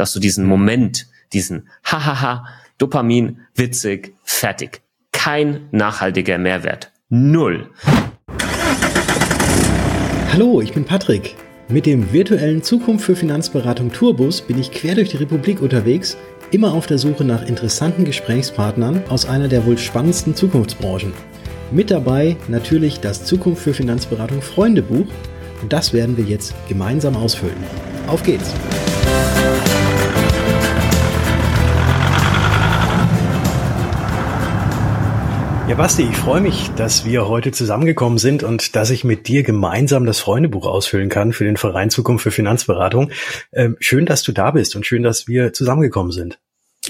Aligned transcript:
dass 0.00 0.12
du 0.14 0.18
diesen 0.18 0.46
Moment, 0.46 1.06
diesen 1.34 1.68
Hahaha, 1.84 2.46
Dopamin, 2.78 3.40
witzig, 3.54 4.14
fertig. 4.24 4.80
Kein 5.12 5.68
nachhaltiger 5.72 6.38
Mehrwert. 6.38 6.90
Null. 7.10 7.68
Hallo, 10.32 10.62
ich 10.62 10.72
bin 10.72 10.86
Patrick. 10.86 11.36
Mit 11.68 11.84
dem 11.84 12.12
virtuellen 12.12 12.62
Zukunft 12.62 13.04
für 13.04 13.14
Finanzberatung 13.14 13.92
Tourbus 13.92 14.40
bin 14.40 14.58
ich 14.58 14.72
quer 14.72 14.94
durch 14.94 15.10
die 15.10 15.18
Republik 15.18 15.60
unterwegs, 15.60 16.16
immer 16.50 16.72
auf 16.72 16.86
der 16.86 16.96
Suche 16.96 17.24
nach 17.24 17.46
interessanten 17.46 18.06
Gesprächspartnern 18.06 19.02
aus 19.10 19.26
einer 19.26 19.48
der 19.48 19.66
wohl 19.66 19.76
spannendsten 19.76 20.34
Zukunftsbranchen. 20.34 21.12
Mit 21.72 21.90
dabei 21.90 22.38
natürlich 22.48 23.00
das 23.00 23.26
Zukunft 23.26 23.62
für 23.62 23.74
Finanzberatung 23.74 24.40
Freundebuch 24.40 25.06
und 25.60 25.72
das 25.72 25.92
werden 25.92 26.16
wir 26.16 26.24
jetzt 26.24 26.54
gemeinsam 26.68 27.16
ausfüllen. 27.16 27.62
Auf 28.06 28.22
geht's! 28.22 28.54
Ja, 35.70 35.76
Basti, 35.76 36.02
ich 36.02 36.16
freue 36.16 36.40
mich, 36.40 36.68
dass 36.70 37.04
wir 37.04 37.28
heute 37.28 37.52
zusammengekommen 37.52 38.18
sind 38.18 38.42
und 38.42 38.74
dass 38.74 38.90
ich 38.90 39.04
mit 39.04 39.28
dir 39.28 39.44
gemeinsam 39.44 40.04
das 40.04 40.18
Freundebuch 40.18 40.66
ausfüllen 40.66 41.08
kann 41.08 41.32
für 41.32 41.44
den 41.44 41.56
Verein 41.56 41.90
Zukunft 41.90 42.24
für 42.24 42.32
Finanzberatung. 42.32 43.12
Ähm, 43.52 43.76
schön, 43.78 44.04
dass 44.04 44.24
du 44.24 44.32
da 44.32 44.50
bist 44.50 44.74
und 44.74 44.84
schön, 44.84 45.04
dass 45.04 45.28
wir 45.28 45.52
zusammengekommen 45.52 46.10
sind. 46.10 46.40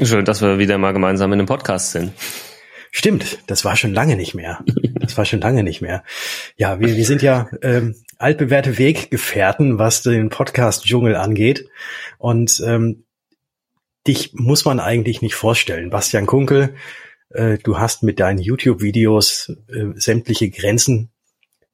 Schön, 0.02 0.24
dass 0.24 0.40
wir 0.40 0.58
wieder 0.58 0.78
mal 0.78 0.92
gemeinsam 0.92 1.30
in 1.34 1.40
einem 1.40 1.46
Podcast 1.46 1.92
sind. 1.92 2.12
Stimmt, 2.90 3.40
das 3.48 3.66
war 3.66 3.76
schon 3.76 3.92
lange 3.92 4.16
nicht 4.16 4.32
mehr. 4.32 4.64
Das 4.98 5.18
war 5.18 5.26
schon 5.26 5.42
lange 5.42 5.62
nicht 5.62 5.82
mehr. 5.82 6.02
Ja, 6.56 6.80
wir, 6.80 6.96
wir 6.96 7.04
sind 7.04 7.20
ja 7.20 7.50
ähm, 7.60 7.96
altbewährte 8.16 8.78
Weggefährten, 8.78 9.78
was 9.78 10.00
den 10.00 10.30
Podcast-Dschungel 10.30 11.16
angeht. 11.16 11.68
Und 12.16 12.62
ähm, 12.64 13.04
dich 14.06 14.32
muss 14.32 14.64
man 14.64 14.80
eigentlich 14.80 15.20
nicht 15.20 15.34
vorstellen. 15.34 15.90
Bastian 15.90 16.24
Kunkel, 16.24 16.74
äh, 17.30 17.58
du 17.58 17.78
hast 17.78 18.02
mit 18.02 18.20
deinen 18.20 18.38
YouTube-Videos 18.38 19.52
äh, 19.68 19.86
sämtliche 19.94 20.50
Grenzen 20.50 21.10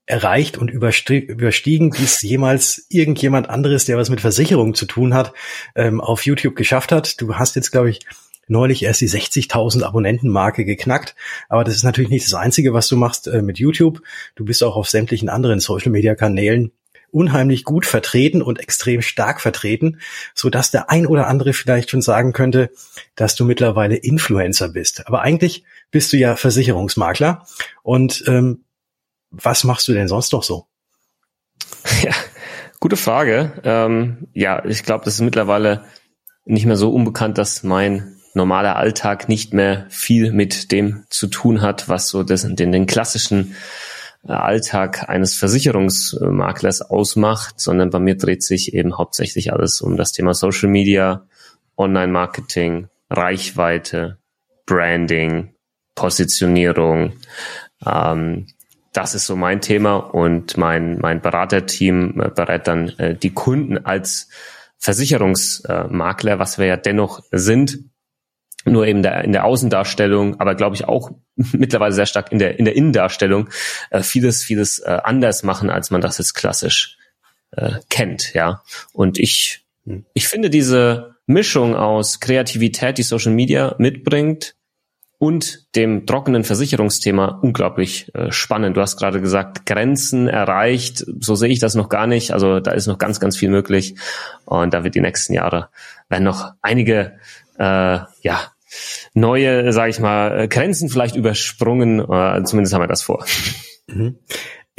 erreicht 0.07 0.57
und 0.57 0.71
überstiegen, 0.71 1.91
die 1.91 2.05
es 2.05 2.23
jemals 2.23 2.87
irgendjemand 2.89 3.51
anderes, 3.51 3.87
der 3.87 3.97
was 3.97 4.09
mit 4.09 4.21
Versicherungen 4.21 4.75
zu 4.75 4.87
tun 4.87 5.15
hat, 5.15 5.33
ähm, 5.75 6.01
auf 6.01 6.25
YouTube 6.25 6.55
geschafft 6.55 6.93
hat. 6.93 7.21
Du 7.21 7.35
hast 7.35 7.57
jetzt, 7.57 7.73
glaube 7.73 7.91
ich, 7.91 8.01
neulich 8.47 8.85
erst 8.85 9.01
die 9.01 9.09
60.000 9.09 9.83
Abonnenten-Marke 9.83 10.65
geknackt. 10.65 11.17
Aber 11.49 11.65
das 11.65 11.75
ist 11.75 11.83
natürlich 11.83 12.11
nicht 12.11 12.25
das 12.25 12.35
Einzige, 12.35 12.73
was 12.73 12.87
du 12.89 12.97
machst 12.97 13.27
äh, 13.27 13.43
mit 13.43 13.59
YouTube. 13.59 14.01
Du 14.37 14.45
bist 14.45 14.63
auch 14.63 14.77
auf 14.77 14.89
sämtlichen 14.89 15.29
anderen 15.29 15.59
Social-Media-Kanälen 15.59 16.71
unheimlich 17.17 17.65
gut 17.65 17.87
vertreten 17.87 18.43
und 18.43 18.61
extrem 18.61 19.01
stark 19.01 19.41
vertreten, 19.41 20.01
so 20.35 20.51
dass 20.51 20.71
der 20.71 20.91
ein 20.91 21.07
oder 21.07 21.29
andere 21.29 21.55
vielleicht 21.55 21.89
schon 21.89 22.03
sagen 22.03 22.35
könnte, 22.35 22.71
dass 23.15 23.35
du 23.35 23.47
mittlerweile 23.47 23.97
Influencer 23.97 24.69
bist. 24.69 25.07
Aber 25.07 25.23
eigentlich 25.23 25.65
bist 25.91 26.13
du 26.13 26.19
ja 26.19 26.37
Versicherungsmakler. 26.37 27.47
Und 27.83 28.23
ähm, 28.27 28.65
was 29.31 29.65
machst 29.65 29.89
du 29.89 29.95
denn 29.95 30.09
sonst 30.09 30.33
noch 30.33 30.43
so? 30.43 30.67
Ja, 32.03 32.13
gute 32.81 32.97
Frage. 32.97 33.53
Ähm, 33.65 34.29
ja, 34.35 34.65
ich 34.65 34.83
glaube, 34.83 35.05
das 35.05 35.15
ist 35.15 35.21
mittlerweile 35.21 35.85
nicht 36.45 36.67
mehr 36.67 36.77
so 36.77 36.91
unbekannt, 36.93 37.39
dass 37.39 37.63
mein 37.63 38.17
normaler 38.35 38.77
Alltag 38.77 39.29
nicht 39.29 39.55
mehr 39.55 39.87
viel 39.89 40.33
mit 40.33 40.71
dem 40.71 41.05
zu 41.09 41.29
tun 41.29 41.63
hat, 41.63 41.89
was 41.89 42.09
so 42.09 42.23
das, 42.25 42.43
den, 42.47 42.73
den 42.73 42.87
klassischen 42.87 43.55
Alltag 44.29 45.09
eines 45.09 45.37
Versicherungsmaklers 45.37 46.83
ausmacht, 46.83 47.61
sondern 47.61 47.91
bei 47.91 47.99
mir 47.99 48.17
dreht 48.17 48.43
sich 48.43 48.75
eben 48.75 48.99
hauptsächlich 48.99 49.53
alles 49.53 49.81
um 49.81 49.97
das 49.97 50.13
Thema 50.13 50.35
Social 50.35 50.69
Media, 50.69 51.27
Online-Marketing, 51.77 52.89
Reichweite, 53.11 54.19
Branding, 54.67 55.55
Positionierung. 55.95 57.13
Ähm, 57.85 58.47
das 58.93 59.15
ist 59.15 59.27
so 59.27 59.37
mein 59.37 59.61
Thema 59.61 59.97
und 59.97 60.57
mein, 60.57 60.99
mein 60.99 61.21
Beraterteam 61.21 62.21
äh, 62.21 62.31
berät 62.31 62.67
dann 62.67 62.89
äh, 62.99 63.15
die 63.15 63.33
Kunden 63.33 63.79
als 63.85 64.29
Versicherungsmakler, 64.79 66.39
was 66.39 66.59
wir 66.59 66.67
ja 66.67 66.77
dennoch 66.77 67.23
sind, 67.31 67.79
nur 68.67 68.87
eben 68.87 69.03
der, 69.03 69.25
in 69.25 69.33
der 69.33 69.45
Außendarstellung, 69.45 70.41
aber 70.41 70.55
glaube 70.55 70.77
ich 70.77 70.85
auch 70.85 71.11
mittlerweile 71.35 71.93
sehr 71.93 72.07
stark 72.07 72.33
in 72.33 72.39
der, 72.39 72.59
in 72.59 72.65
der 72.65 72.77
Innendarstellung 72.77 73.49
äh, 73.91 74.03
vieles, 74.03 74.43
vieles 74.43 74.79
äh, 74.81 74.99
anders 75.03 75.43
machen, 75.43 75.71
als 75.71 75.91
man 75.91 76.01
das 76.01 76.19
jetzt 76.19 76.35
klassisch 76.35 76.99
äh, 77.53 77.73
kennt, 77.89 78.35
ja. 78.35 78.63
Und 78.93 79.19
ich, 79.19 79.65
ich 80.15 80.29
finde 80.29 80.51
diese 80.51 81.17
Mischung 81.27 81.75
aus 81.75 82.21
Kreativität, 82.21 82.99
die 82.99 83.03
Social 83.03 83.33
Media 83.33 83.75
mitbringt, 83.79 84.57
und 85.19 85.75
dem 85.77 86.07
trockenen 86.07 86.45
Versicherungsthema 86.45 87.39
unglaublich 87.41 88.15
äh, 88.15 88.31
spannend. 88.31 88.77
Du 88.77 88.83
hast 88.83 88.99
gerade 88.99 89.21
gesagt, 89.21 89.65
Grenzen 89.65 90.29
erreicht. 90.29 91.07
So 91.21 91.35
sehe 91.35 91.49
ich 91.49 91.59
das 91.59 91.75
noch 91.75 91.89
gar 91.89 92.07
nicht. 92.07 92.33
Also 92.33 92.61
da 92.61 92.73
ist 92.73 92.87
noch 92.87 92.99
ganz, 92.99 93.19
ganz 93.19 93.37
viel 93.37 93.49
möglich. 93.49 93.95
Und 94.45 94.75
da 94.75 94.85
wird 94.85 94.95
die 94.95 95.01
nächsten 95.01 95.33
Jahre 95.33 95.71
werden 96.09 96.25
noch 96.25 96.53
einige 96.61 97.19
äh, 97.59 97.99
ja 98.21 98.53
neue, 99.15 99.73
sage 99.73 99.91
ich 99.91 100.01
mal, 100.01 100.49
Grenzen 100.49 100.89
vielleicht 100.89 101.17
übersprungen. 101.17 102.01
Äh, 102.01 102.43
zumindest 102.45 102.75
haben 102.75 102.83
wir 102.83 102.89
das 102.89 103.03
vor. 103.03 103.25
Mhm. 103.87 104.19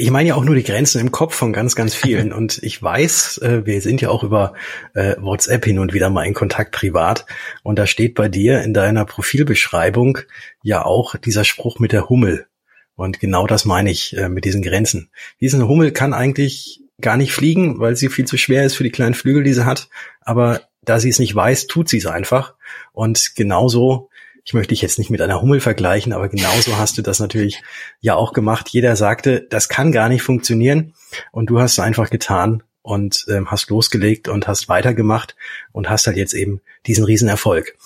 Ich 0.00 0.12
meine 0.12 0.28
ja 0.28 0.34
auch 0.36 0.44
nur 0.44 0.54
die 0.54 0.62
Grenzen 0.62 1.00
im 1.00 1.10
Kopf 1.10 1.34
von 1.34 1.52
ganz, 1.52 1.74
ganz 1.74 1.94
vielen. 1.94 2.32
Und 2.34 2.62
ich 2.62 2.80
weiß, 2.80 3.38
äh, 3.38 3.66
wir 3.66 3.80
sind 3.80 4.00
ja 4.00 4.10
auch 4.10 4.22
über 4.22 4.54
äh, 4.94 5.16
WhatsApp 5.18 5.64
hin 5.64 5.80
und 5.80 5.92
wieder 5.92 6.08
mal 6.08 6.24
in 6.24 6.34
Kontakt 6.34 6.72
privat. 6.72 7.26
Und 7.64 7.80
da 7.80 7.86
steht 7.86 8.14
bei 8.14 8.28
dir 8.28 8.62
in 8.62 8.72
deiner 8.72 9.04
Profilbeschreibung 9.04 10.18
ja 10.62 10.84
auch 10.84 11.16
dieser 11.16 11.44
Spruch 11.44 11.80
mit 11.80 11.90
der 11.90 12.08
Hummel. 12.08 12.46
Und 12.94 13.18
genau 13.18 13.46
das 13.46 13.64
meine 13.64 13.90
ich 13.90 14.16
äh, 14.16 14.28
mit 14.28 14.44
diesen 14.44 14.62
Grenzen. 14.62 15.10
Diese 15.40 15.66
Hummel 15.66 15.90
kann 15.90 16.14
eigentlich 16.14 16.80
gar 17.00 17.16
nicht 17.16 17.32
fliegen, 17.32 17.78
weil 17.80 17.96
sie 17.96 18.08
viel 18.08 18.24
zu 18.24 18.36
schwer 18.36 18.64
ist 18.64 18.74
für 18.74 18.84
die 18.84 18.90
kleinen 18.90 19.14
Flügel, 19.14 19.42
die 19.42 19.52
sie 19.52 19.64
hat. 19.64 19.88
Aber 20.20 20.62
da 20.88 21.00
sie 21.00 21.08
es 21.08 21.18
nicht 21.18 21.34
weiß, 21.34 21.66
tut 21.66 21.88
sie 21.88 21.98
es 21.98 22.06
einfach. 22.06 22.54
Und 22.92 23.34
genauso, 23.36 24.08
ich 24.44 24.54
möchte 24.54 24.70
dich 24.70 24.82
jetzt 24.82 24.98
nicht 24.98 25.10
mit 25.10 25.20
einer 25.20 25.42
Hummel 25.42 25.60
vergleichen, 25.60 26.12
aber 26.12 26.28
genauso 26.28 26.78
hast 26.78 26.96
du 26.96 27.02
das 27.02 27.20
natürlich 27.20 27.62
ja 28.00 28.14
auch 28.14 28.32
gemacht. 28.32 28.68
Jeder 28.70 28.96
sagte, 28.96 29.46
das 29.50 29.68
kann 29.68 29.92
gar 29.92 30.08
nicht 30.08 30.22
funktionieren. 30.22 30.94
Und 31.32 31.50
du 31.50 31.60
hast 31.60 31.72
es 31.72 31.78
einfach 31.80 32.10
getan 32.10 32.62
und 32.82 33.26
ähm, 33.28 33.50
hast 33.50 33.68
losgelegt 33.68 34.28
und 34.28 34.48
hast 34.48 34.68
weitergemacht 34.68 35.36
und 35.72 35.90
hast 35.90 36.06
halt 36.06 36.16
jetzt 36.16 36.32
eben 36.32 36.62
diesen 36.86 37.04
Riesenerfolg. 37.04 37.76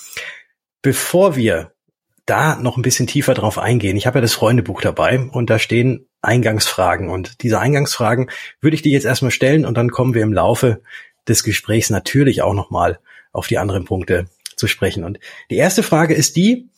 Bevor 0.80 1.34
wir 1.34 1.72
da 2.26 2.54
noch 2.54 2.76
ein 2.76 2.82
bisschen 2.82 3.08
tiefer 3.08 3.34
drauf 3.34 3.58
eingehen, 3.58 3.96
ich 3.96 4.06
habe 4.06 4.18
ja 4.18 4.22
das 4.22 4.34
Freundebuch 4.34 4.80
dabei 4.80 5.18
und 5.18 5.50
da 5.50 5.58
stehen 5.58 6.06
Eingangsfragen 6.20 7.08
und 7.08 7.42
diese 7.42 7.58
Eingangsfragen 7.58 8.30
würde 8.60 8.76
ich 8.76 8.82
dir 8.82 8.92
jetzt 8.92 9.06
erstmal 9.06 9.32
stellen 9.32 9.66
und 9.66 9.76
dann 9.76 9.90
kommen 9.90 10.14
wir 10.14 10.22
im 10.22 10.32
Laufe 10.32 10.82
des 11.28 11.44
Gesprächs 11.44 11.90
natürlich 11.90 12.42
auch 12.42 12.54
nochmal 12.54 12.98
auf 13.32 13.46
die 13.46 13.58
anderen 13.58 13.84
Punkte 13.84 14.26
zu 14.56 14.66
sprechen. 14.66 15.04
Und 15.04 15.18
die 15.50 15.56
erste 15.56 15.82
Frage 15.82 16.14
ist 16.14 16.36
die, 16.36 16.68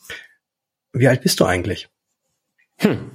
wie 0.93 1.09
alt 1.09 1.23
bist 1.23 1.41
du 1.41 1.45
eigentlich? 1.45 1.89
Hm. 2.79 3.11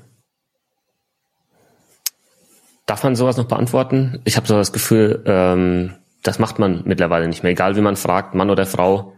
Darf 2.85 3.03
man 3.03 3.16
sowas 3.16 3.38
noch 3.38 3.47
beantworten? 3.47 4.19
Ich 4.25 4.35
habe 4.35 4.47
so 4.47 4.56
das 4.56 4.73
Gefühl, 4.73 5.23
ähm, 5.25 5.95
das 6.23 6.39
macht 6.39 6.59
man 6.59 6.84
mittlerweile 6.85 7.28
nicht 7.28 7.44
mehr. 7.44 7.51
Egal 7.51 7.75
wie 7.75 7.81
man 7.81 7.95
fragt, 7.95 8.34
Mann 8.35 8.50
oder 8.50 8.66
Frau, 8.66 9.13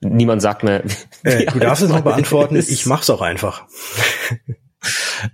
niemand 0.00 0.42
sagt 0.42 0.64
mehr. 0.64 0.82
Äh, 1.24 1.46
du 1.46 1.60
darfst 1.60 1.84
es 1.84 1.90
noch 1.90 2.00
beantworten, 2.00 2.56
ist. 2.56 2.68
ich 2.68 2.84
mach's 2.84 3.08
auch 3.08 3.20
einfach. 3.20 3.68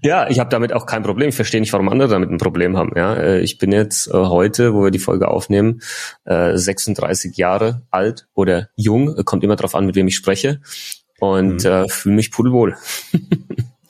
Ja, 0.03 0.29
ich 0.29 0.39
habe 0.39 0.51
damit 0.51 0.73
auch 0.73 0.87
kein 0.87 1.03
Problem. 1.03 1.31
Ich 1.31 1.35
verstehe 1.35 1.61
nicht, 1.61 1.73
warum 1.73 1.89
andere 1.89 2.09
damit 2.09 2.31
ein 2.31 2.39
Problem 2.39 2.77
haben. 2.77 2.93
Ja, 2.97 3.15
äh, 3.15 3.41
ich 3.41 3.59
bin 3.59 3.73
jetzt 3.73 4.09
äh, 4.09 4.13
heute, 4.13 4.75
wo 4.75 4.85
wir 4.85 4.91
die 4.91 4.99
Folge 4.99 5.29
aufnehmen, 5.29 5.81
36 6.27 7.33
äh, 7.33 7.41
Jahre 7.41 7.83
alt 7.91 8.29
oder 8.35 8.69
jung. 8.77 9.15
Kommt 9.25 9.45
immer 9.45 9.57
darauf 9.57 9.75
an, 9.75 9.87
mit 9.87 9.95
wem 9.95 10.09
ich 10.09 10.17
spreche 10.17 10.61
und 11.19 11.65
mhm. 11.65 11.71
äh, 11.71 11.89
fühle 11.89 12.17
mich 12.17 12.31
pudelwohl. 12.31 12.77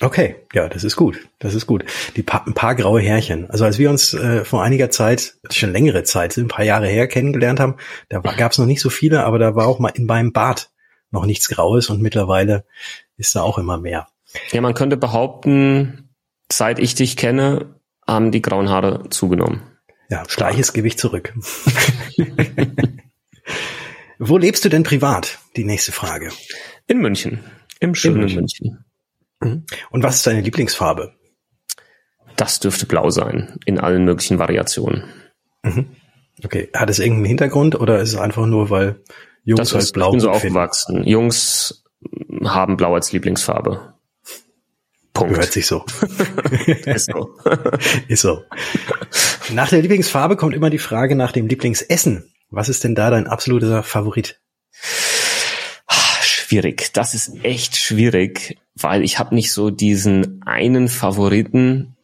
Okay, 0.00 0.37
ja, 0.52 0.69
das 0.69 0.84
ist 0.84 0.94
gut. 0.94 1.26
Das 1.40 1.55
ist 1.55 1.66
gut. 1.66 1.84
Die 2.14 2.22
pa 2.22 2.44
ein 2.46 2.54
paar 2.54 2.76
graue 2.76 3.00
Härchen. 3.00 3.50
Also 3.50 3.64
als 3.64 3.78
wir 3.78 3.90
uns 3.90 4.14
äh, 4.14 4.44
vor 4.44 4.62
einiger 4.62 4.90
Zeit, 4.90 5.38
schon 5.50 5.72
längere 5.72 6.04
Zeit, 6.04 6.37
ein 6.37 6.46
paar 6.46 6.64
Jahre 6.64 6.87
her 6.87 7.08
kennengelernt 7.08 7.58
haben, 7.58 7.75
da 8.08 8.20
gab 8.20 8.52
es 8.52 8.58
noch 8.58 8.66
nicht 8.66 8.81
so 8.81 8.90
viele, 8.90 9.25
aber 9.25 9.40
da 9.40 9.56
war 9.56 9.66
auch 9.66 9.81
mal 9.81 9.88
in 9.88 10.06
meinem 10.06 10.32
Bart 10.32 10.70
noch 11.11 11.26
nichts 11.26 11.49
Graues 11.49 11.90
und 11.90 12.00
mittlerweile 12.00 12.64
ist 13.16 13.34
da 13.34 13.43
auch 13.43 13.58
immer 13.58 13.76
mehr. 13.76 14.06
Ja, 14.52 14.60
man 14.60 14.75
könnte 14.75 14.96
behaupten, 14.96 16.10
seit 16.50 16.78
ich 16.78 16.94
dich 16.94 17.16
kenne, 17.16 17.80
haben 18.06 18.32
die 18.32 18.42
grauen 18.42 18.69
Haare 18.69 19.08
zugenommen. 19.10 19.62
Ja, 20.10 20.22
gleiches 20.25 20.72
gebe 20.72 20.88
ich 20.88 20.98
zurück. 20.98 21.34
Wo 24.19 24.36
lebst 24.38 24.64
du 24.64 24.69
denn 24.69 24.82
privat? 24.82 25.38
Die 25.56 25.64
nächste 25.64 25.92
Frage. 25.92 26.30
In 26.86 26.98
München. 26.98 27.40
Im 27.80 27.94
schönen 27.94 28.16
In 28.16 28.20
München. 28.20 28.38
München. 28.40 28.84
Mhm. 29.40 29.64
Und 29.90 30.02
was 30.02 30.16
ist 30.16 30.26
deine 30.26 30.40
Lieblingsfarbe? 30.40 31.14
Das 32.36 32.60
dürfte 32.60 32.86
blau 32.86 33.10
sein, 33.10 33.58
in 33.66 33.78
allen 33.78 34.04
möglichen 34.04 34.38
Variationen. 34.38 35.04
Mhm. 35.62 35.96
Okay. 36.44 36.69
Hat 36.75 36.90
es 36.90 36.98
irgendeinen 36.98 37.26
Hintergrund 37.26 37.78
oder 37.78 38.00
ist 38.00 38.10
es 38.10 38.16
einfach 38.16 38.46
nur, 38.46 38.70
weil 38.70 39.02
Jungs 39.44 39.60
das 39.60 39.72
halt 39.75 39.84
ist, 39.84 39.92
blau. 39.92 40.06
Ich 40.08 40.12
bin 40.12 40.20
so 40.20 40.30
aufgewachsen. 40.30 41.04
Jungs 41.04 41.84
haben 42.44 42.76
blau 42.76 42.94
als 42.94 43.12
Lieblingsfarbe. 43.12 43.94
Punkt. 45.18 45.36
Hört 45.36 45.52
sich 45.52 45.66
so. 45.66 45.84
ist 46.86 47.10
so. 47.10 47.36
ist 48.08 48.22
so. 48.22 48.44
Nach 49.52 49.68
der 49.68 49.82
Lieblingsfarbe 49.82 50.36
kommt 50.36 50.54
immer 50.54 50.70
die 50.70 50.78
Frage 50.78 51.16
nach 51.16 51.32
dem 51.32 51.46
Lieblingsessen. 51.46 52.32
Was 52.50 52.68
ist 52.68 52.84
denn 52.84 52.94
da 52.94 53.10
dein 53.10 53.26
absoluter 53.26 53.82
Favorit? 53.82 54.40
Schwierig. 56.22 56.92
Das 56.94 57.14
ist 57.14 57.44
echt 57.44 57.76
schwierig, 57.76 58.58
weil 58.74 59.02
ich 59.02 59.18
habe 59.18 59.34
nicht 59.34 59.52
so 59.52 59.70
diesen 59.70 60.42
einen 60.46 60.88
Favoriten 60.88 61.97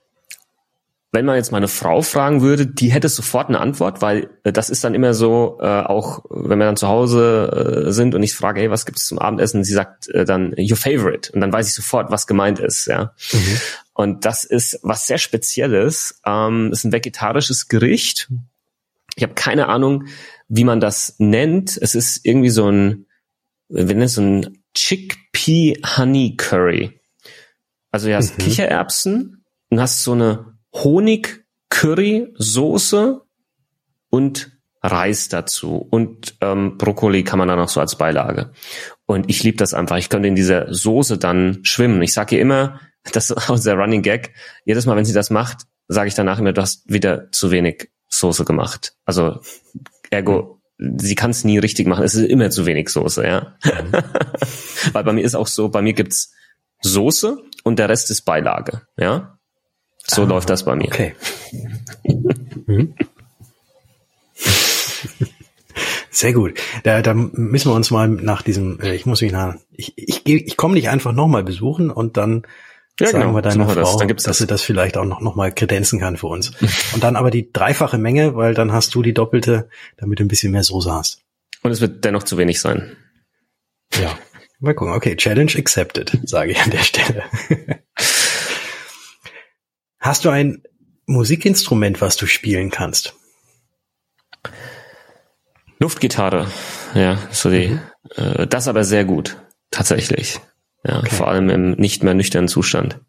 wenn 1.14 1.25
man 1.25 1.37
jetzt 1.37 1.52
meine 1.52 1.69
Frau 1.69 2.02
fragen 2.02 2.43
würde, 2.43 2.66
die 2.66 2.93
hätte 2.93 3.08
sofort 3.08 3.49
eine 3.49 3.61
Antwort, 3.61 4.02
weil 4.02 4.31
äh, 4.43 4.52
das 4.52 4.69
ist 4.69 4.82
dann 4.82 4.94
immer 4.94 5.14
so, 5.14 5.58
äh, 5.61 5.64
auch 5.64 6.25
wenn 6.28 6.58
wir 6.58 6.66
dann 6.66 6.76
zu 6.76 6.88
Hause 6.88 7.87
äh, 7.87 7.93
sind 7.93 8.14
und 8.14 8.22
ich 8.22 8.34
frage, 8.34 8.61
hey, 8.61 8.70
was 8.70 8.84
gibt 8.84 8.99
es 8.99 9.06
zum 9.06 9.20
Abendessen? 9.20 9.64
Sie 9.64 9.72
sagt 9.72 10.08
äh, 10.08 10.25
dann 10.25 10.55
your 10.58 10.76
favorite 10.76 11.32
und 11.32 11.40
dann 11.40 11.52
weiß 11.52 11.69
ich 11.69 11.75
sofort, 11.75 12.11
was 12.11 12.26
gemeint 12.26 12.58
ist, 12.58 12.87
ja. 12.87 13.14
Mhm. 13.32 13.61
Und 13.94 14.25
das 14.25 14.43
ist 14.43 14.81
was 14.82 15.06
sehr 15.06 15.19
Spezielles. 15.19 16.20
Ähm, 16.26 16.72
ist 16.72 16.84
ein 16.84 16.93
vegetarisches 16.93 17.69
Gericht. 17.69 18.28
Ich 19.14 19.22
habe 19.22 19.34
keine 19.34 19.69
Ahnung, 19.69 20.06
wie 20.49 20.64
man 20.64 20.81
das 20.81 21.14
nennt. 21.19 21.78
Es 21.81 21.94
ist 21.94 22.26
irgendwie 22.26 22.50
so 22.50 22.69
ein, 22.69 23.06
nennen 23.69 24.02
es 24.02 24.14
so 24.14 24.22
ein 24.22 24.64
Chickpea 24.75 25.76
Honey 25.96 26.34
Curry. 26.37 27.00
Also 27.93 28.08
ja, 28.08 28.20
mhm. 28.20 28.37
Kichererbsen 28.38 29.44
und 29.70 29.81
hast 29.81 30.02
so 30.02 30.12
eine 30.12 30.54
Honig, 30.75 31.44
Curry, 31.71 32.32
Soße 32.35 33.23
und 34.11 34.53
Reis 34.82 35.29
dazu 35.29 35.76
und 35.79 36.37
ähm, 36.43 36.76
Brokkoli 36.76 37.25
kann 37.25 37.38
man 37.38 37.49
dann 37.49 37.59
noch 37.59 37.71
so 37.71 37.81
als 37.81 37.97
Beilage. 37.97 38.53
Und 39.06 39.31
ich 39.31 39.43
liebe 39.43 39.56
das 39.56 39.73
einfach. 39.73 39.97
Ich 39.97 40.11
könnte 40.11 40.29
in 40.29 40.35
dieser 40.35 40.73
Soße 40.73 41.17
dann 41.17 41.61
schwimmen. 41.62 42.03
Ich 42.03 42.12
sage 42.12 42.37
ihr 42.37 42.43
immer, 42.43 42.81
das 43.12 43.31
ist 43.31 43.49
auch 43.49 43.59
der 43.59 43.75
Running 43.76 44.03
Gag. 44.03 44.35
Jedes 44.65 44.85
Mal, 44.85 44.97
wenn 44.97 45.06
sie 45.06 45.15
das 45.15 45.31
macht, 45.31 45.62
sage 45.88 46.09
ich 46.09 46.15
danach 46.15 46.38
immer, 46.38 46.53
du 46.53 46.61
hast 46.61 46.82
wieder 46.87 47.31
zu 47.32 47.50
wenig 47.50 47.91
Soße 48.11 48.44
gemacht. 48.44 48.94
Also 49.05 49.41
ergo, 50.11 50.61
sie 50.79 51.15
kann 51.15 51.31
es 51.31 51.44
nie 51.44 51.59
richtig 51.59 51.87
machen. 51.87 52.05
Es 52.05 52.15
ist 52.15 52.29
immer 52.29 52.50
zu 52.50 52.67
wenig 52.67 52.88
Soße, 52.91 53.25
ja. 53.25 53.56
Mhm. 53.65 53.93
Weil 54.93 55.05
bei 55.05 55.12
mir 55.12 55.25
ist 55.25 55.35
auch 55.35 55.47
so, 55.47 55.71
bei 55.71 55.82
mir 55.82 55.94
gibt's 55.94 56.32
Soße 56.82 57.38
und 57.62 57.79
der 57.79 57.88
Rest 57.88 58.11
ist 58.11 58.23
Beilage, 58.23 58.82
ja. 58.99 59.38
So 60.06 60.23
ah, 60.23 60.27
läuft 60.27 60.51
das 60.51 60.65
bei 60.65 60.77
mir. 60.77 60.87
Okay. 60.87 61.15
mhm. 62.67 62.95
Sehr 66.11 66.33
gut. 66.33 66.55
Da, 66.85 67.03
da 67.03 67.12
müssen 67.12 67.71
wir 67.71 67.75
uns 67.75 67.91
mal 67.91 68.09
nach 68.09 68.43
diesem, 68.43 68.81
äh, 68.81 68.95
ich 68.95 69.05
muss 69.05 69.21
mich 69.21 69.33
nach, 69.33 69.56
ich, 69.73 69.95
ich, 69.97 70.25
ich 70.27 70.56
komme 70.56 70.77
dich 70.77 70.89
einfach 70.89 71.12
nochmal 71.12 71.43
besuchen 71.43 71.91
und 71.91 72.17
dann 72.17 72.47
ja, 73.01 73.09
sagen 73.09 73.23
genau, 73.23 73.35
wir 73.35 73.43
deiner 73.43 73.67
Frau, 73.67 73.75
das. 73.75 73.97
Dann 73.97 74.06
gibt's 74.06 74.23
dass 74.23 74.39
das. 74.39 74.39
sie 74.39 74.47
das 74.47 74.62
vielleicht 74.62 74.97
auch 74.97 75.05
noch, 75.05 75.21
noch 75.21 75.35
mal 75.35 75.53
kredenzen 75.53 75.99
kann 75.99 76.17
für 76.17 76.29
uns. 76.29 76.53
und 76.95 77.03
dann 77.03 77.17
aber 77.17 77.33
die 77.33 77.53
dreifache 77.53 77.99
Menge, 77.99 78.37
weil 78.37 78.55
dann 78.55 78.73
hast 78.73 78.95
du 78.95 79.03
die 79.03 79.12
doppelte, 79.12 79.69
damit 79.97 80.21
du 80.21 80.25
ein 80.25 80.29
bisschen 80.29 80.53
mehr 80.53 80.62
Soße 80.62 80.93
hast. 80.93 81.23
Und 81.62 81.73
es 81.73 81.81
wird 81.81 82.05
dennoch 82.05 82.23
zu 82.23 82.39
wenig 82.39 82.61
sein. 82.61 82.97
Ja. 83.95 84.17
Mal 84.61 84.75
gucken. 84.75 84.95
Okay, 84.95 85.17
Challenge 85.17 85.53
accepted, 85.57 86.17
sage 86.25 86.53
ich 86.53 86.61
an 86.61 86.71
der 86.71 86.79
Stelle. 86.79 87.25
Hast 90.05 90.27
du 90.27 90.29
ein 90.29 90.62
Musikinstrument, 91.06 92.03
was 92.03 92.17
du 92.17 92.27
spielen 92.27 92.71
kannst? 92.71 93.15
Luftgitarre, 95.79 96.47
ja, 96.95 97.17
so 97.31 97.51
die, 97.51 97.69
mhm. 97.69 97.81
äh, 98.17 98.47
das 98.47 98.69
aber 98.69 98.85
sehr 98.85 99.06
gut, 99.06 99.39
tatsächlich. 99.71 100.41
Ja, 100.87 100.99
okay. 100.99 101.09
vor 101.09 101.29
allem 101.29 101.49
im 101.49 101.71
nicht 101.71 102.03
mehr 102.03 102.12
nüchternen 102.12 102.49
Zustand. 102.49 103.01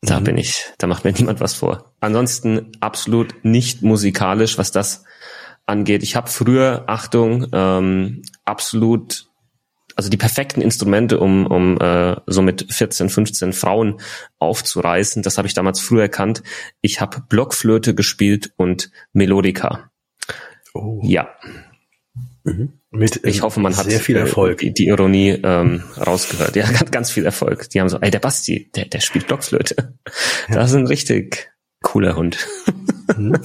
Da 0.00 0.18
mhm. 0.18 0.24
bin 0.24 0.38
ich, 0.38 0.64
da 0.78 0.86
macht 0.86 1.04
mir 1.04 1.12
niemand 1.18 1.40
was 1.40 1.52
vor. 1.52 1.92
Ansonsten 2.00 2.72
absolut 2.80 3.44
nicht 3.44 3.82
musikalisch, 3.82 4.56
was 4.56 4.72
das 4.72 5.04
angeht. 5.66 6.02
Ich 6.02 6.16
habe 6.16 6.30
früher, 6.30 6.84
Achtung, 6.86 7.48
ähm, 7.52 8.22
absolut 8.46 9.29
also 9.96 10.10
die 10.10 10.16
perfekten 10.16 10.60
Instrumente, 10.60 11.18
um, 11.18 11.46
um 11.46 11.78
äh, 11.80 12.16
so 12.26 12.42
mit 12.42 12.72
14, 12.72 13.08
15 13.08 13.52
Frauen 13.52 14.00
aufzureißen. 14.38 15.22
Das 15.22 15.38
habe 15.38 15.48
ich 15.48 15.54
damals 15.54 15.80
früh 15.80 16.00
erkannt. 16.00 16.42
Ich 16.80 17.00
habe 17.00 17.22
Blockflöte 17.28 17.94
gespielt 17.94 18.52
und 18.56 18.90
Melodika. 19.12 19.90
Oh. 20.74 21.00
Ja. 21.02 21.28
Mhm. 22.44 22.80
Mit, 22.92 23.24
ich 23.24 23.42
hoffe, 23.42 23.60
man 23.60 23.76
hat 23.76 23.86
sehr 23.86 24.00
viel 24.00 24.16
Erfolg. 24.16 24.58
Die, 24.58 24.72
die 24.72 24.86
Ironie 24.86 25.38
ähm, 25.42 25.84
rausgehört. 25.96 26.56
Ja, 26.56 26.70
ganz, 26.72 26.90
ganz 26.90 27.10
viel 27.10 27.24
Erfolg. 27.24 27.70
Die 27.70 27.80
haben 27.80 27.88
so, 27.88 27.98
ey, 28.00 28.10
der 28.10 28.18
Basti, 28.18 28.70
der, 28.74 28.86
der 28.86 29.00
spielt 29.00 29.28
Blockflöte. 29.28 29.94
Ja. 30.48 30.54
Das 30.56 30.70
ist 30.70 30.76
ein 30.76 30.86
richtig 30.86 31.52
cooler 31.82 32.16
Hund. 32.16 32.46
Mhm. 33.16 33.36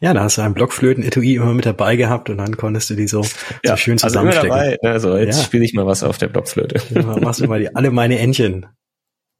Ja, 0.00 0.12
da 0.14 0.22
hast 0.22 0.38
du 0.38 0.42
ein 0.42 0.54
Blockflöten-Etui 0.54 1.36
immer 1.36 1.54
mit 1.54 1.66
dabei 1.66 1.96
gehabt 1.96 2.30
und 2.30 2.38
dann 2.38 2.56
konntest 2.56 2.90
du 2.90 2.94
die 2.94 3.06
so, 3.06 3.22
ja, 3.64 3.72
so 3.72 3.76
schön 3.76 3.98
zusammenstecken. 3.98 4.52
Also 4.52 4.76
dabei, 4.82 4.90
also 4.90 5.16
jetzt 5.16 5.38
ja. 5.38 5.44
spiele 5.44 5.64
ich 5.64 5.74
mal 5.74 5.86
was 5.86 6.02
auf 6.02 6.18
der 6.18 6.28
Blockflöte. 6.28 6.80
Ja, 6.94 7.16
machst 7.20 7.40
du 7.40 7.46
mal 7.46 7.60
die, 7.60 7.74
alle 7.74 7.90
meine 7.90 8.18
Entchen. 8.18 8.66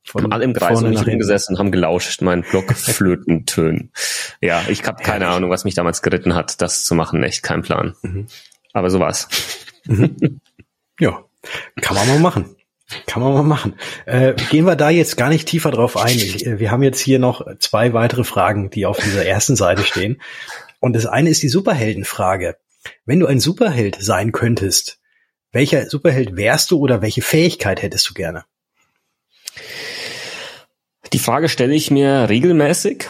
Von 0.04 0.32
alle 0.32 0.44
im 0.44 0.52
Kreis 0.52 0.82
und 0.82 0.90
nicht 0.90 1.06
rumgesessen 1.06 1.54
und 1.54 1.58
haben 1.60 1.70
gelauscht, 1.70 2.22
meinen 2.22 2.42
Blockflötentönen. 2.42 3.92
ja, 4.40 4.62
ich 4.68 4.84
habe 4.84 5.02
keine 5.02 5.28
Ahnung, 5.28 5.50
was 5.50 5.64
mich 5.64 5.74
damals 5.74 6.02
geritten 6.02 6.34
hat, 6.34 6.60
das 6.60 6.84
zu 6.84 6.96
machen. 6.96 7.22
Echt 7.22 7.44
kein 7.44 7.62
Plan. 7.62 7.94
Mhm. 8.02 8.26
Aber 8.72 8.90
so 8.90 8.98
war's. 8.98 9.28
Mhm. 9.86 10.40
Ja, 10.98 11.24
kann 11.80 11.96
man 11.96 12.08
mal 12.08 12.18
machen. 12.18 12.56
Kann 13.06 13.22
man 13.22 13.32
mal 13.32 13.42
machen. 13.42 13.74
Äh, 14.06 14.34
gehen 14.50 14.66
wir 14.66 14.76
da 14.76 14.90
jetzt 14.90 15.16
gar 15.16 15.28
nicht 15.28 15.48
tiefer 15.48 15.70
drauf 15.70 15.96
ein. 15.96 16.16
Ich, 16.16 16.46
äh, 16.46 16.58
wir 16.58 16.70
haben 16.70 16.82
jetzt 16.82 17.00
hier 17.00 17.18
noch 17.18 17.46
zwei 17.58 17.92
weitere 17.92 18.24
Fragen, 18.24 18.70
die 18.70 18.86
auf 18.86 18.98
dieser 18.98 19.24
ersten 19.24 19.56
Seite 19.56 19.84
stehen. 19.84 20.20
Und 20.80 20.94
das 20.94 21.06
eine 21.06 21.30
ist 21.30 21.42
die 21.42 21.48
Superheldenfrage. 21.48 22.56
Wenn 23.04 23.20
du 23.20 23.26
ein 23.26 23.40
Superheld 23.40 23.98
sein 24.00 24.32
könntest, 24.32 24.98
welcher 25.52 25.88
Superheld 25.88 26.36
wärst 26.36 26.70
du 26.70 26.78
oder 26.78 27.02
welche 27.02 27.22
Fähigkeit 27.22 27.82
hättest 27.82 28.08
du 28.08 28.14
gerne? 28.14 28.44
Die 31.12 31.18
Frage 31.18 31.48
stelle 31.48 31.74
ich 31.74 31.90
mir 31.90 32.28
regelmäßig, 32.28 33.08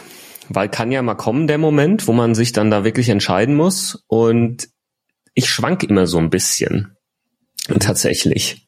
weil 0.49 0.67
kann 0.67 0.91
ja 0.91 1.01
mal 1.01 1.15
kommen 1.15 1.47
der 1.47 1.57
Moment, 1.57 2.07
wo 2.07 2.13
man 2.13 2.35
sich 2.35 2.51
dann 2.51 2.69
da 2.69 2.83
wirklich 2.83 3.09
entscheiden 3.09 3.55
muss. 3.55 4.03
Und 4.07 4.67
ich 5.33 5.49
schwank 5.49 5.83
immer 5.83 6.05
so 6.05 6.17
ein 6.17 6.29
bisschen. 6.29 6.97
Tatsächlich. 7.79 8.67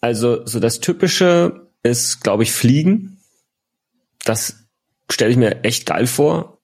Also 0.00 0.46
so 0.46 0.60
das 0.60 0.80
Typische 0.80 1.70
ist, 1.82 2.22
glaube 2.22 2.42
ich, 2.42 2.52
Fliegen. 2.52 3.20
Das 4.24 4.66
stelle 5.10 5.30
ich 5.30 5.36
mir 5.36 5.64
echt 5.64 5.86
geil 5.86 6.06
vor. 6.06 6.60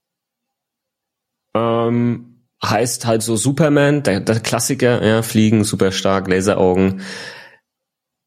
Ähm, 1.55 2.47
heißt 2.65 3.07
halt 3.07 3.23
so 3.23 3.37
Superman, 3.37 4.03
der, 4.03 4.21
der 4.21 4.41
Klassiker, 4.41 5.05
ja, 5.05 5.23
Fliegen, 5.23 5.65
super 5.65 5.93
stark, 5.93 6.29
Laseraugen. 6.29 7.03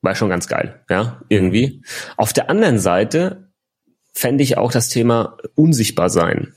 War 0.01 0.15
schon 0.15 0.29
ganz 0.29 0.47
geil, 0.47 0.83
ja, 0.89 1.21
irgendwie. 1.29 1.83
Auf 2.17 2.33
der 2.33 2.49
anderen 2.49 2.79
Seite 2.79 3.51
fände 4.13 4.43
ich 4.43 4.57
auch 4.57 4.71
das 4.71 4.89
Thema 4.89 5.37
unsichtbar 5.55 6.09
sein 6.09 6.53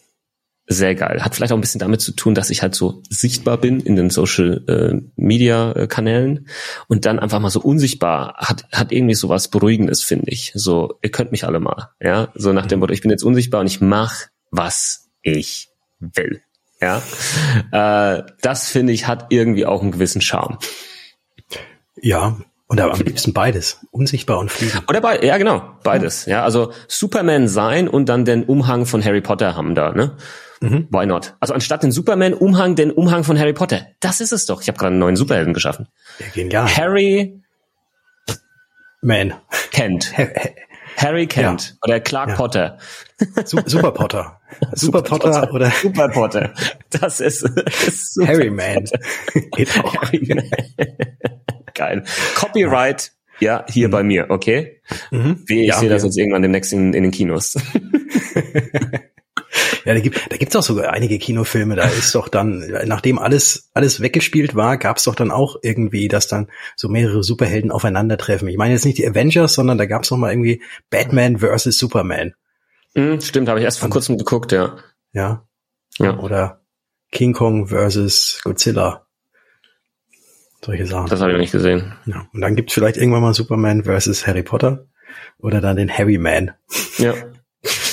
sehr 0.68 0.94
geil. 0.94 1.24
Hat 1.24 1.34
vielleicht 1.34 1.52
auch 1.52 1.56
ein 1.56 1.62
bisschen 1.62 1.78
damit 1.78 2.02
zu 2.02 2.12
tun, 2.12 2.34
dass 2.34 2.50
ich 2.50 2.60
halt 2.60 2.74
so 2.74 3.02
sichtbar 3.08 3.56
bin 3.56 3.80
in 3.80 3.96
den 3.96 4.10
Social 4.10 4.62
äh, 4.68 5.00
Media 5.16 5.72
äh, 5.72 5.86
Kanälen 5.86 6.46
und 6.88 7.06
dann 7.06 7.18
einfach 7.18 7.40
mal 7.40 7.50
so 7.50 7.60
unsichtbar 7.60 8.34
hat 8.36 8.66
hat 8.70 8.92
irgendwie 8.92 9.14
so 9.14 9.30
was 9.30 9.48
beruhigendes, 9.48 10.02
finde 10.02 10.30
ich. 10.30 10.52
So 10.54 10.98
ihr 11.02 11.10
könnt 11.10 11.32
mich 11.32 11.44
alle 11.44 11.58
mal, 11.58 11.90
ja, 12.00 12.28
so 12.34 12.52
nach 12.52 12.66
dem 12.66 12.80
Motto, 12.80 12.92
ich 12.92 13.00
bin 13.00 13.10
jetzt 13.10 13.24
unsichtbar 13.24 13.62
und 13.62 13.66
ich 13.66 13.80
mach 13.80 14.26
was 14.50 15.08
ich 15.22 15.70
will. 16.00 16.42
Ja, 16.80 17.02
äh, 17.72 18.24
das 18.42 18.68
finde 18.68 18.92
ich 18.92 19.06
hat 19.06 19.26
irgendwie 19.30 19.64
auch 19.64 19.80
einen 19.80 19.92
gewissen 19.92 20.20
Charme. 20.20 20.58
Ja, 22.00 22.38
und 22.66 22.78
am 22.78 23.00
liebsten 23.00 23.32
beides, 23.32 23.86
unsichtbar 23.90 24.38
und 24.38 24.50
fliegen. 24.50 24.82
Oder 24.86 25.00
bei, 25.00 25.20
ja 25.20 25.38
genau, 25.38 25.62
beides. 25.82 26.26
Ja, 26.26 26.44
also 26.44 26.72
Superman 26.86 27.48
sein 27.48 27.88
und 27.88 28.10
dann 28.10 28.26
den 28.26 28.44
Umhang 28.44 28.84
von 28.84 29.02
Harry 29.02 29.22
Potter 29.22 29.56
haben 29.56 29.74
da, 29.74 29.92
ne? 29.92 30.18
Mhm. 30.60 30.88
Why 30.90 31.06
not? 31.06 31.36
Also 31.40 31.54
anstatt 31.54 31.82
den 31.82 31.92
Superman-Umhang, 31.92 32.74
den 32.74 32.90
Umhang 32.90 33.24
von 33.24 33.38
Harry 33.38 33.52
Potter. 33.52 33.86
Das 34.00 34.20
ist 34.20 34.32
es 34.32 34.46
doch. 34.46 34.60
Ich 34.60 34.68
habe 34.68 34.78
gerade 34.78 34.90
einen 34.90 34.98
neuen 34.98 35.16
Superhelden 35.16 35.54
geschaffen. 35.54 35.88
Ja, 36.18 36.26
genial. 36.34 36.76
Harry 36.76 37.40
Man. 39.00 39.34
Kent. 39.70 40.12
Harry 40.96 41.28
Kent 41.28 41.70
ja. 41.70 41.76
oder 41.82 42.00
Clark 42.00 42.30
ja. 42.30 42.34
Potter. 42.34 42.78
Super 43.44 43.92
Potter. 43.92 44.40
Super, 44.72 45.02
Potter, 45.02 45.52
oder 45.52 45.70
Super 45.70 46.08
Potter. 46.08 46.52
Das 46.90 47.20
ist, 47.20 47.42
ist 47.42 48.14
Super 48.14 48.28
Harry 48.28 48.50
Man. 48.50 48.84
Harry 49.54 50.26
Man. 50.26 50.50
Geil. 51.74 52.02
Copyright 52.34 53.12
ja, 53.40 53.64
hier 53.68 53.88
mhm. 53.88 53.92
bei 53.92 54.02
mir, 54.02 54.26
okay? 54.30 54.80
Mhm. 55.10 55.44
Wie 55.46 55.62
ich 55.62 55.68
ja, 55.68 55.78
sehe 55.78 55.88
das 55.88 56.02
jetzt 56.02 56.18
irgendwann 56.18 56.42
demnächst 56.42 56.72
in, 56.72 56.92
in 56.92 57.04
den 57.04 57.12
Kinos. 57.12 57.56
Ja, 59.84 59.94
da 59.94 60.00
gibt 60.00 60.20
da 60.30 60.36
gibt's 60.36 60.56
auch 60.56 60.62
sogar 60.62 60.92
einige 60.92 61.18
Kinofilme. 61.18 61.76
Da 61.76 61.84
ist 61.84 62.14
doch 62.14 62.28
dann, 62.28 62.64
nachdem 62.86 63.18
alles 63.18 63.70
alles 63.74 64.00
weggespielt 64.00 64.54
war, 64.54 64.76
gab's 64.76 65.04
doch 65.04 65.14
dann 65.14 65.30
auch 65.30 65.56
irgendwie, 65.62 66.08
dass 66.08 66.28
dann 66.28 66.48
so 66.76 66.88
mehrere 66.88 67.22
Superhelden 67.22 67.70
aufeinandertreffen. 67.70 68.48
Ich 68.48 68.56
meine 68.56 68.74
jetzt 68.74 68.84
nicht 68.84 68.98
die 68.98 69.08
Avengers, 69.08 69.54
sondern 69.54 69.78
da 69.78 69.86
gab's 69.86 70.10
noch 70.10 70.18
mal 70.18 70.30
irgendwie 70.30 70.62
Batman 70.90 71.38
versus 71.38 71.78
Superman. 71.78 72.34
Mhm, 72.94 73.20
stimmt, 73.20 73.48
habe 73.48 73.60
ich 73.60 73.64
erst 73.64 73.78
vor 73.78 73.90
kurzem 73.90 74.18
geguckt, 74.18 74.52
ja. 74.52 74.76
Ja. 75.12 75.46
Ja. 75.98 76.18
Oder 76.18 76.60
King 77.10 77.32
Kong 77.32 77.68
versus 77.68 78.40
Godzilla. 78.44 79.06
Solche 80.64 80.86
Sachen. 80.86 81.08
Das 81.08 81.20
habe 81.20 81.30
ich 81.30 81.34
noch 81.34 81.40
nicht 81.40 81.52
gesehen. 81.52 81.94
Ja. 82.06 82.28
Und 82.32 82.40
dann 82.40 82.56
gibt's 82.56 82.74
vielleicht 82.74 82.96
irgendwann 82.96 83.22
mal 83.22 83.34
Superman 83.34 83.84
versus 83.84 84.26
Harry 84.26 84.42
Potter 84.42 84.86
oder 85.38 85.60
dann 85.60 85.76
den 85.76 85.90
Harry 85.90 86.18
Man. 86.18 86.52
Ja. 86.98 87.14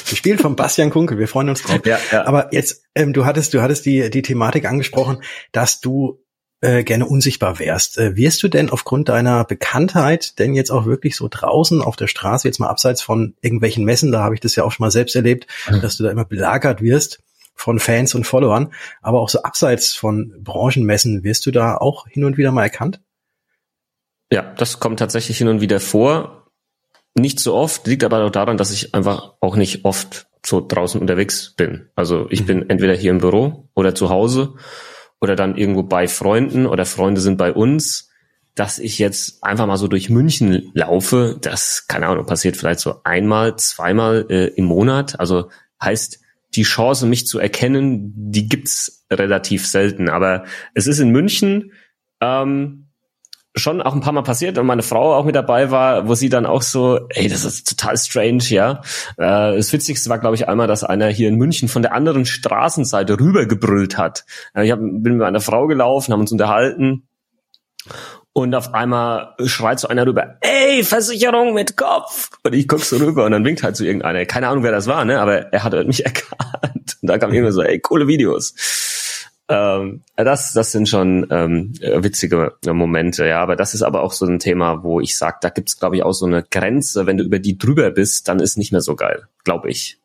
Gespielt 0.09 0.41
von 0.41 0.55
Bastian 0.55 0.89
Kunkel. 0.89 1.19
Wir 1.19 1.27
freuen 1.27 1.50
uns 1.50 1.63
drauf. 1.63 1.79
Ja, 1.85 1.97
ja. 2.12 2.25
Aber 2.25 2.53
jetzt, 2.53 2.83
ähm, 2.95 3.13
du 3.13 3.25
hattest, 3.25 3.53
du 3.53 3.62
hattest 3.62 3.85
die 3.85 4.09
die 4.09 4.21
Thematik 4.21 4.65
angesprochen, 4.65 5.21
dass 5.51 5.79
du 5.79 6.21
äh, 6.62 6.83
gerne 6.83 7.05
unsichtbar 7.05 7.59
wärst. 7.59 7.97
Äh, 7.97 8.15
wirst 8.15 8.41
du 8.41 8.47
denn 8.47 8.69
aufgrund 8.69 9.09
deiner 9.09 9.43
Bekanntheit 9.43 10.39
denn 10.39 10.53
jetzt 10.53 10.71
auch 10.71 10.85
wirklich 10.85 11.15
so 11.15 11.27
draußen 11.29 11.81
auf 11.81 11.95
der 11.95 12.07
Straße, 12.07 12.47
jetzt 12.47 12.59
mal 12.59 12.69
abseits 12.69 13.01
von 13.01 13.35
irgendwelchen 13.41 13.85
Messen, 13.85 14.12
da 14.12 14.24
habe 14.24 14.35
ich 14.35 14.41
das 14.41 14.55
ja 14.55 14.63
auch 14.63 14.71
schon 14.71 14.83
mal 14.83 14.91
selbst 14.91 15.15
erlebt, 15.15 15.47
mhm. 15.69 15.81
dass 15.81 15.97
du 15.97 16.03
da 16.03 16.12
immer 16.12 16.25
belagert 16.25 16.81
wirst 16.81 17.19
von 17.55 17.79
Fans 17.79 18.15
und 18.15 18.25
Followern, 18.25 18.74
aber 19.01 19.21
auch 19.21 19.29
so 19.29 19.41
abseits 19.43 19.93
von 19.93 20.33
Branchenmessen, 20.39 21.24
wirst 21.24 21.45
du 21.45 21.51
da 21.51 21.77
auch 21.77 22.07
hin 22.07 22.25
und 22.25 22.38
wieder 22.38 22.51
mal 22.51 22.63
erkannt? 22.63 23.00
Ja, 24.31 24.53
das 24.57 24.79
kommt 24.79 25.00
tatsächlich 25.00 25.38
hin 25.38 25.47
und 25.47 25.62
wieder 25.62 25.79
vor. 25.79 26.44
Nicht 27.17 27.39
so 27.39 27.55
oft, 27.55 27.88
liegt 27.88 28.03
aber 28.03 28.24
auch 28.24 28.29
daran, 28.29 28.57
dass 28.57 28.72
ich 28.72 28.93
einfach 28.93 29.34
auch 29.39 29.55
nicht 29.55 29.86
oft 29.86 30.27
so 30.45 30.65
draußen 30.65 31.00
unterwegs 31.00 31.53
bin. 31.55 31.89
Also 31.95 32.27
ich 32.29 32.41
mhm. 32.41 32.45
bin 32.45 32.69
entweder 32.69 32.93
hier 32.93 33.12
im 33.12 33.19
Büro 33.19 33.69
oder 33.74 33.95
zu 33.95 34.10
Hause 34.10 34.55
oder 35.22 35.36
dann 35.36 35.55
irgendwo 35.55 35.84
bei 35.84 36.07
Freunden 36.07 36.65
oder 36.65 36.86
Freunde 36.86 37.22
sind 37.22 37.38
bei 37.38 37.53
uns. 37.53 38.12
Dass 38.53 38.79
ich 38.79 39.00
jetzt 39.00 39.43
einfach 39.43 39.65
mal 39.65 39.75
so 39.75 39.89
durch 39.89 40.10
München 40.10 40.72
laufe, 40.74 41.38
das, 41.41 41.88
keine 41.88 42.07
Ahnung, 42.07 42.25
passiert 42.25 42.55
vielleicht 42.55 42.79
so 42.79 43.01
einmal, 43.03 43.57
zweimal 43.57 44.27
äh, 44.29 44.45
im 44.48 44.63
Monat. 44.63 45.19
Also 45.19 45.50
heißt, 45.81 46.22
die 46.53 46.63
Chance, 46.63 47.05
mich 47.05 47.27
zu 47.27 47.38
erkennen, 47.39 48.13
die 48.15 48.48
gibt's 48.48 49.05
relativ 49.12 49.67
selten. 49.67 50.07
Aber 50.07 50.45
es 50.74 50.88
ist 50.88 51.00
in 51.00 51.10
München 51.10 51.74
ähm, 52.22 52.85
schon 53.55 53.81
auch 53.81 53.93
ein 53.93 54.01
paar 54.01 54.13
Mal 54.13 54.24
passiert 54.24 54.57
und 54.57 54.65
meine 54.65 54.83
Frau 54.83 55.15
auch 55.15 55.25
mit 55.25 55.35
dabei 55.35 55.71
war, 55.71 56.07
wo 56.07 56.15
sie 56.15 56.29
dann 56.29 56.45
auch 56.45 56.62
so, 56.62 57.00
ey, 57.09 57.27
das 57.27 57.45
ist 57.45 57.69
total 57.69 57.97
strange, 57.97 58.43
ja. 58.50 58.81
Äh, 59.17 59.55
das 59.55 59.71
Witzigste 59.71 60.09
war, 60.09 60.19
glaube 60.19 60.35
ich, 60.35 60.47
einmal, 60.47 60.67
dass 60.67 60.83
einer 60.83 61.07
hier 61.07 61.29
in 61.29 61.35
München 61.35 61.69
von 61.69 61.81
der 61.81 61.93
anderen 61.93 62.25
Straßenseite 62.25 63.19
rübergebrüllt 63.19 63.97
hat. 63.97 64.25
Äh, 64.53 64.65
ich 64.65 64.71
hab, 64.71 64.79
bin 64.79 65.03
mit 65.03 65.17
meiner 65.19 65.41
Frau 65.41 65.67
gelaufen, 65.67 66.12
haben 66.12 66.21
uns 66.21 66.31
unterhalten 66.31 67.03
und 68.38 68.53
auf 68.53 68.74
einmal 68.74 69.33
schreit 69.45 69.79
so 69.79 69.88
einer 69.88 70.05
rüber, 70.05 70.35
ey, 70.41 70.83
Versicherung 70.83 71.53
mit 71.53 71.77
Kopf. 71.77 72.31
Und 72.43 72.53
ich 72.53 72.67
guck 72.67 72.81
so 72.81 72.97
rüber 72.97 73.24
und 73.25 73.31
dann 73.31 73.45
winkt 73.45 73.63
halt 73.63 73.77
so 73.77 73.85
irgendeiner. 73.85 74.25
Keine 74.25 74.50
Ahnung, 74.50 74.63
wer 74.63 74.74
das 74.74 74.88
war, 74.88 75.05
ne? 75.05 75.21
Aber 75.21 75.53
er 75.53 75.63
hat 75.63 75.74
mich 75.88 76.05
erkannt. 76.05 76.97
Und 77.01 77.07
da 77.09 77.17
kam 77.17 77.31
irgendwer 77.31 77.53
so, 77.53 77.62
ey, 77.62 77.79
coole 77.79 78.07
Videos. 78.07 78.53
Ähm, 79.47 80.01
das, 80.15 80.53
das 80.53 80.71
sind 80.71 80.89
schon 80.89 81.27
ähm, 81.29 81.73
witzige 81.79 82.53
Momente, 82.65 83.27
ja. 83.27 83.41
Aber 83.41 83.55
das 83.55 83.73
ist 83.73 83.83
aber 83.83 84.01
auch 84.01 84.11
so 84.11 84.25
ein 84.25 84.39
Thema, 84.39 84.83
wo 84.83 84.99
ich 84.99 85.17
sage, 85.17 85.37
da 85.41 85.49
gibt's, 85.49 85.79
glaube 85.79 85.97
ich, 85.97 86.03
auch 86.03 86.13
so 86.13 86.25
eine 86.25 86.43
Grenze. 86.43 87.05
Wenn 87.05 87.17
du 87.17 87.23
über 87.23 87.39
die 87.39 87.57
drüber 87.57 87.91
bist, 87.91 88.27
dann 88.27 88.39
ist 88.39 88.57
nicht 88.57 88.71
mehr 88.71 88.81
so 88.81 88.95
geil, 88.95 89.27
glaube 89.43 89.69
ich. 89.69 89.99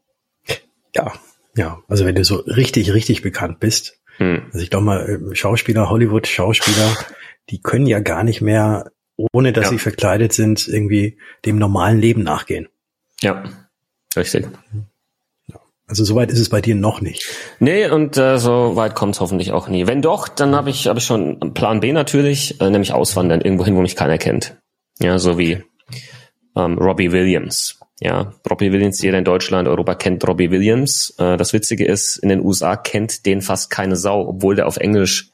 Ja, 0.95 1.13
ja. 1.57 1.83
Also 1.89 2.05
wenn 2.05 2.15
du 2.15 2.25
so 2.25 2.37
richtig, 2.37 2.93
richtig 2.93 3.23
bekannt 3.23 3.61
bist. 3.61 4.01
Hm. 4.19 4.43
Also 4.47 4.59
ich 4.59 4.71
glaube 4.71 4.85
mal, 4.85 5.09
äh, 5.09 5.35
Schauspieler, 5.35 5.89
Hollywood-Schauspieler, 5.89 6.97
die 7.49 7.63
können 7.63 7.87
ja 7.87 8.01
gar 8.01 8.25
nicht 8.25 8.43
mehr, 8.43 8.93
ohne 9.33 9.53
dass 9.53 9.67
ja. 9.67 9.71
sie 9.71 9.79
verkleidet 9.79 10.33
sind, 10.33 10.69
irgendwie 10.69 11.19
dem 11.47 11.57
normalen 11.57 11.99
Leben 11.99 12.23
nachgehen. 12.23 12.69
Ja, 13.23 13.45
richtig. 14.17 14.47
Mhm. 14.73 14.90
Also 15.91 16.05
soweit 16.05 16.31
ist 16.31 16.39
es 16.39 16.49
bei 16.49 16.61
dir 16.61 16.77
noch 16.77 17.01
nicht. 17.01 17.27
Nee, 17.59 17.91
und 17.91 18.17
äh, 18.17 18.39
so 18.39 18.77
weit 18.77 18.95
kommt 18.95 19.17
es 19.17 19.21
hoffentlich 19.21 19.51
auch 19.51 19.67
nie. 19.67 19.89
Wenn 19.89 20.03
doch, 20.03 20.29
dann 20.29 20.55
habe 20.55 20.71
ich, 20.71 20.87
hab 20.87 20.97
ich 20.97 21.05
schon 21.05 21.53
Plan 21.53 21.81
B 21.81 21.93
natürlich, 21.93 22.61
äh, 22.61 22.71
nämlich 22.71 22.93
auswandern, 22.93 23.41
irgendwo 23.41 23.65
hin, 23.65 23.75
wo 23.75 23.81
mich 23.81 23.97
keiner 23.97 24.17
kennt. 24.17 24.57
Ja, 25.01 25.19
so 25.19 25.37
wie 25.37 25.65
ähm, 26.57 26.79
Robbie 26.79 27.11
Williams. 27.11 27.81
Ja, 27.99 28.35
Robbie 28.49 28.71
Williams, 28.71 29.03
jeder 29.03 29.19
in 29.19 29.25
Deutschland, 29.25 29.67
Europa 29.67 29.97
kennt 29.97 30.27
Robbie 30.27 30.53
Williams. 30.53 31.13
Äh, 31.19 31.37
das 31.37 31.53
Witzige 31.53 31.85
ist, 31.85 32.19
in 32.19 32.29
den 32.29 32.41
USA 32.41 32.77
kennt 32.77 33.27
den 33.27 33.43
fast 33.43 33.69
keine 33.69 33.97
Sau, 33.97 34.29
obwohl 34.29 34.55
der 34.55 34.69
auf 34.69 34.77
Englisch 34.77 35.33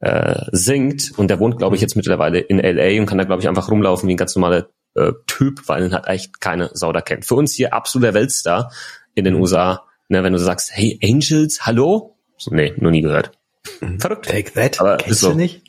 äh, 0.00 0.40
singt. 0.52 1.12
Und 1.18 1.28
der 1.28 1.38
wohnt, 1.38 1.58
glaube 1.58 1.76
ich, 1.76 1.82
jetzt 1.82 1.96
mittlerweile 1.96 2.38
in 2.38 2.58
LA 2.58 2.98
und 2.98 3.06
kann 3.06 3.18
da, 3.18 3.24
glaube 3.24 3.42
ich, 3.42 3.48
einfach 3.48 3.70
rumlaufen 3.70 4.08
wie 4.08 4.14
ein 4.14 4.16
ganz 4.16 4.34
normaler 4.34 4.68
äh, 4.94 5.12
Typ, 5.26 5.68
weil 5.68 5.84
ihn 5.84 5.94
hat 5.94 6.08
echt 6.08 6.40
keine 6.40 6.70
Sau 6.72 6.92
da 6.92 7.02
kennt. 7.02 7.26
Für 7.26 7.34
uns 7.34 7.52
hier 7.52 7.74
absoluter 7.74 8.14
Weltstar 8.14 8.72
in 9.14 9.24
den 9.24 9.34
USA, 9.34 9.84
ne, 10.08 10.22
wenn 10.22 10.32
du 10.32 10.38
sagst, 10.38 10.70
hey, 10.72 10.98
Angels, 11.02 11.66
hallo? 11.66 12.16
So, 12.36 12.54
nee, 12.54 12.72
nur 12.76 12.90
nie 12.90 13.02
gehört. 13.02 13.32
Mhm. 13.80 14.00
Verrückt. 14.00 14.28
Take 14.28 14.52
that. 14.52 14.80
Aber 14.80 14.96
Kennst 14.96 15.20
so. 15.20 15.30
du 15.30 15.36
nicht? 15.36 15.62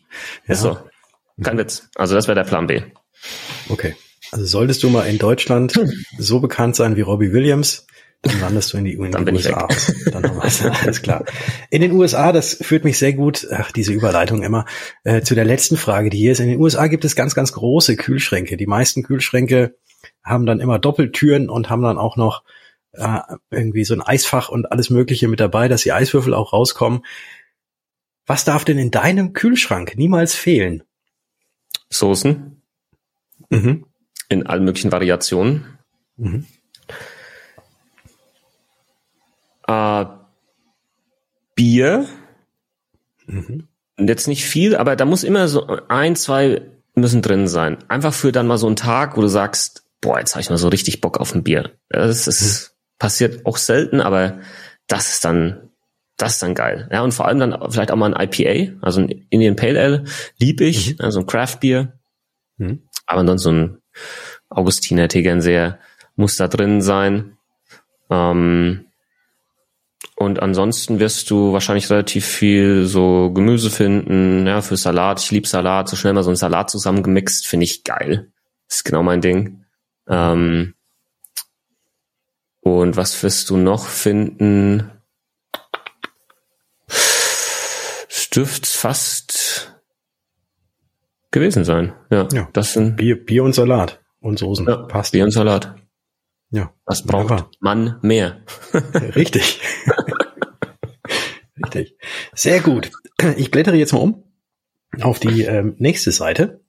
Ja. 0.47 0.53
Ist 0.53 0.61
so. 0.61 0.77
Kein 1.41 1.57
Witz. 1.57 1.89
Also 1.95 2.15
das 2.15 2.27
wäre 2.27 2.35
der 2.35 2.43
Plan 2.43 2.67
B. 2.67 2.81
Okay. 3.69 3.95
Also 4.31 4.45
solltest 4.45 4.83
du 4.83 4.89
mal 4.89 5.03
in 5.03 5.17
Deutschland 5.17 5.79
so 6.17 6.39
bekannt 6.39 6.75
sein 6.75 6.95
wie 6.95 7.01
Robbie 7.01 7.33
Williams, 7.33 7.85
dann 8.23 8.39
landest 8.39 8.71
du 8.71 8.77
in 8.77 8.85
die, 8.85 8.93
in 8.93 9.11
dann 9.11 9.25
die 9.25 9.33
USA. 9.33 9.67
Dann 10.11 10.23
haben 10.23 10.37
wir 10.37 10.81
alles 10.81 11.01
klar. 11.01 11.25
In 11.69 11.81
den 11.81 11.91
USA, 11.91 12.31
das 12.31 12.53
führt 12.53 12.85
mich 12.85 12.97
sehr 12.97 13.11
gut, 13.11 13.45
ach, 13.51 13.73
diese 13.73 13.91
Überleitung 13.91 14.43
immer, 14.43 14.65
äh, 15.03 15.21
zu 15.21 15.35
der 15.35 15.43
letzten 15.43 15.75
Frage, 15.75 16.09
die 16.09 16.19
hier 16.19 16.31
ist. 16.31 16.39
In 16.39 16.47
den 16.47 16.61
USA 16.61 16.87
gibt 16.87 17.03
es 17.03 17.17
ganz, 17.17 17.35
ganz 17.35 17.51
große 17.51 17.97
Kühlschränke. 17.97 18.55
Die 18.55 18.65
meisten 18.65 19.03
Kühlschränke 19.03 19.75
haben 20.23 20.45
dann 20.45 20.61
immer 20.61 20.79
Doppeltüren 20.79 21.49
und 21.49 21.69
haben 21.69 21.83
dann 21.83 21.97
auch 21.97 22.15
noch 22.15 22.43
äh, 22.93 23.19
irgendwie 23.49 23.83
so 23.83 23.93
ein 23.93 24.01
Eisfach 24.01 24.49
und 24.49 24.71
alles 24.71 24.89
Mögliche 24.89 25.27
mit 25.27 25.39
dabei, 25.39 25.67
dass 25.67 25.83
die 25.83 25.91
Eiswürfel 25.91 26.33
auch 26.33 26.53
rauskommen. 26.53 27.03
Was 28.25 28.45
darf 28.45 28.63
denn 28.65 28.77
in 28.77 28.91
deinem 28.91 29.33
Kühlschrank 29.33 29.97
niemals 29.97 30.35
fehlen? 30.35 30.83
Soßen. 31.89 32.61
Mhm. 33.49 33.85
In 34.29 34.47
allen 34.47 34.63
möglichen 34.63 34.91
Variationen. 34.91 35.77
Mhm. 36.17 36.45
Äh, 39.67 40.05
Bier. 41.55 42.07
Mhm. 43.25 43.67
Und 43.97 44.07
jetzt 44.07 44.27
nicht 44.27 44.45
viel, 44.45 44.75
aber 44.75 44.95
da 44.95 45.05
muss 45.05 45.23
immer 45.23 45.47
so 45.47 45.67
ein, 45.87 46.15
zwei 46.15 46.61
müssen 46.95 47.21
drin 47.21 47.47
sein. 47.47 47.77
Einfach 47.87 48.13
für 48.13 48.31
dann 48.31 48.47
mal 48.47 48.57
so 48.57 48.67
einen 48.67 48.75
Tag, 48.75 49.17
wo 49.17 49.21
du 49.21 49.27
sagst, 49.27 49.85
boah, 50.01 50.19
jetzt 50.19 50.33
habe 50.33 50.41
ich 50.41 50.49
mal 50.49 50.57
so 50.57 50.69
richtig 50.69 51.01
Bock 51.01 51.19
auf 51.19 51.33
ein 51.33 51.43
Bier. 51.43 51.71
Das 51.89 52.27
ist, 52.27 52.69
mhm 52.69 52.72
passiert 53.03 53.45
auch 53.45 53.57
selten, 53.57 53.99
aber 53.99 54.39
das 54.87 55.15
ist 55.15 55.25
dann, 55.25 55.71
das 56.15 56.35
ist 56.35 56.41
dann 56.41 56.55
geil. 56.55 56.87
Ja, 56.89 57.01
und 57.01 57.13
vor 57.13 57.27
allem 57.27 57.37
dann 57.37 57.69
vielleicht 57.69 57.91
auch 57.91 57.97
mal 57.97 58.13
ein 58.13 58.29
IPA, 58.29 58.77
also 58.79 59.01
ein 59.01 59.25
Indian 59.29 59.57
Pale 59.57 59.77
Ale, 59.77 60.03
lieb 60.37 60.61
ich, 60.61 61.01
also 61.01 61.19
ein 61.19 61.25
Craft 61.25 61.57
Beer. 61.59 61.99
Mhm. 62.55 62.83
Aber 63.05 63.25
dann 63.25 63.37
so 63.37 63.51
ein 63.51 63.81
Augustiner 64.47 65.09
Tegernseer 65.09 65.79
muss 66.15 66.37
da 66.37 66.47
drin 66.47 66.81
sein. 66.81 67.35
Ähm, 68.09 68.85
und 70.15 70.41
ansonsten 70.41 71.01
wirst 71.01 71.29
du 71.29 71.51
wahrscheinlich 71.51 71.89
relativ 71.89 72.25
viel 72.25 72.85
so 72.85 73.31
Gemüse 73.33 73.69
finden, 73.69 74.47
ja, 74.47 74.61
für 74.61 74.77
Salat. 74.77 75.19
Ich 75.19 75.29
lieb 75.29 75.45
Salat, 75.45 75.89
so 75.89 75.97
schnell 75.97 76.13
mal 76.13 76.23
so 76.23 76.29
ein 76.29 76.37
Salat 76.37 76.69
zusammengemixt, 76.69 77.47
finde 77.47 77.65
ich 77.65 77.83
geil. 77.83 78.31
Das 78.69 78.77
ist 78.77 78.83
genau 78.85 79.03
mein 79.03 79.19
Ding. 79.19 79.65
Ähm, 80.07 80.75
und 82.63 82.97
was 82.97 83.21
wirst 83.23 83.49
du 83.49 83.57
noch 83.57 83.85
finden? 83.85 84.89
Dürfte 88.33 88.67
fast 88.67 89.75
gewesen 91.29 91.65
sein. 91.65 91.93
Ja, 92.09 92.27
ja. 92.31 92.49
das 92.53 92.73
sind 92.73 92.95
Bier, 92.95 93.23
Bier 93.23 93.43
und 93.43 93.53
Salat 93.53 94.01
und 94.21 94.39
Soßen. 94.39 94.65
Ja, 94.67 94.77
passt. 94.77 95.11
Bier 95.11 95.23
und 95.23 95.31
Salat. 95.31 95.75
Ja. 96.49 96.73
Was 96.85 97.03
braucht 97.03 97.29
ja, 97.29 97.49
man 97.59 97.99
mehr? 98.01 98.43
Richtig. 99.15 99.61
Richtig. 101.63 101.95
Sehr 102.33 102.59
gut. 102.61 102.91
Ich 103.37 103.51
blättere 103.51 103.75
jetzt 103.75 103.93
mal 103.93 103.99
um 103.99 104.23
auf 105.01 105.19
die 105.19 105.43
ähm, 105.43 105.75
nächste 105.77 106.11
Seite. 106.11 106.62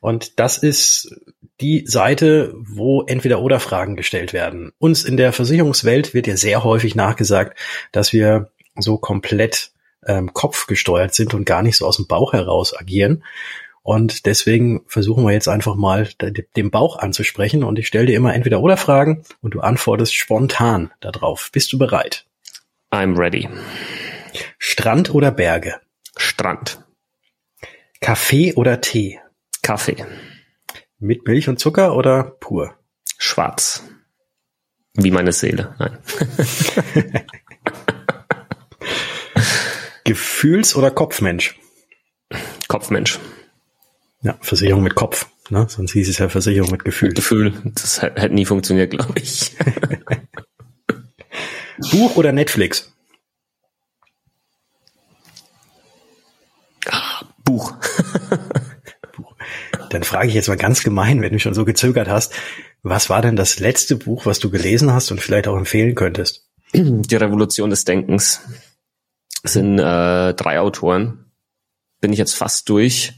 Und 0.00 0.38
das 0.38 0.58
ist 0.58 1.14
die 1.60 1.86
Seite, 1.86 2.54
wo 2.56 3.02
entweder 3.02 3.40
oder 3.40 3.60
Fragen 3.60 3.96
gestellt 3.96 4.32
werden. 4.32 4.72
Uns 4.78 5.04
in 5.04 5.16
der 5.16 5.32
Versicherungswelt 5.32 6.14
wird 6.14 6.26
ja 6.26 6.36
sehr 6.36 6.64
häufig 6.64 6.94
nachgesagt, 6.94 7.58
dass 7.92 8.12
wir 8.12 8.50
so 8.78 8.98
komplett 8.98 9.70
ähm, 10.06 10.32
kopfgesteuert 10.34 11.14
sind 11.14 11.34
und 11.34 11.44
gar 11.46 11.62
nicht 11.62 11.76
so 11.76 11.86
aus 11.86 11.96
dem 11.96 12.06
Bauch 12.06 12.32
heraus 12.32 12.76
agieren. 12.76 13.24
Und 13.82 14.26
deswegen 14.26 14.82
versuchen 14.88 15.24
wir 15.24 15.32
jetzt 15.32 15.48
einfach 15.48 15.76
mal 15.76 16.08
den 16.56 16.70
Bauch 16.72 16.98
anzusprechen 16.98 17.62
und 17.62 17.78
ich 17.78 17.86
stelle 17.86 18.06
dir 18.06 18.16
immer 18.16 18.34
entweder 18.34 18.60
oder 18.60 18.76
Fragen 18.76 19.22
und 19.42 19.54
du 19.54 19.60
antwortest 19.60 20.14
spontan 20.14 20.90
darauf. 21.00 21.50
Bist 21.52 21.72
du 21.72 21.78
bereit? 21.78 22.26
I'm 22.90 23.16
ready. 23.16 23.48
Strand 24.58 25.14
oder 25.14 25.30
Berge? 25.30 25.76
Strand. 26.16 26.82
Kaffee 28.00 28.54
oder 28.54 28.80
Tee? 28.80 29.20
Kaffee. 29.66 30.06
Mit 31.00 31.26
Milch 31.26 31.48
und 31.48 31.58
Zucker 31.58 31.96
oder 31.96 32.22
pur? 32.22 32.76
Schwarz. 33.18 33.82
Wie 34.94 35.10
meine 35.10 35.32
Seele. 35.32 35.74
Nein. 35.80 35.98
Gefühls- 40.04 40.76
oder 40.76 40.92
Kopfmensch? 40.92 41.58
Kopfmensch. 42.68 43.18
Ja, 44.22 44.38
Versicherung 44.40 44.84
mit 44.84 44.94
Kopf. 44.94 45.26
Ne? 45.50 45.66
Sonst 45.68 45.94
hieß 45.94 46.10
es 46.10 46.18
ja 46.18 46.28
Versicherung 46.28 46.70
mit 46.70 46.84
Gefühl. 46.84 47.12
Gefühl. 47.12 47.52
Das 47.64 48.02
hätte 48.02 48.30
nie 48.30 48.44
funktioniert, 48.44 48.92
glaube 48.92 49.18
ich. 49.18 49.56
Buch 51.90 52.14
oder 52.14 52.30
Netflix? 52.30 52.92
Buch. 57.42 57.74
Dann 59.90 60.02
frage 60.02 60.28
ich 60.28 60.34
jetzt 60.34 60.48
mal 60.48 60.56
ganz 60.56 60.82
gemein, 60.82 61.22
wenn 61.22 61.32
du 61.32 61.38
schon 61.38 61.54
so 61.54 61.64
gezögert 61.64 62.08
hast, 62.08 62.34
was 62.82 63.10
war 63.10 63.22
denn 63.22 63.36
das 63.36 63.58
letzte 63.58 63.96
Buch, 63.96 64.26
was 64.26 64.38
du 64.38 64.50
gelesen 64.50 64.92
hast 64.92 65.10
und 65.10 65.20
vielleicht 65.20 65.48
auch 65.48 65.56
empfehlen 65.56 65.94
könntest? 65.94 66.46
Die 66.72 67.16
Revolution 67.16 67.70
des 67.70 67.84
Denkens. 67.84 68.40
Das 69.42 69.52
sind 69.52 69.78
äh, 69.78 70.34
drei 70.34 70.60
Autoren. 70.60 71.26
Bin 72.00 72.12
ich 72.12 72.18
jetzt 72.18 72.34
fast 72.34 72.68
durch. 72.68 73.14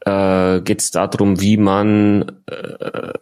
Äh, 0.00 0.60
Geht 0.62 0.80
es 0.80 0.90
darum, 0.90 1.40
wie 1.40 1.56
man 1.56 2.42
äh, 2.46 3.12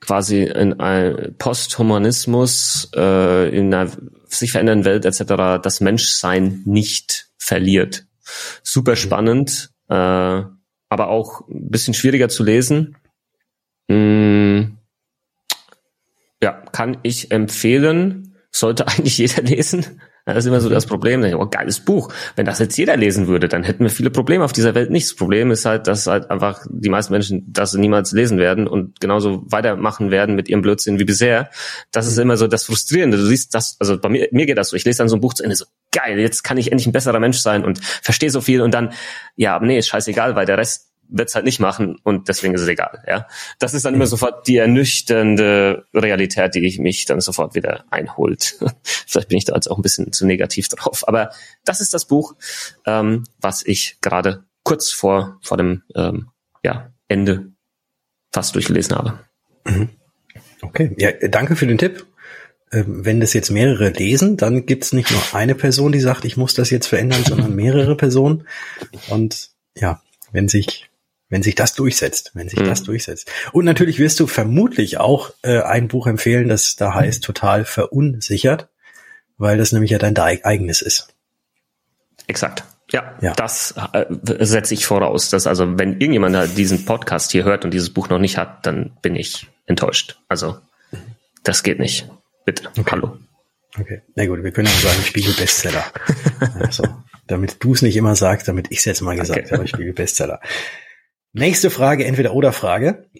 quasi 0.00 0.42
in 0.44 0.80
ein 0.80 1.34
Posthumanismus, 1.38 2.90
äh, 2.94 3.48
in 3.56 3.72
einer 3.72 3.90
sich 4.26 4.52
verändernden 4.52 4.84
Welt 4.84 5.04
etc. 5.04 5.62
das 5.62 5.80
Menschsein 5.80 6.62
nicht 6.64 7.28
verliert. 7.36 8.06
Super 8.62 8.96
spannend, 8.96 9.70
äh, 9.88 10.42
aber 10.94 11.08
auch 11.08 11.40
ein 11.48 11.70
bisschen 11.70 11.92
schwieriger 11.92 12.28
zu 12.28 12.44
lesen. 12.44 12.96
Mm, 13.88 14.76
ja, 16.40 16.52
kann 16.70 16.98
ich 17.02 17.32
empfehlen. 17.32 18.36
Sollte 18.52 18.86
eigentlich 18.88 19.18
jeder 19.18 19.42
lesen. 19.42 20.00
Das 20.26 20.38
ist 20.38 20.46
immer 20.46 20.60
so 20.60 20.70
das 20.70 20.86
Problem. 20.86 21.22
Oh, 21.34 21.46
geiles 21.46 21.80
Buch. 21.80 22.10
Wenn 22.34 22.46
das 22.46 22.58
jetzt 22.58 22.78
jeder 22.78 22.96
lesen 22.96 23.26
würde, 23.26 23.46
dann 23.46 23.62
hätten 23.62 23.84
wir 23.84 23.90
viele 23.90 24.10
Probleme 24.10 24.42
auf 24.42 24.52
dieser 24.52 24.74
Welt 24.74 24.90
nicht. 24.90 25.06
Das 25.06 25.16
Problem 25.16 25.50
ist 25.50 25.66
halt, 25.66 25.86
dass 25.86 26.06
halt 26.06 26.30
einfach 26.30 26.64
die 26.70 26.88
meisten 26.88 27.12
Menschen 27.12 27.44
das 27.52 27.74
niemals 27.74 28.12
lesen 28.12 28.38
werden 28.38 28.66
und 28.66 29.00
genauso 29.00 29.42
weitermachen 29.46 30.10
werden 30.10 30.34
mit 30.34 30.48
ihrem 30.48 30.62
Blödsinn 30.62 30.98
wie 30.98 31.04
bisher. 31.04 31.50
Das 31.92 32.06
ist 32.06 32.16
immer 32.16 32.38
so 32.38 32.46
das 32.46 32.64
Frustrierende. 32.64 33.18
Du 33.18 33.26
siehst 33.26 33.54
das, 33.54 33.76
also 33.80 33.98
bei 33.98 34.08
mir, 34.08 34.28
mir 34.30 34.46
geht 34.46 34.56
das 34.56 34.70
so. 34.70 34.76
Ich 34.76 34.84
lese 34.86 34.98
dann 34.98 35.10
so 35.10 35.16
ein 35.16 35.20
Buch 35.20 35.34
zu 35.34 35.42
Ende, 35.42 35.56
so 35.56 35.66
geil, 35.92 36.18
jetzt 36.18 36.42
kann 36.42 36.56
ich 36.56 36.72
endlich 36.72 36.86
ein 36.86 36.92
besserer 36.92 37.20
Mensch 37.20 37.38
sein 37.38 37.64
und 37.64 37.84
verstehe 37.84 38.30
so 38.30 38.40
viel 38.40 38.62
und 38.62 38.72
dann, 38.72 38.92
ja, 39.36 39.60
nee, 39.60 39.78
ist 39.78 39.88
scheißegal, 39.88 40.34
weil 40.36 40.46
der 40.46 40.58
Rest 40.58 40.93
wird's 41.08 41.34
halt 41.34 41.44
nicht 41.44 41.60
machen 41.60 41.98
und 42.02 42.28
deswegen 42.28 42.54
ist 42.54 42.62
es 42.62 42.68
egal. 42.68 43.02
Ja, 43.06 43.26
das 43.58 43.74
ist 43.74 43.84
dann 43.84 43.94
immer 43.94 44.06
sofort 44.06 44.46
die 44.46 44.56
ernüchternde 44.56 45.86
Realität, 45.94 46.54
die 46.54 46.66
ich 46.66 46.78
mich 46.78 47.04
dann 47.04 47.20
sofort 47.20 47.54
wieder 47.54 47.84
einholt. 47.90 48.58
Vielleicht 48.82 49.28
bin 49.28 49.38
ich 49.38 49.44
da 49.44 49.54
jetzt 49.54 49.70
auch 49.70 49.78
ein 49.78 49.82
bisschen 49.82 50.12
zu 50.12 50.26
negativ 50.26 50.68
drauf, 50.68 51.06
aber 51.06 51.30
das 51.64 51.80
ist 51.80 51.94
das 51.94 52.06
Buch, 52.06 52.34
ähm, 52.86 53.24
was 53.40 53.64
ich 53.64 53.98
gerade 54.00 54.44
kurz 54.62 54.90
vor 54.90 55.38
vor 55.42 55.56
dem 55.56 55.82
ähm, 55.94 56.30
ja, 56.62 56.92
Ende 57.08 57.52
fast 58.32 58.54
durchgelesen 58.54 58.96
habe. 58.96 59.20
Okay, 60.60 60.94
ja, 60.98 61.12
danke 61.28 61.56
für 61.56 61.66
den 61.66 61.78
Tipp. 61.78 62.06
Ähm, 62.72 63.04
Wenn 63.04 63.20
das 63.20 63.32
jetzt 63.32 63.50
mehrere 63.50 63.90
lesen, 63.90 64.36
dann 64.36 64.66
gibt's 64.66 64.92
nicht 64.92 65.10
nur 65.10 65.22
eine 65.32 65.54
Person, 65.54 65.92
die 65.92 66.00
sagt, 66.00 66.24
ich 66.24 66.36
muss 66.36 66.54
das 66.54 66.70
jetzt 66.70 66.86
verändern, 66.86 67.22
sondern 67.24 67.54
mehrere 67.54 67.96
Personen. 67.96 68.46
Und 69.08 69.50
ja, 69.76 70.02
wenn 70.32 70.48
sich 70.48 70.90
wenn 71.34 71.42
sich 71.42 71.56
das 71.56 71.74
durchsetzt, 71.74 72.30
wenn 72.34 72.48
sich 72.48 72.60
Mhm. 72.60 72.66
das 72.66 72.84
durchsetzt. 72.84 73.28
Und 73.50 73.64
natürlich 73.64 73.98
wirst 73.98 74.20
du 74.20 74.28
vermutlich 74.28 74.98
auch 74.98 75.32
äh, 75.42 75.60
ein 75.62 75.88
Buch 75.88 76.06
empfehlen, 76.06 76.46
das 76.48 76.76
da 76.76 76.94
heißt 76.94 77.24
total 77.24 77.64
verunsichert, 77.64 78.68
weil 79.36 79.58
das 79.58 79.72
nämlich 79.72 79.90
ja 79.90 79.98
dein 79.98 80.16
eigenes 80.16 80.80
ist. 80.80 81.08
Exakt. 82.28 82.62
Ja, 82.92 83.18
Ja. 83.20 83.32
das 83.32 83.74
äh, 83.92 84.04
setze 84.44 84.74
ich 84.74 84.86
voraus. 84.86 85.28
Dass 85.28 85.48
also, 85.48 85.76
wenn 85.76 86.00
irgendjemand 86.00 86.56
diesen 86.56 86.84
Podcast 86.84 87.32
hier 87.32 87.42
hört 87.42 87.64
und 87.64 87.72
dieses 87.72 87.90
Buch 87.92 88.08
noch 88.08 88.20
nicht 88.20 88.38
hat, 88.38 88.64
dann 88.64 88.96
bin 89.02 89.16
ich 89.16 89.48
enttäuscht. 89.66 90.20
Also, 90.28 90.58
das 91.42 91.64
geht 91.64 91.80
nicht. 91.80 92.08
Bitte. 92.44 92.68
Hallo. 92.90 93.16
Okay. 93.76 94.02
Na 94.14 94.24
gut, 94.26 94.44
wir 94.44 94.52
können 94.52 94.68
auch 94.68 94.80
sagen 94.80 95.02
Spiegel-Bestseller. 95.02 95.84
also, 96.60 96.84
damit 97.26 97.56
du 97.64 97.72
es 97.72 97.82
nicht 97.82 97.96
immer 97.96 98.14
sagst, 98.14 98.46
damit 98.46 98.68
ich 98.70 98.78
es 98.78 98.84
jetzt 98.84 99.00
mal 99.00 99.16
gesagt 99.16 99.46
Okay. 99.46 99.50
habe, 99.52 99.66
Spiegel-Bestseller. 99.66 100.40
Nächste 101.36 101.68
Frage, 101.68 102.04
entweder 102.04 102.32
oder 102.32 102.52
Frage. 102.52 103.10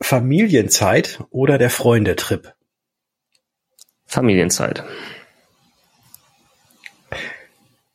Familienzeit 0.00 1.24
oder 1.30 1.58
der 1.58 1.70
Freundetrip? 1.70 2.54
Familienzeit. 4.06 4.84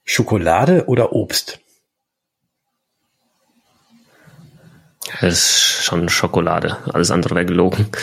Schokolade 0.04 0.88
oder 0.88 1.14
Obst? 1.14 1.62
Das 5.22 5.34
ist 5.34 5.86
schon 5.86 6.10
Schokolade. 6.10 6.80
Alles 6.94 7.10
andere 7.10 7.36
wäre 7.36 7.46
gelogen. 7.46 7.88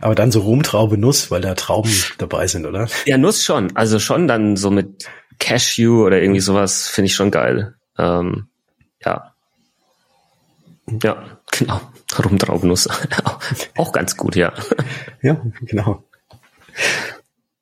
Aber 0.00 0.14
dann 0.14 0.32
so 0.32 0.40
Rumtraube 0.40 0.96
Nuss, 0.96 1.30
weil 1.30 1.42
da 1.42 1.54
Trauben 1.54 1.92
dabei 2.16 2.46
sind, 2.46 2.64
oder? 2.64 2.88
Ja, 3.04 3.18
Nuss 3.18 3.44
schon. 3.44 3.76
Also 3.76 3.98
schon 3.98 4.26
dann 4.26 4.56
so 4.56 4.70
mit 4.70 5.10
Cashew 5.38 6.06
oder 6.06 6.22
irgendwie 6.22 6.40
sowas 6.40 6.88
finde 6.88 7.08
ich 7.08 7.14
schon 7.14 7.30
geil. 7.30 7.74
Ähm, 7.98 8.48
ja. 9.04 9.34
Ja, 11.02 11.38
genau. 11.50 11.80
Rumtraubennuss. 12.18 12.88
Auch 13.76 13.92
ganz 13.92 14.16
gut, 14.16 14.36
ja. 14.36 14.52
Ja, 15.22 15.40
genau. 15.60 16.02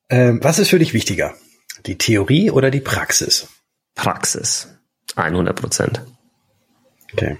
Ähm, 0.08 0.40
was 0.42 0.58
ist 0.58 0.70
für 0.70 0.78
dich 0.78 0.94
wichtiger? 0.94 1.34
Die 1.84 1.98
Theorie 1.98 2.50
oder 2.50 2.70
die 2.70 2.80
Praxis? 2.80 3.48
Praxis. 3.94 4.68
100 5.16 5.54
Prozent. 5.60 6.00
Okay. 7.12 7.38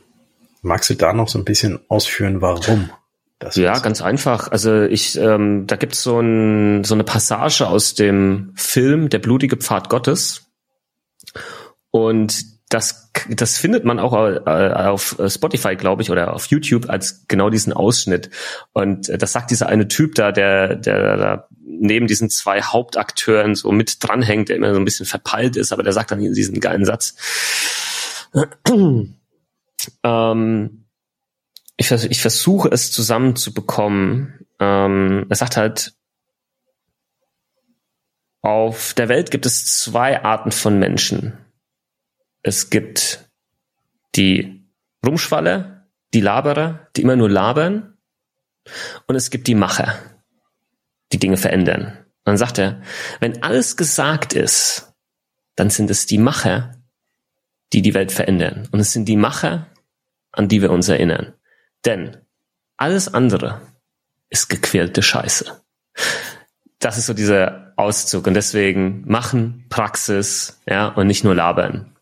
Magst 0.63 0.91
du 0.91 0.95
da 0.95 1.15
noch 1.15 1.29
so 1.29 1.39
ein 1.39 1.45
bisschen 1.47 1.81
ausführen, 1.89 2.43
warum? 2.43 2.91
Das 3.39 3.57
Ja, 3.57 3.73
ist? 3.73 3.83
ganz 3.83 4.03
einfach. 4.03 4.49
Also 4.53 4.83
ich, 4.83 5.17
ähm, 5.17 5.67
da 5.67 5.77
gibt's 5.77 6.03
so, 6.03 6.21
ein, 6.21 6.85
so 6.85 6.95
eine 6.95 7.05
Passage 7.05 7.67
aus 7.67 7.95
dem 7.95 8.53
Film 8.57 9.09
Der 9.09 9.21
blutige 9.21 9.57
Pfad 9.57 9.89
Gottes. 9.89 10.51
Und 11.91 12.45
das, 12.71 13.11
das 13.29 13.59
findet 13.59 13.85
man 13.85 13.99
auch 13.99 14.15
äh, 14.15 14.73
auf 14.73 15.17
Spotify, 15.27 15.75
glaube 15.75 16.03
ich, 16.03 16.11
oder 16.11 16.33
auf 16.33 16.47
YouTube 16.47 16.89
als 16.89 17.27
genau 17.27 17.51
diesen 17.51 17.73
Ausschnitt. 17.73 18.31
Und 18.73 19.09
äh, 19.09 19.19
das 19.19 19.33
sagt 19.33 19.51
dieser 19.51 19.69
eine 19.69 19.89
Typ 19.89 20.15
da, 20.15 20.31
der, 20.31 20.77
der 20.77 21.17
da 21.17 21.49
neben 21.61 22.07
diesen 22.07 22.31
zwei 22.31 22.63
Hauptakteuren 22.63 23.57
so 23.57 23.73
mit 23.73 23.97
dranhängt, 24.01 24.49
der 24.49 24.57
immer 24.57 24.73
so 24.73 24.79
ein 24.79 24.85
bisschen 24.85 25.05
verpeilt 25.05 25.57
ist, 25.57 25.73
aber 25.73 25.83
der 25.83 25.93
sagt 25.93 26.13
dann 26.13 26.21
diesen 26.21 26.61
geilen 26.61 26.85
Satz. 26.85 27.17
ähm, 30.05 30.85
ich, 31.77 31.89
vers 31.89 32.05
ich 32.05 32.21
versuche 32.21 32.69
es 32.69 32.93
zusammenzubekommen. 32.93 34.47
Ähm, 34.61 35.27
er 35.29 35.37
sagt 35.37 35.57
halt, 35.57 35.95
auf 38.43 38.95
der 38.95 39.09
Welt 39.09 39.33
gibt 39.33 39.45
es 39.45 39.65
zwei 39.83 40.23
Arten 40.23 40.53
von 40.53 40.79
Menschen. 40.79 41.37
Es 42.43 42.71
gibt 42.71 43.31
die 44.15 44.65
Rumschwalle, 45.05 45.87
die 46.15 46.21
Laberer, 46.21 46.89
die 46.97 47.03
immer 47.03 47.17
nur 47.17 47.31
labern. 47.31 47.97
Und 49.07 49.17
es 49.17 49.31
gibt 49.31 49.47
die 49.47 49.55
Macher, 49.55 49.99
die 51.13 51.19
Dinge 51.19 51.37
verändern. 51.37 51.99
Dann 52.25 52.37
sagt 52.37 52.59
er, 52.59 52.83
wenn 53.21 53.43
alles 53.43 53.77
gesagt 53.77 54.33
ist, 54.33 54.93
dann 55.57 55.71
sind 55.71 55.91
es 55.91 56.07
die 56.07 56.19
Macher, 56.19 56.77
die 57.73 57.83
die 57.83 57.95
Welt 57.95 58.13
verändern. 58.13 58.69
Und 58.73 58.81
es 58.81 58.93
sind 58.93 59.07
die 59.07 59.17
Macher, 59.17 59.67
an 60.33 60.49
die 60.49 60.63
wir 60.63 60.71
uns 60.71 60.89
erinnern. 60.89 61.35
Denn 61.85 62.17
alles 62.77 63.13
andere 63.13 63.61
ist 64.29 64.49
gequälte 64.49 65.03
Scheiße. 65.03 65.61
Das 66.79 66.97
ist 66.99 67.07
so 67.07 67.15
dieser 67.15 67.73
Auszug. 67.77 68.27
Und 68.27 68.35
deswegen 68.35 69.03
machen, 69.07 69.67
Praxis, 69.69 70.61
ja, 70.67 70.89
und 70.89 71.07
nicht 71.07 71.25
nur 71.25 71.35
labern. 71.35 71.97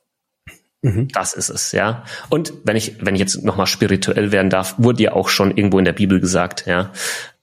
Mhm. 0.83 1.09
Das 1.09 1.33
ist 1.33 1.49
es, 1.49 1.73
ja. 1.73 2.05
Und 2.29 2.53
wenn 2.65 2.77
ich, 2.77 3.05
wenn 3.05 3.15
ich 3.15 3.21
jetzt 3.21 3.43
nochmal 3.43 3.67
spirituell 3.67 4.31
werden 4.31 4.51
darf, 4.51 4.75
wurde 4.79 5.03
ja 5.03 5.13
auch 5.13 5.29
schon 5.29 5.57
irgendwo 5.57 5.79
in 5.79 5.85
der 5.85 5.93
Bibel 5.93 6.21
gesagt, 6.21 6.67
ja, 6.67 6.93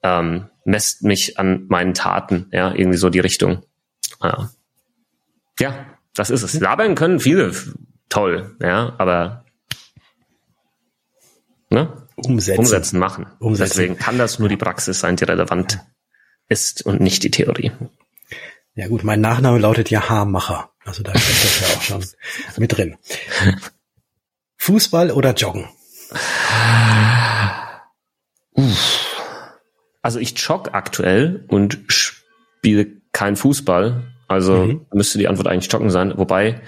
ähm, 0.03 0.49
messt 0.63 1.03
mich 1.03 1.37
an 1.37 1.65
meinen 1.67 1.93
Taten, 1.93 2.47
ja, 2.51 2.73
irgendwie 2.73 2.97
so 2.97 3.09
die 3.09 3.19
Richtung. 3.19 3.63
Ja, 4.21 4.49
ja 5.59 5.85
das 6.13 6.29
ist 6.29 6.43
es. 6.43 6.59
Labern 6.59 6.95
können 6.95 7.19
viele, 7.19 7.51
toll, 8.07 8.55
ja, 8.61 8.95
aber 8.97 9.43
ne? 11.69 12.07
Umsetzen. 12.15 12.59
umsetzen 12.59 12.99
machen. 12.99 13.27
Umsetzen. 13.39 13.71
Deswegen 13.71 13.97
kann 13.97 14.17
das 14.17 14.39
nur 14.39 14.47
die 14.47 14.55
Praxis 14.55 15.01
sein, 15.01 15.17
die 15.17 15.25
relevant 15.25 15.79
ist 16.47 16.85
und 16.85 17.01
nicht 17.01 17.23
die 17.23 17.31
Theorie. 17.31 17.73
Ja 18.75 18.87
gut, 18.87 19.03
mein 19.03 19.19
Nachname 19.19 19.57
lautet 19.57 19.89
ja 19.89 20.07
Haarmacher. 20.09 20.69
Also 20.85 21.03
da 21.03 21.17
steckt 21.17 21.43
das 21.43 21.59
ja 21.59 21.75
auch 21.75 21.81
schon 21.81 22.05
mit 22.57 22.77
drin. 22.77 22.97
Fußball 24.57 25.11
oder 25.11 25.33
Joggen? 25.33 25.67
Also 30.01 30.19
ich 30.19 30.39
jogge 30.39 30.73
aktuell 30.73 31.43
und 31.47 31.79
spiele 31.87 32.87
kein 33.11 33.35
Fußball. 33.35 34.03
Also 34.27 34.65
mhm. 34.65 34.85
müsste 34.93 35.17
die 35.17 35.27
Antwort 35.27 35.47
eigentlich 35.47 35.71
joggen 35.71 35.89
sein. 35.89 36.13
Wobei 36.17 36.61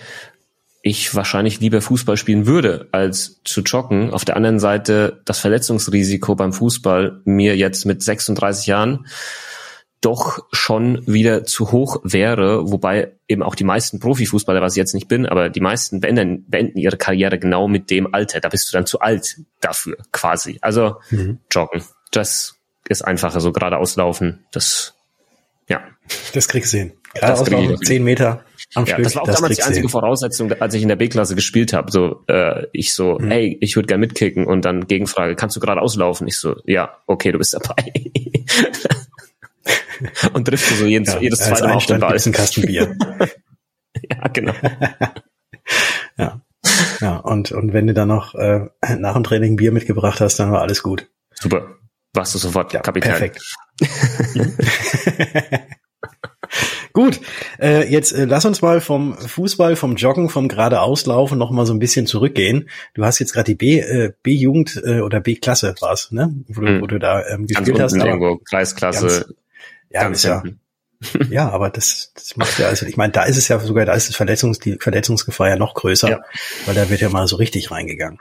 ich 0.82 1.13
wahrscheinlich 1.15 1.60
lieber 1.60 1.82
Fußball 1.82 2.17
spielen 2.17 2.45
würde, 2.45 2.88
als 2.91 3.41
zu 3.43 3.62
joggen. 3.62 4.12
Auf 4.12 4.25
der 4.25 4.36
anderen 4.36 4.60
Seite 4.60 5.21
das 5.25 5.39
Verletzungsrisiko 5.39 6.36
beim 6.36 6.53
Fußball 6.53 7.21
mir 7.25 7.56
jetzt 7.56 7.86
mit 7.86 8.01
36 8.01 8.67
Jahren 8.67 9.06
doch 10.08 10.48
schon 10.54 11.06
wieder 11.06 11.43
zu 11.43 11.74
hoch 11.74 12.00
wäre, 12.02 12.72
wobei 12.72 13.12
eben 13.28 13.43
auch 13.43 13.56
die 13.56 13.65
meisten 13.65 14.00
Profifußballer, 14.00 14.62
was 14.62 14.72
ich 14.74 14.78
jetzt 14.78 14.93
nicht 14.93 15.10
bin, 15.10 15.26
aber 15.26 15.50
die 15.50 15.60
meisten 15.60 16.00
beenden, 16.00 16.50
beenden 16.50 16.78
ihre 16.78 16.96
Karriere 16.96 17.38
genau 17.38 17.67
mit 17.67 17.91
dem 17.91 18.13
Alter. 18.13 18.39
Da 18.39 18.48
bist 18.48 18.70
du 18.70 18.78
dann 18.78 18.86
zu 18.86 19.02
alt 19.02 19.41
dafür, 19.60 19.98
quasi. 20.13 20.60
Also 20.62 20.96
mhm. 21.10 21.39
joggen. 21.52 21.84
Das 22.12 22.56
ist 22.88 23.02
einfacher, 23.02 23.41
so 23.41 23.52
geradeaus 23.52 23.98
laufen. 23.98 24.46
Das, 24.54 24.96
ja. 25.67 25.82
Das 26.34 26.48
kriegst 26.48 26.72
du 26.72 26.78
hin. 26.78 26.93
Geradeaus 27.13 27.50
laufen, 27.50 27.78
zehn 27.84 28.04
Meter 28.06 28.46
am 28.76 28.86
ja, 28.86 28.93
Stück. 28.93 29.04
Das 29.04 29.15
war 29.15 29.24
auch 29.24 29.28
das 29.28 29.36
damals 29.36 29.58
die 29.58 29.63
einzige 29.63 29.89
Voraussetzung, 29.89 30.54
als 30.54 30.74
ich 30.74 30.84
in 30.84 30.88
der 30.88 30.96
B-Klasse 30.96 31.36
gespielt 31.36 31.74
habe. 31.74 31.91
So, 31.91 32.24
äh, 32.28 32.67
ich 32.72 32.93
so, 32.93 33.17
mhm. 33.20 33.30
hey, 33.30 33.58
ich 33.60 33.76
würde 33.76 33.88
gern 33.88 34.00
mitkicken 34.00 34.48
und 34.48 34.63
dann 34.63 34.88
Gegenfrage, 34.88 35.36
kannst 35.36 35.58
du 35.58 35.60
geradeaus 35.60 35.98
laufen? 35.98 36.30
Ich 36.30 36.39
so, 36.39 36.56
ja, 36.65 36.96
okay, 37.08 37.34
du 37.34 37.39
bist 37.39 37.54
dabei. 37.54 37.91
und 40.34 40.46
triffst 40.46 40.72
du 40.72 40.76
so 40.76 40.86
jedes, 40.86 41.14
ja, 41.14 41.20
jedes 41.20 41.40
zweite 41.40 41.64
Mal 41.64 41.74
auf 41.74 41.86
den 41.86 42.00
Ball. 42.00 42.18
Ein 42.24 42.32
Kasten 42.32 42.62
Bier. 42.62 42.96
ja, 44.10 44.28
genau. 44.30 44.54
ja. 46.18 46.42
Ja, 47.00 47.18
und, 47.18 47.52
und 47.52 47.74
wenn 47.74 47.88
du 47.88 47.94
dann 47.94 48.10
noch 48.10 48.36
äh, 48.36 48.68
nach 48.98 49.14
dem 49.14 49.24
Training 49.24 49.56
Bier 49.56 49.72
mitgebracht 49.72 50.20
hast, 50.20 50.38
dann 50.38 50.52
war 50.52 50.62
alles 50.62 50.84
gut. 50.84 51.10
Super. 51.34 51.78
Warst 52.14 52.34
du 52.34 52.40
sofort 52.40 52.74
ja, 52.74 52.82
Kapitän. 52.82 53.12
Perfekt. 53.12 53.42
Gut, 56.98 57.20
äh, 57.62 57.88
jetzt 57.88 58.12
äh, 58.12 58.26
lass 58.26 58.46
uns 58.46 58.64
mal 58.64 58.82
vom 58.82 59.16
Fußball, 59.16 59.76
vom 59.76 59.98
Joggen, 59.98 60.30
vom 60.30 60.48
geradeauslaufen 60.48 61.38
noch 61.38 61.52
mal 61.52 61.68
so 61.68 61.74
ein 61.74 61.78
bisschen 61.78 62.08
zurückgehen. 62.08 62.70
Du 62.96 63.06
hast 63.06 63.20
jetzt 63.20 63.34
gerade 63.34 63.46
die 63.46 63.56
B 63.56 63.80
äh, 63.80 64.14
B-Jugend 64.24 64.82
äh, 64.84 65.02
oder 65.02 65.20
B-Klasse 65.20 65.76
war's, 65.80 66.12
ne? 66.12 66.34
Wo, 66.48 66.62
du, 66.62 66.68
hm. 66.68 66.82
wo 66.82 66.88
du 66.88 66.98
da 66.98 67.24
ähm, 67.28 67.46
gespielt 67.46 67.78
ganz 67.78 67.94
hast. 67.94 68.04
Irgendwo 68.04 68.38
Kreisklasse. 68.38 69.36
Ja, 69.98 70.04
ganz 70.04 70.24
ja. 70.24 70.44
ja, 71.30 71.50
aber 71.50 71.70
das, 71.70 72.12
das 72.16 72.36
macht 72.38 72.58
ja, 72.58 72.68
also 72.68 72.86
ich 72.86 72.98
meine, 72.98 73.14
da 73.14 73.24
ist 73.24 73.38
es 73.38 73.48
ja 73.48 73.60
sogar, 73.60 73.86
da 73.86 73.94
ist 73.94 74.10
das 74.10 74.16
Verletzungs, 74.16 74.60
die 74.60 74.78
Verletzungsgefahr 74.80 75.50
ja 75.50 75.56
noch 75.56 75.76
größer, 75.76 76.10
ja. 76.10 76.22
weil 76.66 76.76
da 76.76 76.90
wird 76.90 77.02
ja 77.02 77.10
mal 77.10 77.28
so 77.28 77.36
richtig 77.36 77.70
reingegangen. 77.70 78.20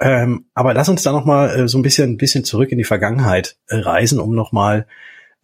Ähm, 0.00 0.46
aber 0.54 0.72
lass 0.72 0.88
uns 0.88 1.02
da 1.02 1.12
noch 1.12 1.26
mal 1.26 1.50
äh, 1.50 1.68
so 1.68 1.78
ein 1.78 1.82
bisschen, 1.82 2.12
ein 2.12 2.16
bisschen 2.16 2.44
zurück 2.44 2.72
in 2.72 2.78
die 2.78 2.84
Vergangenheit 2.84 3.56
äh, 3.68 3.76
reisen, 3.76 4.18
um 4.18 4.34
noch 4.34 4.52
mal 4.52 4.86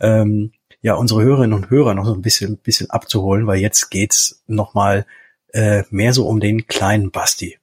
ähm, 0.01 0.53
ja 0.81 0.95
unsere 0.95 1.23
Hörerinnen 1.23 1.53
und 1.53 1.71
Hörer 1.71 1.95
noch 1.95 2.07
so 2.07 2.15
ein 2.15 2.23
bisschen, 2.23 2.57
bisschen 2.57 2.91
abzuholen, 2.91 3.47
weil 3.47 3.59
jetzt 3.59 3.91
geht's 3.91 4.43
noch 4.47 4.73
mal 4.73 5.05
äh, 5.53 5.83
mehr 5.91 6.15
so 6.15 6.27
um 6.27 6.41
den 6.41 6.67
kleinen 6.67 7.11
Basti. 7.11 7.59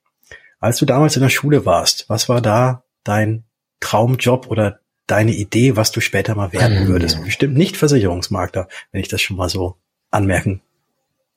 Als 0.59 0.77
du 0.77 0.85
damals 0.85 1.15
in 1.15 1.23
der 1.23 1.29
Schule 1.29 1.65
warst, 1.65 2.05
was 2.09 2.29
war 2.29 2.41
da 2.41 2.83
dein 3.03 3.45
Traumjob 3.79 4.51
oder 4.51 4.79
deine 5.09 5.33
Idee, 5.33 5.75
was 5.75 5.91
du 5.91 6.01
später 6.01 6.35
mal 6.35 6.53
werden 6.53 6.87
würdest? 6.87 7.23
Bestimmt 7.23 7.55
nicht 7.55 7.77
Versicherungsmakler, 7.77 8.67
wenn 8.91 9.01
ich 9.01 9.07
das 9.07 9.21
schon 9.21 9.37
mal 9.37 9.49
so 9.49 9.75
anmerken 10.11 10.61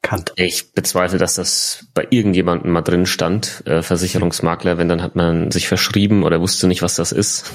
kann. 0.02 0.24
Ich 0.36 0.72
bezweifle, 0.72 1.18
dass 1.18 1.36
das 1.36 1.86
bei 1.94 2.06
irgendjemandem 2.10 2.72
mal 2.72 2.82
drin 2.82 3.06
stand, 3.06 3.62
äh, 3.66 3.82
Versicherungsmakler, 3.82 4.76
wenn 4.76 4.88
dann 4.88 5.02
hat 5.02 5.16
man 5.16 5.50
sich 5.50 5.68
verschrieben 5.68 6.24
oder 6.24 6.40
wusste 6.40 6.66
nicht, 6.66 6.82
was 6.82 6.96
das 6.96 7.12
ist. 7.12 7.50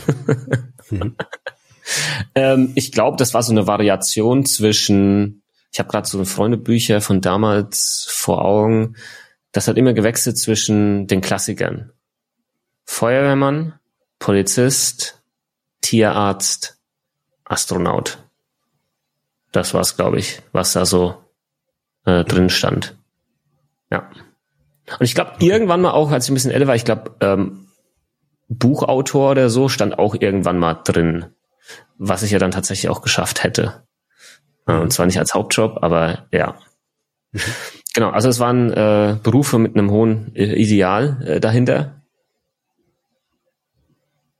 mhm. 0.89 1.15
ähm, 2.35 2.71
ich 2.75 2.91
glaube, 2.91 3.17
das 3.17 3.33
war 3.33 3.43
so 3.43 3.51
eine 3.51 3.67
Variation 3.67 4.45
zwischen, 4.45 5.43
ich 5.71 5.79
habe 5.79 5.89
gerade 5.89 6.07
so 6.07 6.23
Freundebücher 6.23 7.01
von 7.01 7.21
damals 7.21 8.07
vor 8.09 8.43
Augen, 8.43 8.95
das 9.51 9.67
hat 9.67 9.77
immer 9.77 9.93
gewechselt 9.93 10.37
zwischen 10.37 11.07
den 11.07 11.21
Klassikern. 11.21 11.91
Feuerwehrmann, 12.85 13.73
Polizist, 14.19 15.16
Tierarzt, 15.81 16.77
Astronaut. 17.43 18.17
Das 19.51 19.73
war's, 19.73 19.95
glaube 19.95 20.19
ich, 20.19 20.41
was 20.51 20.73
da 20.73 20.85
so 20.85 21.23
äh, 22.05 22.23
drin 22.23 22.49
stand. 22.49 22.95
Ja. 23.89 24.09
Und 24.99 25.05
ich 25.05 25.15
glaube, 25.15 25.33
irgendwann 25.39 25.81
mal 25.81 25.91
auch, 25.91 26.11
als 26.11 26.25
ich 26.25 26.31
ein 26.31 26.33
bisschen 26.33 26.51
älter 26.51 26.67
war, 26.67 26.75
ich 26.75 26.85
glaube, 26.85 27.15
ähm, 27.21 27.67
Buchautor 28.49 29.31
oder 29.31 29.49
so 29.49 29.69
stand 29.69 29.99
auch 29.99 30.15
irgendwann 30.15 30.59
mal 30.59 30.73
drin 30.73 31.33
was 31.97 32.23
ich 32.23 32.31
ja 32.31 32.39
dann 32.39 32.51
tatsächlich 32.51 32.89
auch 32.89 33.01
geschafft 33.01 33.43
hätte. 33.43 33.83
Mhm. 34.65 34.81
Und 34.81 34.93
zwar 34.93 35.05
nicht 35.05 35.19
als 35.19 35.33
Hauptjob, 35.33 35.79
aber 35.81 36.27
ja. 36.31 36.55
Mhm. 37.31 37.41
Genau, 37.93 38.09
also 38.11 38.29
es 38.29 38.39
waren 38.39 38.71
äh, 38.71 39.17
Berufe 39.21 39.57
mit 39.57 39.75
einem 39.75 39.89
hohen 39.89 40.35
äh, 40.35 40.53
Ideal 40.53 41.23
äh, 41.25 41.39
dahinter. 41.39 41.96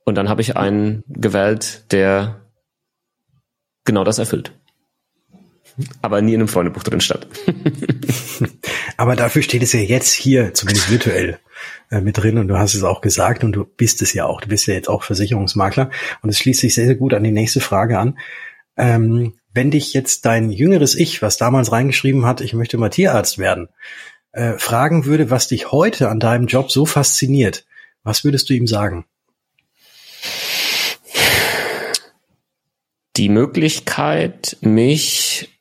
Und 0.08 0.14
dann 0.14 0.30
habe 0.30 0.40
ich 0.40 0.56
einen 0.56 1.04
gewählt, 1.06 1.92
der 1.92 2.40
genau 3.84 4.04
das 4.04 4.18
erfüllt. 4.18 4.52
Aber 6.00 6.22
nie 6.22 6.32
in 6.32 6.40
einem 6.40 6.48
Freundebuch 6.48 6.82
drin 6.82 7.02
stand. 7.02 7.26
aber 8.96 9.16
dafür 9.16 9.42
steht 9.42 9.62
es 9.62 9.74
ja 9.74 9.80
jetzt 9.80 10.14
hier, 10.14 10.54
zumindest 10.54 10.90
virtuell, 10.90 11.38
äh, 11.90 12.00
mit 12.00 12.16
drin 12.16 12.38
und 12.38 12.48
du 12.48 12.56
hast 12.56 12.74
es 12.74 12.84
auch 12.84 13.02
gesagt 13.02 13.44
und 13.44 13.52
du 13.52 13.64
bist 13.64 14.00
es 14.00 14.14
ja 14.14 14.24
auch. 14.24 14.40
Du 14.40 14.48
bist 14.48 14.66
ja 14.66 14.72
jetzt 14.72 14.88
auch 14.88 15.02
Versicherungsmakler 15.02 15.90
und 16.22 16.30
es 16.30 16.38
schließt 16.38 16.60
sich 16.60 16.74
sehr, 16.74 16.86
sehr 16.86 16.96
gut 16.96 17.12
an 17.12 17.22
die 17.22 17.30
nächste 17.30 17.60
Frage 17.60 17.98
an. 17.98 18.18
Ähm, 18.78 19.34
wenn 19.52 19.70
dich 19.70 19.92
jetzt 19.92 20.24
dein 20.24 20.50
jüngeres 20.50 20.94
Ich, 20.94 21.20
was 21.20 21.36
damals 21.36 21.70
reingeschrieben 21.70 22.24
hat, 22.24 22.40
ich 22.40 22.54
möchte 22.54 22.78
mal 22.78 22.88
Tierarzt 22.88 23.36
werden, 23.36 23.68
äh, 24.32 24.54
fragen 24.54 25.04
würde, 25.04 25.30
was 25.30 25.48
dich 25.48 25.70
heute 25.70 26.08
an 26.08 26.18
deinem 26.18 26.46
Job 26.46 26.70
so 26.70 26.86
fasziniert, 26.86 27.66
was 28.04 28.24
würdest 28.24 28.48
du 28.48 28.54
ihm 28.54 28.66
sagen? 28.66 29.04
Die 33.18 33.28
Möglichkeit, 33.28 34.56
mich 34.60 35.60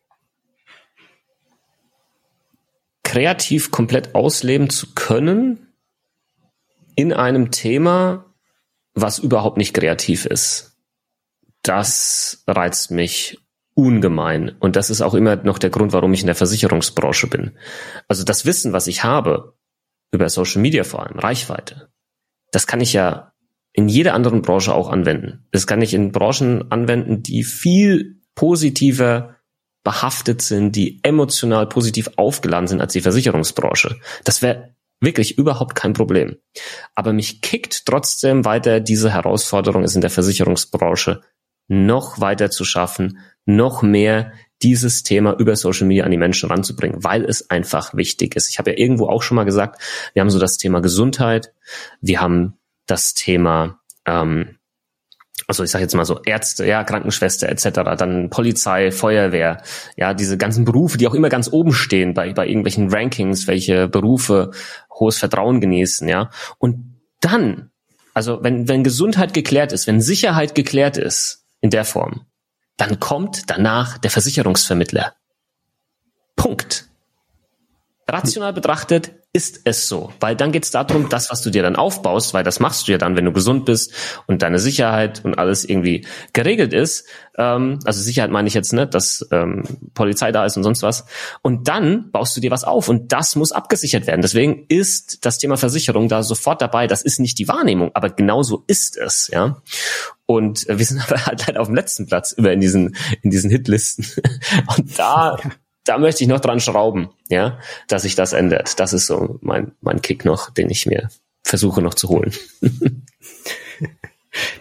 kreativ 3.03 3.71
komplett 3.71 4.13
ausleben 4.13 4.69
zu 4.69 4.93
können 4.93 5.73
in 6.95 7.13
einem 7.13 7.49
Thema, 7.51 8.25
was 8.93 9.17
überhaupt 9.17 9.57
nicht 9.57 9.73
kreativ 9.73 10.25
ist. 10.25 10.77
Das 11.63 12.43
reizt 12.47 12.91
mich 12.91 13.39
ungemein. 13.73 14.55
Und 14.59 14.75
das 14.75 14.89
ist 14.89 15.01
auch 15.01 15.13
immer 15.13 15.35
noch 15.37 15.57
der 15.57 15.69
Grund, 15.69 15.93
warum 15.93 16.13
ich 16.13 16.21
in 16.21 16.27
der 16.27 16.35
Versicherungsbranche 16.35 17.27
bin. 17.27 17.57
Also 18.07 18.23
das 18.23 18.45
Wissen, 18.45 18.71
was 18.71 18.87
ich 18.87 19.03
habe, 19.03 19.57
über 20.11 20.29
Social 20.29 20.61
Media 20.61 20.83
vor 20.83 21.05
allem, 21.05 21.17
Reichweite, 21.17 21.89
das 22.51 22.67
kann 22.67 22.81
ich 22.81 22.93
ja 22.93 23.33
in 23.77 23.87
jeder 23.87 24.15
anderen 24.15 24.41
Branche 24.41 24.73
auch 24.73 24.89
anwenden. 24.89 25.45
Das 25.51 25.67
kann 25.67 25.81
ich 25.81 25.93
in 25.93 26.11
Branchen 26.11 26.71
anwenden, 26.71 27.21
die 27.21 27.43
viel 27.43 28.21
positiver 28.33 29.35
behaftet 29.83 30.41
sind, 30.41 30.75
die 30.75 30.99
emotional 31.03 31.69
positiv 31.69 32.09
aufgeladen 32.17 32.67
sind 32.67 32.81
als 32.81 32.93
die 32.93 33.01
Versicherungsbranche. 33.01 33.99
Das 34.23 34.41
wäre 34.41 34.75
Wirklich 34.99 35.37
überhaupt 35.37 35.75
kein 35.75 35.93
Problem. 35.93 36.37
Aber 36.95 37.13
mich 37.13 37.41
kickt 37.41 37.85
trotzdem 37.85 38.45
weiter 38.45 38.79
diese 38.79 39.13
Herausforderung, 39.13 39.83
es 39.83 39.93
in 39.93 40.01
der 40.01 40.09
Versicherungsbranche 40.09 41.21
noch 41.67 42.19
weiter 42.19 42.49
zu 42.49 42.65
schaffen, 42.65 43.19
noch 43.45 43.83
mehr 43.83 44.31
dieses 44.63 45.03
Thema 45.03 45.33
über 45.37 45.55
Social 45.55 45.85
Media 45.85 46.03
an 46.03 46.11
die 46.11 46.17
Menschen 46.17 46.49
ranzubringen, 46.49 47.03
weil 47.03 47.25
es 47.25 47.49
einfach 47.51 47.93
wichtig 47.93 48.35
ist. 48.35 48.49
Ich 48.49 48.57
habe 48.57 48.71
ja 48.71 48.77
irgendwo 48.77 49.07
auch 49.07 49.21
schon 49.21 49.35
mal 49.35 49.43
gesagt, 49.43 49.79
wir 50.13 50.21
haben 50.21 50.31
so 50.31 50.39
das 50.39 50.57
Thema 50.57 50.81
Gesundheit, 50.81 51.53
wir 52.01 52.19
haben 52.19 52.57
das 52.87 53.13
Thema 53.13 53.79
ähm, 54.05 54.57
also 55.47 55.63
ich 55.63 55.71
sage 55.71 55.83
jetzt 55.83 55.95
mal 55.95 56.05
so 56.05 56.21
Ärzte, 56.23 56.65
ja, 56.65 56.83
Krankenschwester 56.83 57.47
etc., 57.47 57.69
dann 57.97 58.29
Polizei, 58.29 58.91
Feuerwehr, 58.91 59.61
ja, 59.95 60.13
diese 60.13 60.37
ganzen 60.37 60.65
Berufe, 60.65 60.97
die 60.97 61.07
auch 61.07 61.13
immer 61.13 61.29
ganz 61.29 61.47
oben 61.51 61.73
stehen 61.73 62.13
bei, 62.13 62.33
bei 62.33 62.45
irgendwelchen 62.45 62.89
Rankings, 62.93 63.47
welche 63.47 63.87
Berufe 63.87 64.51
hohes 64.91 65.17
Vertrauen 65.17 65.61
genießen, 65.61 66.07
ja. 66.07 66.29
Und 66.57 66.99
dann, 67.21 67.71
also 68.13 68.43
wenn, 68.43 68.67
wenn 68.67 68.83
Gesundheit 68.83 69.33
geklärt 69.33 69.71
ist, 69.71 69.87
wenn 69.87 70.01
Sicherheit 70.01 70.53
geklärt 70.53 70.97
ist 70.97 71.45
in 71.61 71.69
der 71.69 71.85
Form, 71.85 72.25
dann 72.75 72.99
kommt 72.99 73.49
danach 73.49 73.97
der 73.97 74.11
Versicherungsvermittler. 74.11 75.13
Punkt. 76.35 76.89
Rational 78.07 78.53
betrachtet 78.53 79.11
ist 79.33 79.61
es 79.65 79.87
so. 79.87 80.11
Weil 80.19 80.35
dann 80.35 80.51
geht 80.51 80.63
es 80.63 80.71
darum, 80.71 81.09
das, 81.09 81.29
was 81.29 81.41
du 81.41 81.49
dir 81.49 81.61
dann 81.61 81.75
aufbaust, 81.75 82.33
weil 82.33 82.43
das 82.43 82.59
machst 82.59 82.87
du 82.87 82.91
ja 82.91 82.97
dann, 82.97 83.15
wenn 83.15 83.25
du 83.25 83.31
gesund 83.31 83.65
bist 83.65 83.93
und 84.25 84.41
deine 84.41 84.57
Sicherheit 84.57 85.23
und 85.23 85.37
alles 85.37 85.63
irgendwie 85.65 86.07
geregelt 86.33 86.73
ist. 86.73 87.05
Ähm, 87.37 87.79
also 87.85 88.01
Sicherheit 88.01 88.31
meine 88.31 88.47
ich 88.47 88.53
jetzt 88.53 88.73
nicht, 88.73 88.93
dass 88.93 89.27
ähm, 89.31 89.63
Polizei 89.93 90.31
da 90.31 90.45
ist 90.45 90.57
und 90.57 90.63
sonst 90.63 90.81
was. 90.81 91.05
Und 91.41 91.67
dann 91.67 92.09
baust 92.11 92.35
du 92.35 92.41
dir 92.41 92.51
was 92.51 92.63
auf 92.63 92.89
und 92.89 93.11
das 93.11 93.35
muss 93.35 93.51
abgesichert 93.51 94.07
werden. 94.07 94.21
Deswegen 94.21 94.65
ist 94.69 95.25
das 95.25 95.37
Thema 95.37 95.57
Versicherung 95.57 96.09
da 96.09 96.23
sofort 96.23 96.61
dabei. 96.61 96.87
Das 96.87 97.03
ist 97.03 97.19
nicht 97.19 97.37
die 97.37 97.47
Wahrnehmung, 97.47 97.91
aber 97.93 98.09
genauso 98.09 98.63
ist 98.67 98.97
es, 98.97 99.29
ja. 99.31 99.61
Und 100.25 100.65
wir 100.67 100.85
sind 100.85 101.01
aber 101.07 101.25
halt 101.25 101.45
leider 101.47 101.61
auf 101.61 101.67
dem 101.67 101.75
letzten 101.75 102.07
Platz 102.07 102.31
über 102.31 102.51
in 102.51 102.61
diesen 102.61 102.95
in 103.21 103.29
diesen 103.29 103.51
Hitlisten. 103.51 104.05
Und 104.77 104.97
da 104.97 105.37
da 105.87 105.97
möchte 105.97 106.23
ich 106.23 106.29
noch 106.29 106.39
dran 106.39 106.59
schrauben, 106.59 107.09
ja, 107.29 107.59
dass 107.87 108.03
sich 108.03 108.15
das 108.15 108.33
ändert. 108.33 108.79
Das 108.79 108.93
ist 108.93 109.07
so 109.07 109.39
mein, 109.41 109.73
mein 109.81 110.01
Kick 110.01 110.25
noch, 110.25 110.49
den 110.49 110.69
ich 110.69 110.85
mir 110.85 111.09
versuche 111.43 111.81
noch 111.81 111.93
zu 111.93 112.09
holen. 112.09 112.33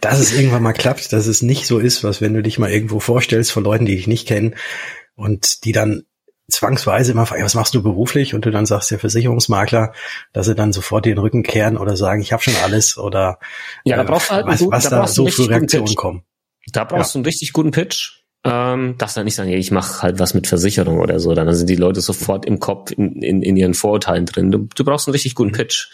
dass 0.01 0.21
es 0.21 0.33
irgendwann 0.33 0.63
mal 0.63 0.73
klappt, 0.73 1.13
dass 1.13 1.27
es 1.27 1.43
nicht 1.43 1.67
so 1.67 1.79
ist, 1.79 2.05
was 2.05 2.21
wenn 2.21 2.35
du 2.35 2.43
dich 2.43 2.59
mal 2.59 2.71
irgendwo 2.71 3.01
vorstellst 3.01 3.53
von 3.53 3.65
Leuten, 3.65 3.87
die 3.87 3.97
dich 3.97 4.07
nicht 4.07 4.29
kennen 4.29 4.55
und 5.15 5.65
die 5.65 5.73
dann 5.73 6.05
zwangsweise 6.49 7.11
immer 7.13 7.27
fragen, 7.27 7.43
was 7.43 7.57
machst 7.57 7.75
du 7.75 7.83
beruflich? 7.83 8.35
Und 8.35 8.45
du 8.45 8.53
dann 8.53 8.67
sagst, 8.67 8.91
der 8.93 9.01
Versicherungsmakler, 9.01 9.93
dass 10.33 10.47
sie 10.47 10.55
dann 10.55 10.73
sofort 10.73 11.05
den 11.05 11.19
Rücken 11.19 11.43
kehren 11.43 11.77
oder 11.77 11.97
sagen, 11.97 12.23
ich 12.23 12.33
habe 12.33 12.43
schon 12.43 12.55
alles 12.63 12.97
oder 12.99 13.39
ja, 13.85 13.97
da 13.97 14.03
äh, 14.03 14.07
brauchst 14.07 14.31
du 14.31 14.35
halt 14.35 14.47
was, 14.47 14.61
was 14.63 14.85
da, 14.85 14.91
da 14.91 15.07
so 15.09 15.27
für 15.27 15.49
Reaktionen 15.49 15.95
kommen. 15.97 16.25
Da 16.73 16.85
brauchst 16.85 17.11
ja. 17.11 17.13
du 17.15 17.19
einen 17.19 17.27
richtig 17.27 17.53
guten 17.53 17.73
Pitch 17.73 18.26
ähm, 18.47 18.95
darfst 18.99 19.17
dann 19.17 19.25
nicht 19.25 19.35
sagen, 19.35 19.51
ich 19.51 19.71
mache 19.71 20.03
halt 20.03 20.19
was 20.19 20.35
mit 20.35 20.47
Versicherung 20.47 21.01
oder 21.01 21.21
so. 21.21 21.35
Dann 21.35 21.53
sind 21.55 21.69
die 21.69 21.77
Leute 21.77 22.01
sofort 22.01 22.47
im 22.47 22.61
Kopf 22.61 22.93
in, 22.93 23.23
in, 23.23 23.43
in 23.43 23.57
ihren 23.57 23.75
Vorurteilen 23.75 24.27
drin. 24.27 24.51
Du, 24.51 24.69
du 24.75 24.85
brauchst 24.85 25.09
einen 25.09 25.13
richtig 25.13 25.35
guten 25.35 25.53
Pitch. 25.53 25.89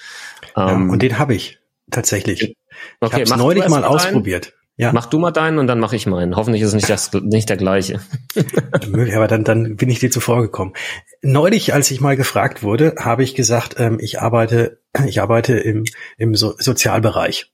Ja, 0.57 0.73
ähm, 0.73 0.91
und 0.91 1.03
den 1.03 1.19
habe 1.19 1.35
ich 1.35 1.59
tatsächlich. 1.91 2.57
Okay, 3.01 3.23
ich 3.23 3.31
habe 3.31 3.41
neulich 3.41 3.69
mal 3.69 3.85
ausprobiert. 3.85 4.53
Ja. 4.77 4.91
Mach 4.93 5.07
du 5.07 5.19
mal 5.19 5.31
deinen 5.31 5.59
und 5.59 5.67
dann 5.67 5.79
mache 5.79 5.97
ich 5.97 6.07
meinen. 6.07 6.35
Hoffentlich 6.35 6.63
ist 6.63 6.69
es 6.69 6.75
nicht, 6.75 6.89
das, 6.89 7.13
nicht 7.13 7.49
der 7.49 7.59
gleiche. 7.59 8.01
Aber 9.15 9.29
dann, 9.29 9.45
dann 9.45 9.77
bin 9.77 9.91
ich 9.91 9.99
dir 9.99 10.11
zuvor 10.11 10.41
gekommen. 10.41 10.73
Neulich, 11.21 11.75
als 11.75 11.91
ich 11.91 12.01
mal 12.01 12.17
gefragt 12.17 12.63
wurde, 12.63 12.95
habe 12.99 13.23
ich 13.23 13.35
gesagt, 13.35 13.75
ähm, 13.79 13.99
ich 14.01 14.21
arbeite, 14.21 14.81
ich 15.07 15.21
arbeite 15.21 15.59
im, 15.59 15.85
im 16.17 16.35
so 16.35 16.55
Sozialbereich. 16.59 17.52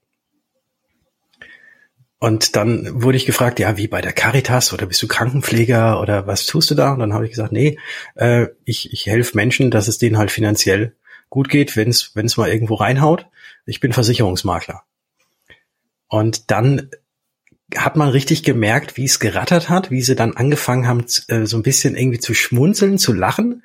Und 2.21 2.57
dann 2.57 3.03
wurde 3.03 3.17
ich 3.17 3.27
gefragt, 3.27 3.61
ja, 3.61 3.77
wie 3.77 3.87
bei 3.87 4.01
der 4.01 4.13
Caritas 4.13 4.73
oder 4.73 4.87
bist 4.87 5.01
du 5.03 5.07
Krankenpfleger 5.07 6.01
oder 6.01 6.27
was 6.27 6.47
tust 6.47 6.71
du 6.71 6.75
da? 6.75 6.93
Und 6.93 6.99
dann 6.99 7.15
habe 7.15 7.25
ich 7.25 7.31
gesagt, 7.31 7.53
nee, 7.53 7.79
äh, 8.17 8.49
ich, 8.65 8.93
ich 8.93 9.07
helfe 9.07 9.37
Menschen, 9.37 9.71
dass 9.71 9.87
es 9.87 9.99
denen 9.99 10.19
halt 10.19 10.33
finanziell 10.33 10.97
gut 11.31 11.49
geht, 11.49 11.77
wenn 11.77 11.91
es 11.91 12.13
wenn 12.15 12.27
es 12.27 12.37
mal 12.37 12.51
irgendwo 12.51 12.75
reinhaut. 12.75 13.27
Ich 13.67 13.79
bin 13.79 13.93
Versicherungsmakler. 13.93 14.83
Und 16.09 16.51
dann 16.51 16.91
hat 17.77 17.97
man 17.97 18.09
richtig 18.09 18.43
gemerkt, 18.43 18.97
wie 18.97 19.05
es 19.05 19.21
gerattert 19.21 19.69
hat, 19.69 19.91
wie 19.91 20.03
sie 20.03 20.17
dann 20.17 20.35
angefangen 20.35 20.89
haben, 20.89 21.05
äh, 21.29 21.45
so 21.45 21.57
ein 21.57 21.63
bisschen 21.63 21.97
irgendwie 21.97 22.19
zu 22.19 22.35
schmunzeln, 22.35 22.99
zu 22.99 23.13
lachen, 23.13 23.63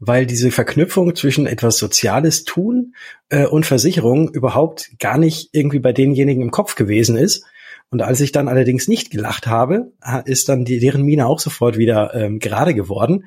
weil 0.00 0.26
diese 0.26 0.50
Verknüpfung 0.50 1.14
zwischen 1.14 1.46
etwas 1.46 1.78
Soziales 1.78 2.42
tun 2.42 2.94
äh, 3.28 3.46
und 3.46 3.66
Versicherung 3.66 4.32
überhaupt 4.32 4.90
gar 4.98 5.18
nicht 5.18 5.50
irgendwie 5.52 5.78
bei 5.78 5.92
denjenigen 5.92 6.42
im 6.42 6.50
Kopf 6.50 6.74
gewesen 6.74 7.16
ist 7.16 7.44
und 7.92 8.00
als 8.00 8.22
ich 8.22 8.32
dann 8.32 8.48
allerdings 8.48 8.88
nicht 8.88 9.10
gelacht 9.10 9.46
habe, 9.46 9.92
ist 10.24 10.48
dann 10.48 10.64
die, 10.64 10.80
deren 10.80 11.02
Mine 11.02 11.26
auch 11.26 11.38
sofort 11.38 11.76
wieder 11.76 12.14
ähm, 12.14 12.38
gerade 12.38 12.72
geworden. 12.74 13.26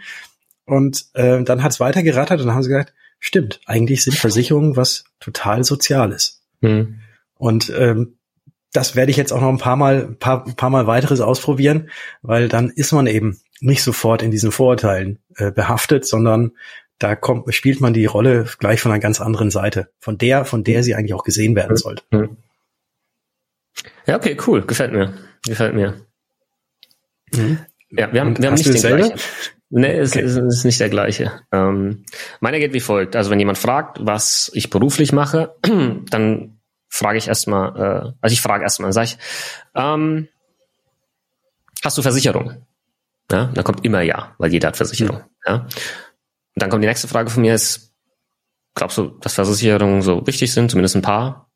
Und 0.65 1.06
äh, 1.13 1.43
dann 1.43 1.62
hat 1.62 1.71
es 1.71 1.80
weiter 1.80 2.01
gerattert 2.01 2.39
und 2.39 2.47
dann 2.47 2.56
haben 2.56 2.63
sie 2.63 2.69
gesagt, 2.69 2.95
stimmt, 3.19 3.62
eigentlich 3.67 4.04
sind 4.04 4.17
Versicherungen 4.17 4.75
was 4.75 5.04
total 5.19 5.63
Soziales. 5.63 6.41
Mhm. 6.62 6.95
Und 7.36 7.71
ähm, 7.78 8.17
das 8.73 8.95
werde 8.95 9.12
ich 9.12 9.17
jetzt 9.17 9.32
auch 9.32 9.39
noch 9.39 9.49
ein 9.49 9.60
paar 9.60 9.75
Mal, 9.75 10.08
ein 10.08 10.17
paar, 10.17 10.47
ein 10.47 10.56
paar 10.56 10.71
Mal 10.71 10.88
weiteres 10.88 11.21
ausprobieren, 11.21 11.91
weil 12.23 12.49
dann 12.49 12.71
ist 12.71 12.91
man 12.91 13.06
eben 13.06 13.39
nicht 13.60 13.84
sofort 13.84 14.23
in 14.23 14.32
diesen 14.32 14.51
Vorurteilen 14.51 15.19
äh, 15.36 15.51
behaftet, 15.51 16.08
sondern 16.08 16.54
da 16.97 17.15
kommt, 17.15 17.54
spielt 17.54 17.82
man 17.82 17.93
die 17.93 18.08
Rolle 18.08 18.47
gleich 18.58 18.82
von 18.82 18.91
einer 18.91 18.99
ganz 18.99 19.21
anderen 19.21 19.51
Seite, 19.51 19.89
von 19.99 20.17
der, 20.17 20.43
von 20.43 20.63
der 20.63 20.82
sie 20.82 20.95
eigentlich 20.95 21.13
auch 21.13 21.23
gesehen 21.23 21.56
werden 21.56 21.78
sollte. 21.78 22.01
Mhm. 22.10 22.38
Ja, 24.05 24.17
okay, 24.17 24.37
cool. 24.45 24.65
Gefällt 24.65 24.93
mir. 24.93 25.13
Gefällt 25.45 25.73
mir. 25.73 26.05
Mhm. 27.33 27.59
Ja, 27.89 28.11
wir 28.11 28.21
haben, 28.21 28.37
wir 28.37 28.47
haben 28.47 28.55
nicht 28.55 28.65
den 28.65 28.77
selber? 28.77 28.97
gleichen. 28.97 29.19
Nee, 29.69 29.97
es 29.97 30.11
okay. 30.11 30.25
ist, 30.25 30.35
ist, 30.35 30.65
nicht 30.65 30.79
der 30.79 30.89
gleiche. 30.89 31.31
Ähm, 31.51 32.05
meiner 32.39 32.59
geht 32.59 32.73
wie 32.73 32.79
folgt. 32.79 33.15
Also 33.15 33.31
wenn 33.31 33.39
jemand 33.39 33.57
fragt, 33.57 33.97
was 33.99 34.51
ich 34.53 34.69
beruflich 34.69 35.11
mache, 35.11 35.55
dann 36.09 36.59
frage 36.87 37.17
ich 37.17 37.27
erstmal, 37.27 37.75
äh, 37.75 38.11
also 38.21 38.33
ich 38.33 38.41
frage 38.41 38.63
erstmal, 38.63 38.93
sag 38.93 39.05
ich, 39.05 39.17
ähm, 39.73 40.27
hast 41.83 41.97
du 41.97 42.01
Versicherung? 42.01 42.65
Ja, 43.31 43.47
dann 43.53 43.63
kommt 43.63 43.83
immer 43.83 44.01
ja, 44.01 44.35
weil 44.37 44.51
jeder 44.51 44.67
hat 44.67 44.77
Versicherung. 44.77 45.17
Mhm. 45.17 45.23
Ja. 45.47 45.55
Und 45.55 46.61
dann 46.61 46.69
kommt 46.69 46.83
die 46.83 46.87
nächste 46.87 47.07
Frage 47.07 47.29
von 47.29 47.41
mir 47.41 47.55
ist, 47.55 47.91
glaubst 48.75 48.97
du, 48.97 49.07
dass 49.19 49.33
Versicherungen 49.33 50.03
so 50.03 50.25
wichtig 50.27 50.53
sind, 50.53 50.69
zumindest 50.69 50.95
ein 50.95 51.01
paar? 51.01 51.49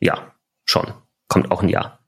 Ja, 0.00 0.32
schon 0.64 0.92
kommt 1.28 1.50
auch 1.50 1.62
ein 1.62 1.68
Ja. 1.68 1.98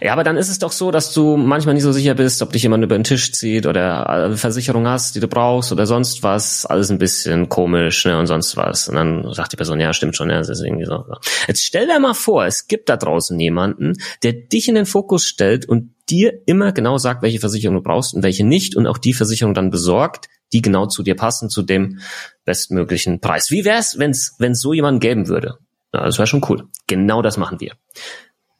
Ja, 0.00 0.12
aber 0.12 0.22
dann 0.22 0.36
ist 0.36 0.48
es 0.48 0.60
doch 0.60 0.70
so, 0.70 0.92
dass 0.92 1.12
du 1.12 1.36
manchmal 1.36 1.74
nicht 1.74 1.82
so 1.82 1.90
sicher 1.90 2.14
bist, 2.14 2.40
ob 2.40 2.52
dich 2.52 2.62
jemand 2.62 2.84
über 2.84 2.96
den 2.96 3.02
Tisch 3.02 3.32
zieht 3.32 3.66
oder 3.66 4.08
eine 4.08 4.36
Versicherung 4.36 4.86
hast, 4.86 5.16
die 5.16 5.20
du 5.20 5.26
brauchst 5.26 5.72
oder 5.72 5.86
sonst 5.86 6.22
was. 6.22 6.66
Alles 6.66 6.90
ein 6.90 6.98
bisschen 6.98 7.48
komisch 7.48 8.04
ne, 8.04 8.16
und 8.16 8.28
sonst 8.28 8.56
was. 8.56 8.88
Und 8.88 8.94
dann 8.94 9.32
sagt 9.32 9.52
die 9.52 9.56
Person, 9.56 9.80
ja, 9.80 9.92
stimmt 9.92 10.16
schon, 10.16 10.30
ja, 10.30 10.38
das 10.38 10.50
ist 10.50 10.62
irgendwie 10.62 10.84
so. 10.84 11.04
Jetzt 11.48 11.64
stell 11.64 11.86
dir 11.88 11.98
mal 11.98 12.14
vor, 12.14 12.44
es 12.44 12.68
gibt 12.68 12.88
da 12.88 12.96
draußen 12.96 13.38
jemanden, 13.40 13.94
der 14.22 14.34
dich 14.34 14.68
in 14.68 14.76
den 14.76 14.86
Fokus 14.86 15.24
stellt 15.24 15.68
und 15.68 15.94
dir 16.08 16.32
immer 16.46 16.70
genau 16.70 16.98
sagt, 16.98 17.22
welche 17.22 17.40
Versicherung 17.40 17.76
du 17.76 17.82
brauchst 17.82 18.14
und 18.14 18.22
welche 18.22 18.44
nicht 18.44 18.76
und 18.76 18.86
auch 18.86 18.98
die 18.98 19.14
Versicherung 19.14 19.54
dann 19.54 19.70
besorgt, 19.70 20.28
die 20.52 20.62
genau 20.62 20.86
zu 20.86 21.02
dir 21.02 21.16
passen, 21.16 21.50
zu 21.50 21.62
dem 21.62 21.98
bestmöglichen 22.44 23.20
Preis. 23.20 23.50
Wie 23.50 23.64
wär's, 23.64 23.98
wenn's, 23.98 24.36
wenn's 24.38 24.60
so 24.60 24.72
jemanden 24.72 25.00
geben 25.00 25.26
würde? 25.26 25.58
Ja, 25.92 26.04
das 26.04 26.18
wäre 26.18 26.26
schon 26.28 26.44
cool. 26.48 26.68
Genau 26.86 27.22
das 27.22 27.36
machen 27.36 27.58
wir. 27.60 27.72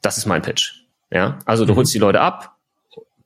Das 0.01 0.17
ist 0.17 0.25
mein 0.25 0.41
Pitch. 0.41 0.73
Ja, 1.11 1.39
also 1.45 1.65
du 1.65 1.73
mhm. 1.73 1.77
holst 1.77 1.93
die 1.93 1.99
Leute 1.99 2.21
ab, 2.21 2.57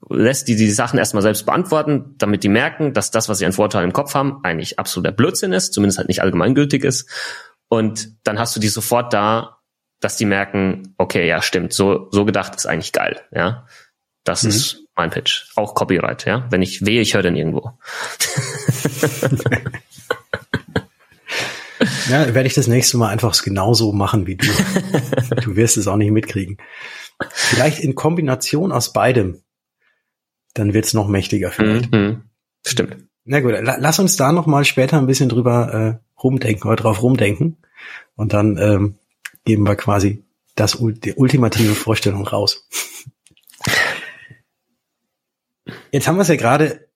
lässt 0.09 0.47
die 0.47 0.55
die 0.55 0.71
Sachen 0.71 0.99
erstmal 0.99 1.23
selbst 1.23 1.45
beantworten, 1.45 2.15
damit 2.17 2.43
die 2.43 2.49
merken, 2.49 2.93
dass 2.93 3.11
das, 3.11 3.29
was 3.29 3.39
sie 3.39 3.45
an 3.45 3.53
Vorteilen 3.53 3.89
im 3.89 3.93
Kopf 3.93 4.13
haben, 4.13 4.43
eigentlich 4.43 4.79
absoluter 4.79 5.11
Blödsinn 5.11 5.53
ist, 5.53 5.73
zumindest 5.73 5.97
halt 5.97 6.07
nicht 6.07 6.21
allgemeingültig 6.21 6.83
ist. 6.83 7.09
Und 7.67 8.09
dann 8.23 8.37
hast 8.37 8.55
du 8.55 8.59
die 8.59 8.67
sofort 8.67 9.13
da, 9.13 9.59
dass 9.99 10.17
die 10.17 10.25
merken, 10.25 10.95
okay, 10.97 11.27
ja, 11.27 11.41
stimmt, 11.41 11.73
so, 11.73 12.07
so 12.11 12.25
gedacht 12.25 12.55
ist 12.55 12.65
eigentlich 12.65 12.91
geil, 12.91 13.21
ja. 13.31 13.65
Das 14.23 14.43
mhm. 14.43 14.49
ist 14.49 14.83
mein 14.95 15.09
Pitch. 15.09 15.47
Auch 15.55 15.73
Copyright, 15.73 16.25
ja. 16.25 16.45
Wenn 16.51 16.61
ich 16.61 16.85
wehe, 16.85 17.01
ich 17.01 17.15
höre 17.15 17.23
den 17.23 17.35
irgendwo. 17.35 17.71
Ja, 22.09 22.33
werde 22.33 22.47
ich 22.47 22.53
das 22.53 22.67
nächste 22.67 22.97
Mal 22.97 23.09
einfach 23.09 23.39
genauso 23.41 23.91
machen 23.91 24.27
wie 24.27 24.35
du. 24.35 24.47
du 25.43 25.55
wirst 25.55 25.77
es 25.77 25.87
auch 25.87 25.97
nicht 25.97 26.11
mitkriegen. 26.11 26.57
Vielleicht 27.29 27.79
in 27.79 27.95
Kombination 27.95 28.71
aus 28.71 28.93
beidem. 28.93 29.41
Dann 30.53 30.73
wird's 30.73 30.93
noch 30.93 31.07
mächtiger 31.07 31.51
vielleicht. 31.51 31.91
Mhm. 31.91 32.23
Stimmt. 32.65 32.97
Na 33.23 33.39
gut, 33.39 33.53
lass 33.61 33.99
uns 33.99 34.15
da 34.15 34.31
noch 34.31 34.47
mal 34.47 34.65
später 34.65 34.97
ein 34.97 35.05
bisschen 35.05 35.29
drüber 35.29 35.73
äh, 36.01 36.21
rumdenken 36.21 36.67
oder 36.67 36.75
drauf 36.75 37.01
rumdenken. 37.01 37.57
Und 38.15 38.33
dann 38.33 38.57
ähm, 38.57 38.95
geben 39.45 39.63
wir 39.67 39.75
quasi 39.75 40.25
das 40.55 40.77
die 40.79 41.13
ultimative 41.13 41.75
Vorstellung 41.75 42.27
raus. 42.27 42.67
Jetzt 45.91 46.07
haben 46.07 46.15
wir 46.15 46.21
es 46.21 46.27
ja 46.27 46.35
gerade 46.35 46.87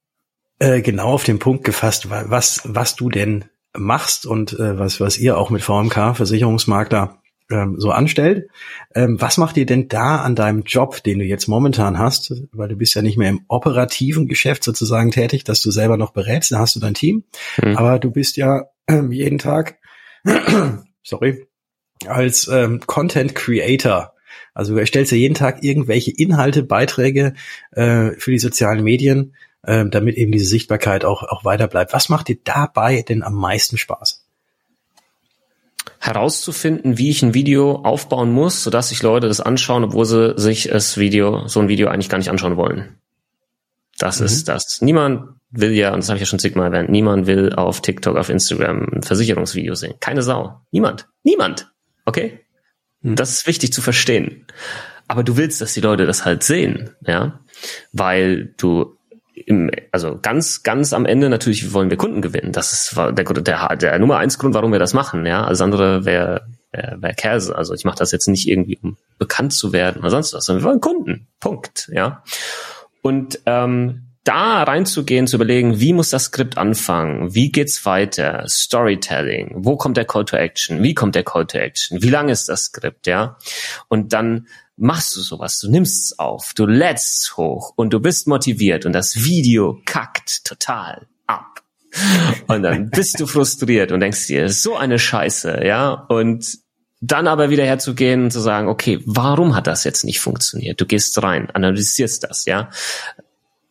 äh, 0.60 0.82
genau 0.82 1.14
auf 1.14 1.24
den 1.24 1.40
Punkt 1.40 1.64
gefasst, 1.64 2.10
was, 2.10 2.62
was 2.64 2.96
du 2.96 3.10
denn 3.10 3.46
machst 3.78 4.26
und 4.26 4.54
äh, 4.54 4.78
was, 4.80 5.00
was 5.00 5.18
ihr 5.18 5.38
auch 5.38 5.50
mit 5.50 5.62
VMK, 5.62 6.16
Versicherungsmakler, 6.16 7.22
ähm, 7.52 7.76
so 7.78 7.92
anstellt. 7.92 8.50
Ähm, 8.96 9.22
was 9.22 9.38
macht 9.38 9.58
ihr 9.58 9.66
denn 9.66 9.88
da 9.88 10.18
an 10.18 10.36
deinem 10.36 10.64
Job, 10.64 11.04
den 11.04 11.20
du 11.20 11.26
jetzt 11.26 11.48
momentan 11.48 12.00
hast? 12.00 12.34
Weil 12.52 12.70
du 12.70 12.76
bist 12.76 12.96
ja 12.96 13.02
nicht 13.02 13.18
mehr 13.18 13.30
im 13.30 13.42
operativen 13.48 14.28
Geschäft 14.28 14.64
sozusagen 14.64 15.12
tätig, 15.12 15.44
dass 15.44 15.62
du 15.62 15.72
selber 15.72 15.98
noch 15.98 16.12
berätst, 16.12 16.52
da 16.52 16.60
hast 16.60 16.76
du 16.76 16.80
dein 16.80 16.96
Team. 16.96 17.24
Mhm. 17.64 17.78
Aber 17.78 18.00
du 18.00 18.10
bist 18.12 18.38
ja 18.38 18.66
ähm, 18.88 19.12
jeden 19.12 19.38
Tag, 19.38 19.78
sorry, 21.04 21.48
als 22.08 22.48
ähm, 22.48 22.82
Content 22.86 23.36
Creator 23.36 24.16
also 24.56 24.74
du 24.74 24.80
erstellst 24.80 25.12
ja 25.12 25.18
jeden 25.18 25.36
Tag 25.36 25.64
irgendwelche 25.64 26.12
Inhalte, 26.12 26.64
Beiträge 26.64 27.34
äh, 27.72 28.12
für 28.12 28.32
die 28.32 28.40
sozialen 28.40 28.84
Medien 28.84 29.36
ähm, 29.68 29.92
damit 29.92 30.16
eben 30.16 30.32
diese 30.32 30.46
Sichtbarkeit 30.46 31.06
auch, 31.06 31.24
auch 31.24 31.46
weiter 31.46 31.68
bleibt. 31.68 31.94
Was 31.94 32.10
macht 32.10 32.28
dir 32.28 32.38
dabei 32.44 33.02
denn 33.02 33.24
am 33.24 33.36
meisten 33.36 33.78
Spaß? 33.78 34.26
herauszufinden, 36.06 37.00
wie 37.00 37.10
ich 37.10 37.24
ein 37.24 37.34
Video 37.34 37.78
aufbauen 37.78 38.32
muss, 38.32 38.64
sodass 38.64 38.90
sich 38.90 39.02
Leute 39.02 39.28
das 39.28 39.42
anschauen, 39.42 39.84
obwohl 39.84 40.06
sie 40.06 40.36
sich 40.38 40.70
das 40.72 40.98
Video, 40.98 41.48
so 41.48 41.60
ein 41.60 41.68
Video 41.68 41.88
eigentlich 41.88 42.10
gar 42.10 42.20
nicht 42.20 42.30
anschauen 42.30 42.58
wollen. 42.58 43.00
Das 43.98 44.20
mhm. 44.20 44.28
ist 44.28 44.48
das. 44.48 44.82
Niemand 44.82 45.30
will 45.50 45.72
ja, 45.72 45.94
und 45.94 45.98
das 45.98 46.10
habe 46.10 46.18
ich 46.18 46.22
ja 46.22 46.28
schon 46.28 46.40
zigmal 46.40 46.72
erwähnt, 46.72 46.90
niemand 46.90 47.26
will 47.26 47.54
auf 47.54 47.82
TikTok, 47.82 48.18
auf 48.18 48.30
Instagram 48.30 48.88
ein 48.94 49.04
Versicherungsvideo 49.04 49.74
sehen. 49.74 49.96
Keine 50.00 50.22
Sau. 50.22 50.62
Niemand. 50.72 51.08
Niemand. 51.24 51.72
Okay? 52.06 52.40
Hm. 53.02 53.16
Das 53.16 53.32
ist 53.32 53.48
wichtig 53.48 53.74
zu 53.74 53.82
verstehen. 53.82 54.46
Aber 55.08 55.24
du 55.24 55.38
willst, 55.38 55.62
dass 55.62 55.74
die 55.74 55.82
Leute 55.82 56.06
das 56.06 56.26
halt 56.26 56.44
sehen, 56.44 56.92
ja? 57.02 57.40
Weil 57.94 58.54
du 58.58 58.98
im, 59.36 59.70
also 59.92 60.18
ganz, 60.22 60.64
ganz 60.64 60.94
am 60.94 61.06
Ende 61.06 61.30
natürlich 61.30 61.74
wollen 61.74 61.90
wir 61.90 61.98
Kunden 61.98 62.22
gewinnen. 62.22 62.52
Das 62.52 62.74
ist 62.74 62.96
der, 62.96 63.12
der, 63.12 63.76
der 63.76 64.00
Nummer 64.00 64.18
eins 64.18 64.40
Grund, 64.40 64.54
warum 64.56 64.72
wir 64.72 64.80
das 64.80 64.94
machen, 64.94 65.26
ja. 65.26 65.44
Alles 65.44 65.62
andere 65.62 66.06
wäre 66.06 66.48
wär, 66.72 66.98
wär 67.00 67.14
Käse. 67.14 67.56
Also 67.56 67.74
ich 67.74 67.86
mache 67.86 67.98
das 67.98 68.12
jetzt 68.12 68.28
nicht 68.28 68.48
irgendwie, 68.48 68.80
um 68.82 68.98
bekannt 69.18 69.54
zu 69.54 69.74
werden 69.74 70.00
oder 70.00 70.10
sonst 70.10 70.34
was, 70.34 70.46
sondern 70.46 70.64
wir 70.64 70.70
wollen 70.70 70.82
Kunden. 70.82 71.28
Punkt, 71.40 71.90
ja. 71.94 72.24
Und 73.02 73.40
ähm, 73.46 74.02
da 74.24 74.64
reinzugehen, 74.64 75.28
zu 75.28 75.36
überlegen, 75.36 75.80
wie 75.80 75.94
muss 75.94 76.10
das 76.10 76.26
Skript 76.26 76.58
anfangen? 76.58 77.36
Wie 77.36 77.52
geht's 77.52 77.86
weiter? 77.86 78.44
Storytelling. 78.48 79.52
Wo 79.58 79.78
kommt 79.78 79.98
der 79.98 80.06
Call 80.06 80.26
to 80.26 80.36
Action? 80.36 80.82
Wie 80.82 80.96
kommt 80.96 81.14
der 81.14 81.24
Call 81.24 81.46
to 81.46 81.60
Action? 81.60 82.02
Wie 82.02 82.10
lang 82.10 82.30
ist 82.30 82.50
das 82.50 82.66
Skript, 82.66 83.06
ja? 83.06 83.38
Und 83.88 84.14
dann 84.14 84.48
machst 84.78 85.16
du 85.16 85.22
sowas, 85.22 85.60
du 85.60 85.70
nimmst 85.70 86.06
es 86.06 86.20
auf, 86.20 86.54
du 86.54 86.66
lädst 86.66 87.24
es 87.24 87.38
hoch 87.38 87.74
und 87.76 87.94
du 87.94 88.00
bist 88.00 88.28
motiviert 88.28 88.86
und 88.86 88.94
das 88.94 89.24
Video 89.24 89.80
kackt 89.86 90.46
total 90.46 91.08
ab. 91.28 91.62
Und 92.48 92.64
dann 92.64 92.90
bist 92.92 93.20
du 93.20 93.26
frustriert 93.26 93.92
und 93.92 94.02
denkst 94.02 94.28
dir, 94.28 94.50
so 94.50 94.76
eine 94.76 95.00
Scheiße, 95.00 95.66
ja? 95.66 96.06
Und 96.10 96.58
dann 97.02 97.28
aber 97.28 97.50
wieder 97.50 97.66
herzugehen 97.66 98.26
und 98.26 98.32
zu 98.32 98.40
sagen, 98.40 98.68
okay, 98.68 99.00
warum 99.06 99.56
hat 99.56 99.68
das 99.68 99.84
jetzt 99.84 100.04
nicht 100.04 100.20
funktioniert? 100.20 100.82
Du 100.82 100.86
gehst 100.86 101.22
rein, 101.22 101.50
analysierst 101.52 102.24
das, 102.24 102.46
ja? 102.46 102.70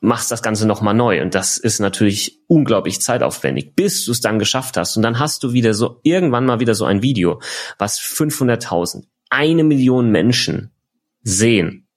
machst 0.04 0.30
das 0.30 0.42
Ganze 0.42 0.66
nochmal 0.66 0.94
neu. 0.94 1.22
Und 1.22 1.34
das 1.34 1.56
ist 1.56 1.80
natürlich 1.80 2.38
unglaublich 2.46 3.00
zeitaufwendig, 3.00 3.74
bis 3.74 4.04
du 4.04 4.12
es 4.12 4.20
dann 4.20 4.38
geschafft 4.38 4.76
hast. 4.76 4.96
Und 4.96 5.02
dann 5.02 5.18
hast 5.18 5.42
du 5.42 5.52
wieder 5.52 5.74
so, 5.74 6.00
irgendwann 6.02 6.44
mal 6.44 6.60
wieder 6.60 6.74
so 6.74 6.84
ein 6.84 7.02
Video, 7.02 7.40
was 7.78 7.98
500.000, 7.98 9.04
eine 9.30 9.64
Million 9.64 10.10
Menschen 10.10 10.73
sehen. 11.24 11.88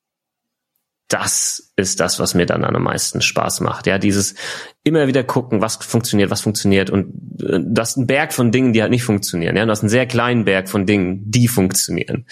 Das 1.10 1.72
ist 1.78 2.02
das, 2.02 2.20
was 2.20 2.34
mir 2.34 2.46
dann 2.46 2.66
am 2.66 2.84
meisten 2.84 3.22
Spaß 3.22 3.62
macht. 3.62 3.88
Ja, 3.88 3.98
dieses 3.98 4.36
immer 4.84 5.08
wieder 5.08 5.24
gucken, 5.24 5.62
was 5.62 5.78
funktioniert, 5.78 6.30
was 6.30 6.42
funktioniert. 6.42 6.90
Und 6.90 7.42
äh, 7.42 7.60
das 7.64 7.92
ist 7.92 7.98
ein 7.98 8.08
Berg 8.08 8.34
von 8.34 8.52
Dingen, 8.52 8.74
die 8.74 8.82
halt 8.82 8.92
nicht 8.92 9.04
funktionieren. 9.04 9.56
Ja, 9.56 9.64
du 9.66 9.72
hast 9.72 9.82
einen 9.82 9.90
sehr 9.90 10.06
kleinen 10.06 10.44
Berg 10.44 10.68
von 10.68 10.86
Dingen, 10.86 11.22
die 11.30 11.48
funktionieren. 11.48 12.26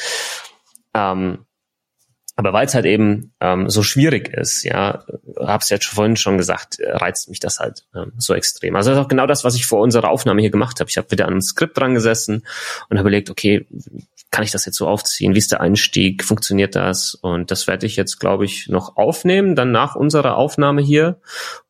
Ähm, 0.94 1.46
aber 2.38 2.52
weil 2.52 2.66
es 2.66 2.76
halt 2.76 2.86
eben 2.86 3.34
ähm, 3.40 3.70
so 3.70 3.82
schwierig 3.82 4.28
ist, 4.28 4.64
ja, 4.64 5.06
hab's 5.40 5.70
jetzt 5.70 5.86
vorhin 5.86 6.18
schon 6.18 6.38
gesagt, 6.38 6.80
reizt 6.82 7.30
mich 7.30 7.40
das 7.40 7.60
halt 7.60 7.86
ähm, 7.96 8.12
so 8.18 8.34
extrem. 8.34 8.76
Also 8.76 8.90
das 8.90 9.00
ist 9.00 9.06
auch 9.06 9.10
genau 9.10 9.26
das, 9.26 9.46
was 9.46 9.56
ich 9.56 9.66
vor 9.66 9.80
unserer 9.80 10.10
Aufnahme 10.10 10.42
hier 10.42 10.50
gemacht 10.50 10.82
habe. 10.82 10.90
Ich 10.90 10.98
habe 10.98 11.10
wieder 11.12 11.26
an 11.26 11.32
einem 11.32 11.42
Skript 11.42 11.78
dran 11.78 11.94
gesessen 11.94 12.46
und 12.90 12.98
habe 12.98 13.08
überlegt, 13.08 13.30
okay, 13.30 13.66
kann 14.36 14.44
ich 14.44 14.52
das 14.52 14.66
jetzt 14.66 14.76
so 14.76 14.86
aufziehen? 14.86 15.34
Wie 15.34 15.38
ist 15.38 15.54
der 15.54 15.62
Einstieg? 15.62 16.26
Funktioniert 16.26 16.76
das? 16.76 17.16
Und 17.16 17.52
das 17.52 17.68
werde 17.68 17.86
ich 17.86 17.96
jetzt, 17.96 18.20
glaube 18.20 18.44
ich, 18.44 18.68
noch 18.68 18.98
aufnehmen, 18.98 19.56
dann 19.56 19.72
nach 19.72 19.96
unserer 19.96 20.36
Aufnahme 20.36 20.82
hier. 20.82 21.22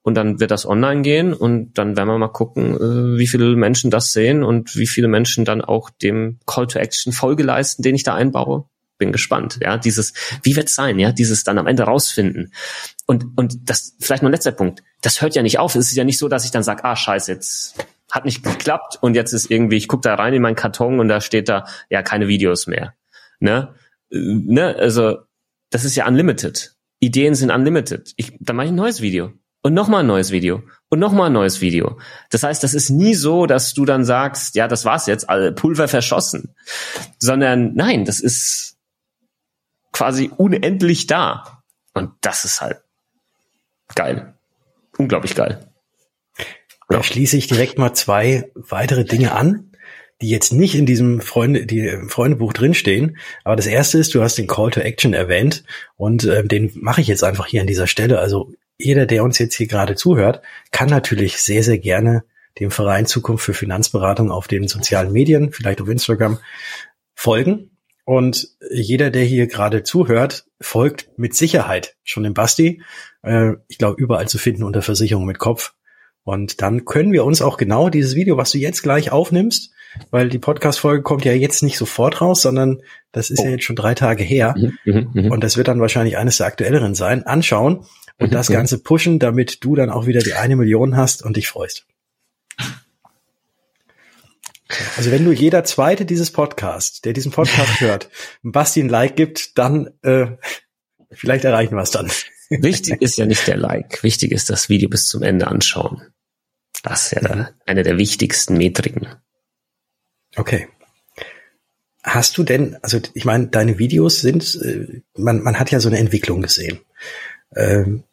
Und 0.01 0.15
dann 0.15 0.39
wird 0.39 0.49
das 0.49 0.65
online 0.65 1.03
gehen 1.03 1.35
und 1.35 1.77
dann 1.77 1.95
werden 1.95 2.07
wir 2.07 2.17
mal 2.17 2.29
gucken, 2.29 2.73
äh, 2.73 3.19
wie 3.19 3.27
viele 3.27 3.55
Menschen 3.55 3.91
das 3.91 4.13
sehen 4.13 4.43
und 4.43 4.75
wie 4.75 4.87
viele 4.87 5.07
Menschen 5.07 5.45
dann 5.45 5.61
auch 5.61 5.91
dem 5.91 6.39
Call 6.47 6.65
to 6.65 6.79
Action 6.79 7.13
Folge 7.13 7.43
leisten, 7.43 7.83
den 7.83 7.93
ich 7.93 8.01
da 8.01 8.15
einbaue 8.15 8.65
bin 8.97 9.11
gespannt. 9.11 9.59
Ja, 9.61 9.77
dieses, 9.77 10.13
wie 10.41 10.55
wird's 10.55 10.73
sein? 10.73 10.97
Ja, 10.97 11.11
dieses 11.11 11.43
dann 11.43 11.59
am 11.59 11.67
Ende 11.67 11.83
rausfinden. 11.83 12.51
Und 13.05 13.25
und 13.35 13.69
das 13.69 13.95
vielleicht 13.99 14.23
noch 14.23 14.29
ein 14.29 14.33
letzter 14.33 14.53
Punkt. 14.53 14.81
Das 15.01 15.21
hört 15.21 15.35
ja 15.35 15.43
nicht 15.43 15.59
auf. 15.59 15.75
Es 15.75 15.91
ist 15.91 15.95
ja 15.95 16.03
nicht 16.03 16.17
so, 16.17 16.29
dass 16.29 16.45
ich 16.45 16.51
dann 16.51 16.63
sage, 16.63 16.83
ah 16.83 16.95
scheiße, 16.95 17.31
jetzt 17.31 17.75
hat 18.15 18.25
nicht 18.25 18.43
geklappt 18.43 18.97
und 19.01 19.15
jetzt 19.15 19.33
ist 19.33 19.51
irgendwie, 19.51 19.75
ich 19.75 19.87
gucke 19.87 20.01
da 20.01 20.15
rein 20.15 20.33
in 20.33 20.41
meinen 20.41 20.55
Karton 20.55 20.99
und 20.99 21.09
da 21.09 21.21
steht 21.21 21.49
da 21.49 21.65
ja 21.89 22.01
keine 22.01 22.27
Videos 22.27 22.65
mehr. 22.65 22.95
Ne, 23.39 23.75
äh, 24.09 24.17
ne, 24.17 24.75
also 24.77 25.19
das 25.69 25.83
ist 25.83 25.95
ja 25.95 26.07
unlimited. 26.07 26.75
Ideen 26.99 27.35
sind 27.35 27.51
unlimited. 27.51 28.13
Ich, 28.15 28.37
dann 28.39 28.55
mache 28.55 28.67
ich 28.67 28.71
ein 28.71 28.77
neues 28.77 29.01
Video 29.01 29.33
und 29.61 29.73
nochmal 29.73 30.01
ein 30.01 30.07
neues 30.07 30.31
Video 30.31 30.63
und 30.89 30.99
nochmal 30.99 31.27
ein 31.27 31.33
neues 31.33 31.59
Video. 31.59 31.99
Das 32.29 32.43
heißt, 32.43 32.63
das 32.63 32.73
ist 32.73 32.89
nie 32.89 33.15
so, 33.15 33.45
dass 33.45 33.73
du 33.73 33.83
dann 33.83 34.05
sagst, 34.05 34.55
ja, 34.55 34.67
das 34.67 34.85
war's 34.85 35.07
jetzt, 35.07 35.27
Pulver 35.55 35.87
verschossen, 35.87 36.55
sondern 37.19 37.73
nein, 37.73 38.05
das 38.05 38.19
ist 38.19 38.77
quasi 39.91 40.31
unendlich 40.37 41.07
da. 41.07 41.63
Und 41.93 42.11
das 42.21 42.45
ist 42.45 42.61
halt 42.61 42.81
geil. 43.95 44.35
Unglaublich 44.97 45.35
geil. 45.35 45.67
Da 46.89 47.03
schließe 47.03 47.37
ich 47.37 47.47
direkt 47.47 47.77
mal 47.77 47.93
zwei 47.93 48.51
weitere 48.53 49.05
Dinge 49.05 49.33
an, 49.33 49.71
die 50.21 50.29
jetzt 50.29 50.53
nicht 50.53 50.75
in 50.75 50.85
diesem 50.85 51.19
Freunde, 51.19 51.65
die 51.65 51.79
im 51.79 52.09
Freundebuch 52.09 52.53
drinstehen. 52.53 53.17
Aber 53.43 53.55
das 53.55 53.67
erste 53.67 53.97
ist, 53.97 54.13
du 54.15 54.21
hast 54.21 54.37
den 54.37 54.47
Call 54.47 54.71
to 54.71 54.79
Action 54.79 55.13
erwähnt 55.13 55.63
und 55.97 56.23
äh, 56.23 56.43
den 56.43 56.71
mache 56.75 57.01
ich 57.01 57.07
jetzt 57.07 57.23
einfach 57.23 57.47
hier 57.47 57.61
an 57.61 57.67
dieser 57.67 57.87
Stelle. 57.87 58.19
Also 58.19 58.53
jeder, 58.77 59.05
der 59.05 59.23
uns 59.23 59.39
jetzt 59.39 59.55
hier 59.55 59.67
gerade 59.67 59.95
zuhört, 59.95 60.41
kann 60.71 60.89
natürlich 60.89 61.37
sehr, 61.37 61.63
sehr 61.63 61.79
gerne 61.79 62.23
dem 62.59 62.71
Verein 62.71 63.05
Zukunft 63.05 63.43
für 63.43 63.53
Finanzberatung 63.53 64.31
auf 64.31 64.47
den 64.47 64.67
sozialen 64.67 65.11
Medien, 65.11 65.51
vielleicht 65.51 65.81
auf 65.81 65.89
Instagram, 65.89 66.39
folgen. 67.13 67.71
Und 68.05 68.49
jeder, 68.71 69.09
der 69.09 69.23
hier 69.23 69.47
gerade 69.47 69.83
zuhört, 69.83 70.45
folgt 70.61 71.09
mit 71.17 71.35
Sicherheit 71.35 71.95
schon 72.03 72.23
dem 72.23 72.33
Basti. 72.33 72.83
Äh, 73.23 73.53
ich 73.67 73.79
glaube, 73.79 74.01
überall 74.01 74.27
zu 74.27 74.37
finden 74.37 74.63
unter 74.63 74.81
Versicherung 74.81 75.25
mit 75.25 75.39
Kopf. 75.39 75.73
Und 76.25 76.63
dann 76.63 76.85
können 76.85 77.13
wir 77.13 77.23
uns 77.23 77.43
auch 77.43 77.55
genau 77.55 77.89
dieses 77.89 78.15
Video, 78.15 78.35
was 78.35 78.51
du 78.51 78.57
jetzt 78.57 78.81
gleich 78.81 79.11
aufnimmst, 79.11 79.71
weil 80.09 80.27
die 80.27 80.39
Podcast-Folge 80.39 81.03
kommt 81.03 81.23
ja 81.23 81.33
jetzt 81.33 81.61
nicht 81.61 81.77
sofort 81.77 82.19
raus, 82.19 82.41
sondern 82.41 82.81
das 83.11 83.29
ist 83.29 83.41
oh. 83.41 83.45
ja 83.45 83.51
jetzt 83.51 83.63
schon 83.63 83.75
drei 83.75 83.93
Tage 83.93 84.23
her. 84.23 84.55
Mhm, 84.57 84.77
mh, 84.85 85.07
mh. 85.13 85.29
Und 85.29 85.43
das 85.43 85.55
wird 85.55 85.67
dann 85.67 85.79
wahrscheinlich 85.79 86.17
eines 86.17 86.37
der 86.37 86.47
aktuelleren 86.47 86.95
sein. 86.95 87.23
Anschauen 87.23 87.85
und 88.17 88.31
mhm, 88.31 88.31
das 88.31 88.47
Ganze 88.47 88.79
pushen, 88.79 89.19
damit 89.19 89.63
du 89.63 89.75
dann 89.75 89.91
auch 89.91 90.07
wieder 90.07 90.19
die 90.19 90.33
eine 90.33 90.55
Million 90.55 90.97
hast 90.97 91.23
und 91.23 91.37
dich 91.37 91.47
freust. 91.47 91.85
Also 94.97 95.11
wenn 95.11 95.25
du 95.25 95.31
jeder 95.31 95.63
zweite 95.63 96.05
dieses 96.05 96.31
Podcast, 96.31 97.05
der 97.05 97.13
diesen 97.13 97.31
Podcast 97.31 97.79
hört, 97.81 98.09
Basti 98.41 98.81
ein 98.81 98.89
Like 98.89 99.15
gibt, 99.15 99.59
dann 99.59 99.91
äh, 100.01 100.25
vielleicht 101.11 101.45
erreichen 101.45 101.75
wir 101.75 101.83
es 101.83 101.91
dann. 101.91 102.09
Wichtig 102.49 103.01
ist 103.01 103.17
ja 103.17 103.25
nicht 103.25 103.47
der 103.47 103.57
Like. 103.57 104.03
Wichtig 104.03 104.31
ist 104.31 104.49
das 104.49 104.69
Video 104.69 104.89
bis 104.89 105.07
zum 105.07 105.23
Ende 105.23 105.47
anschauen. 105.47 106.01
Das 106.83 107.05
ist 107.05 107.23
ja 107.23 107.35
mhm. 107.35 107.47
eine 107.65 107.83
der 107.83 107.97
wichtigsten 107.97 108.57
Metriken. 108.57 109.07
Okay. 110.35 110.67
Hast 112.03 112.37
du 112.37 112.43
denn, 112.43 112.77
also 112.83 112.99
ich 113.13 113.25
meine, 113.25 113.47
deine 113.47 113.79
Videos 113.79 114.21
sind, 114.21 114.59
äh, 114.61 115.01
man, 115.17 115.41
man 115.41 115.59
hat 115.59 115.71
ja 115.71 115.79
so 115.79 115.89
eine 115.89 115.97
Entwicklung 115.97 116.41
gesehen. 116.41 116.79
Ähm, 117.55 118.03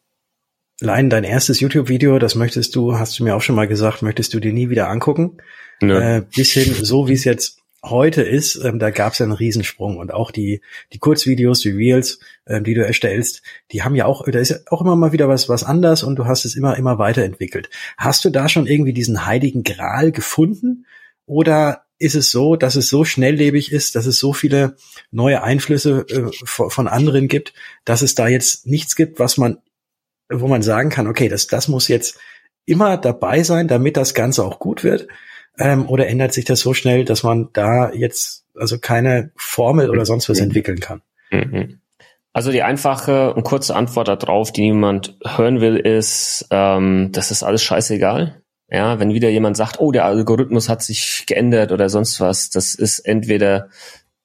Lein, 0.82 1.10
dein 1.10 1.22
erstes 1.22 1.60
YouTube-Video, 1.60 2.18
das 2.18 2.34
möchtest 2.34 2.74
du, 2.74 2.98
hast 2.98 3.16
du 3.16 3.22
mir 3.22 3.36
auch 3.36 3.42
schon 3.42 3.54
mal 3.54 3.68
gesagt, 3.68 4.02
möchtest 4.02 4.34
du 4.34 4.40
dir 4.40 4.52
nie 4.52 4.68
wieder 4.68 4.88
angucken. 4.88 5.36
Äh, 5.80 6.22
bis 6.34 6.52
hin, 6.52 6.74
so 6.74 7.06
wie 7.06 7.12
es 7.12 7.22
jetzt 7.22 7.61
heute 7.84 8.22
ist, 8.22 8.56
ähm, 8.56 8.78
da 8.78 8.90
gab 8.90 9.12
es 9.12 9.18
ja 9.18 9.24
einen 9.24 9.32
Riesensprung 9.32 9.96
und 9.96 10.12
auch 10.12 10.30
die 10.30 10.60
die 10.92 10.98
Kurzvideos, 10.98 11.60
die 11.60 11.70
Reels, 11.70 12.20
ähm, 12.46 12.64
die 12.64 12.74
du 12.74 12.84
erstellst, 12.84 13.42
die 13.72 13.82
haben 13.82 13.94
ja 13.94 14.06
auch, 14.06 14.24
da 14.26 14.38
ist 14.38 14.50
ja 14.50 14.56
auch 14.70 14.80
immer 14.80 14.96
mal 14.96 15.12
wieder 15.12 15.28
was 15.28 15.48
was 15.48 15.64
anders 15.64 16.02
und 16.02 16.16
du 16.16 16.26
hast 16.26 16.44
es 16.44 16.54
immer 16.54 16.76
immer 16.76 16.98
weiterentwickelt. 16.98 17.70
Hast 17.96 18.24
du 18.24 18.30
da 18.30 18.48
schon 18.48 18.66
irgendwie 18.66 18.92
diesen 18.92 19.26
heiligen 19.26 19.64
Gral 19.64 20.12
gefunden 20.12 20.86
oder 21.26 21.84
ist 21.98 22.14
es 22.14 22.30
so, 22.30 22.56
dass 22.56 22.76
es 22.76 22.88
so 22.88 23.04
schnelllebig 23.04 23.70
ist, 23.72 23.94
dass 23.94 24.06
es 24.06 24.18
so 24.18 24.32
viele 24.32 24.76
neue 25.10 25.42
Einflüsse 25.42 26.06
äh, 26.08 26.30
von 26.44 26.88
anderen 26.88 27.28
gibt, 27.28 27.54
dass 27.84 28.02
es 28.02 28.14
da 28.14 28.28
jetzt 28.28 28.66
nichts 28.66 28.96
gibt, 28.96 29.18
was 29.18 29.36
man 29.38 29.58
wo 30.30 30.48
man 30.48 30.62
sagen 30.62 30.90
kann, 30.90 31.06
okay, 31.06 31.28
das, 31.28 31.46
das 31.46 31.68
muss 31.68 31.88
jetzt 31.88 32.18
immer 32.64 32.96
dabei 32.96 33.42
sein, 33.42 33.68
damit 33.68 33.96
das 33.96 34.14
Ganze 34.14 34.44
auch 34.44 34.58
gut 34.58 34.84
wird? 34.84 35.08
Ähm, 35.58 35.88
oder 35.88 36.08
ändert 36.08 36.32
sich 36.32 36.44
das 36.44 36.60
so 36.60 36.74
schnell, 36.74 37.04
dass 37.04 37.22
man 37.22 37.50
da 37.52 37.92
jetzt 37.92 38.44
also 38.54 38.78
keine 38.78 39.30
Formel 39.36 39.90
oder 39.90 40.06
sonst 40.06 40.28
was 40.28 40.38
mhm. 40.38 40.44
entwickeln 40.44 40.80
kann? 40.80 41.02
Mhm. 41.30 41.80
Also 42.32 42.50
die 42.50 42.62
einfache 42.62 43.34
und 43.34 43.44
kurze 43.44 43.76
Antwort 43.76 44.08
darauf, 44.08 44.52
die 44.52 44.62
niemand 44.62 45.18
hören 45.24 45.60
will, 45.60 45.76
ist, 45.76 46.46
ähm, 46.50 47.10
das 47.12 47.30
ist 47.30 47.42
alles 47.42 47.62
scheißegal. 47.62 48.42
Ja, 48.70 48.98
wenn 48.98 49.12
wieder 49.12 49.28
jemand 49.28 49.58
sagt, 49.58 49.80
oh, 49.80 49.92
der 49.92 50.06
Algorithmus 50.06 50.70
hat 50.70 50.82
sich 50.82 51.24
geändert 51.26 51.72
oder 51.72 51.90
sonst 51.90 52.20
was, 52.20 52.48
das 52.48 52.74
ist 52.74 53.00
entweder 53.00 53.68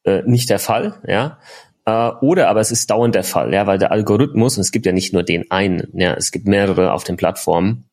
äh, 0.05 0.21
nicht 0.25 0.49
der 0.49 0.59
Fall, 0.59 1.01
ja, 1.05 1.39
äh, 1.85 2.11
oder 2.21 2.47
aber 2.47 2.61
es 2.61 2.71
ist 2.71 2.89
dauernd 2.89 3.13
der 3.13 3.25
Fall, 3.25 3.53
ja, 3.53 3.67
weil 3.67 3.77
der 3.77 3.91
Algorithmus, 3.91 4.57
und 4.57 4.61
es 4.61 4.71
gibt 4.71 4.85
ja 4.85 4.93
nicht 4.93 5.11
nur 5.11 5.23
den 5.23 5.51
einen, 5.51 5.89
ja, 5.93 6.13
es 6.13 6.31
gibt 6.31 6.47
mehrere 6.47 6.93
auf 6.93 7.03
den 7.03 7.17
Plattformen, 7.17 7.89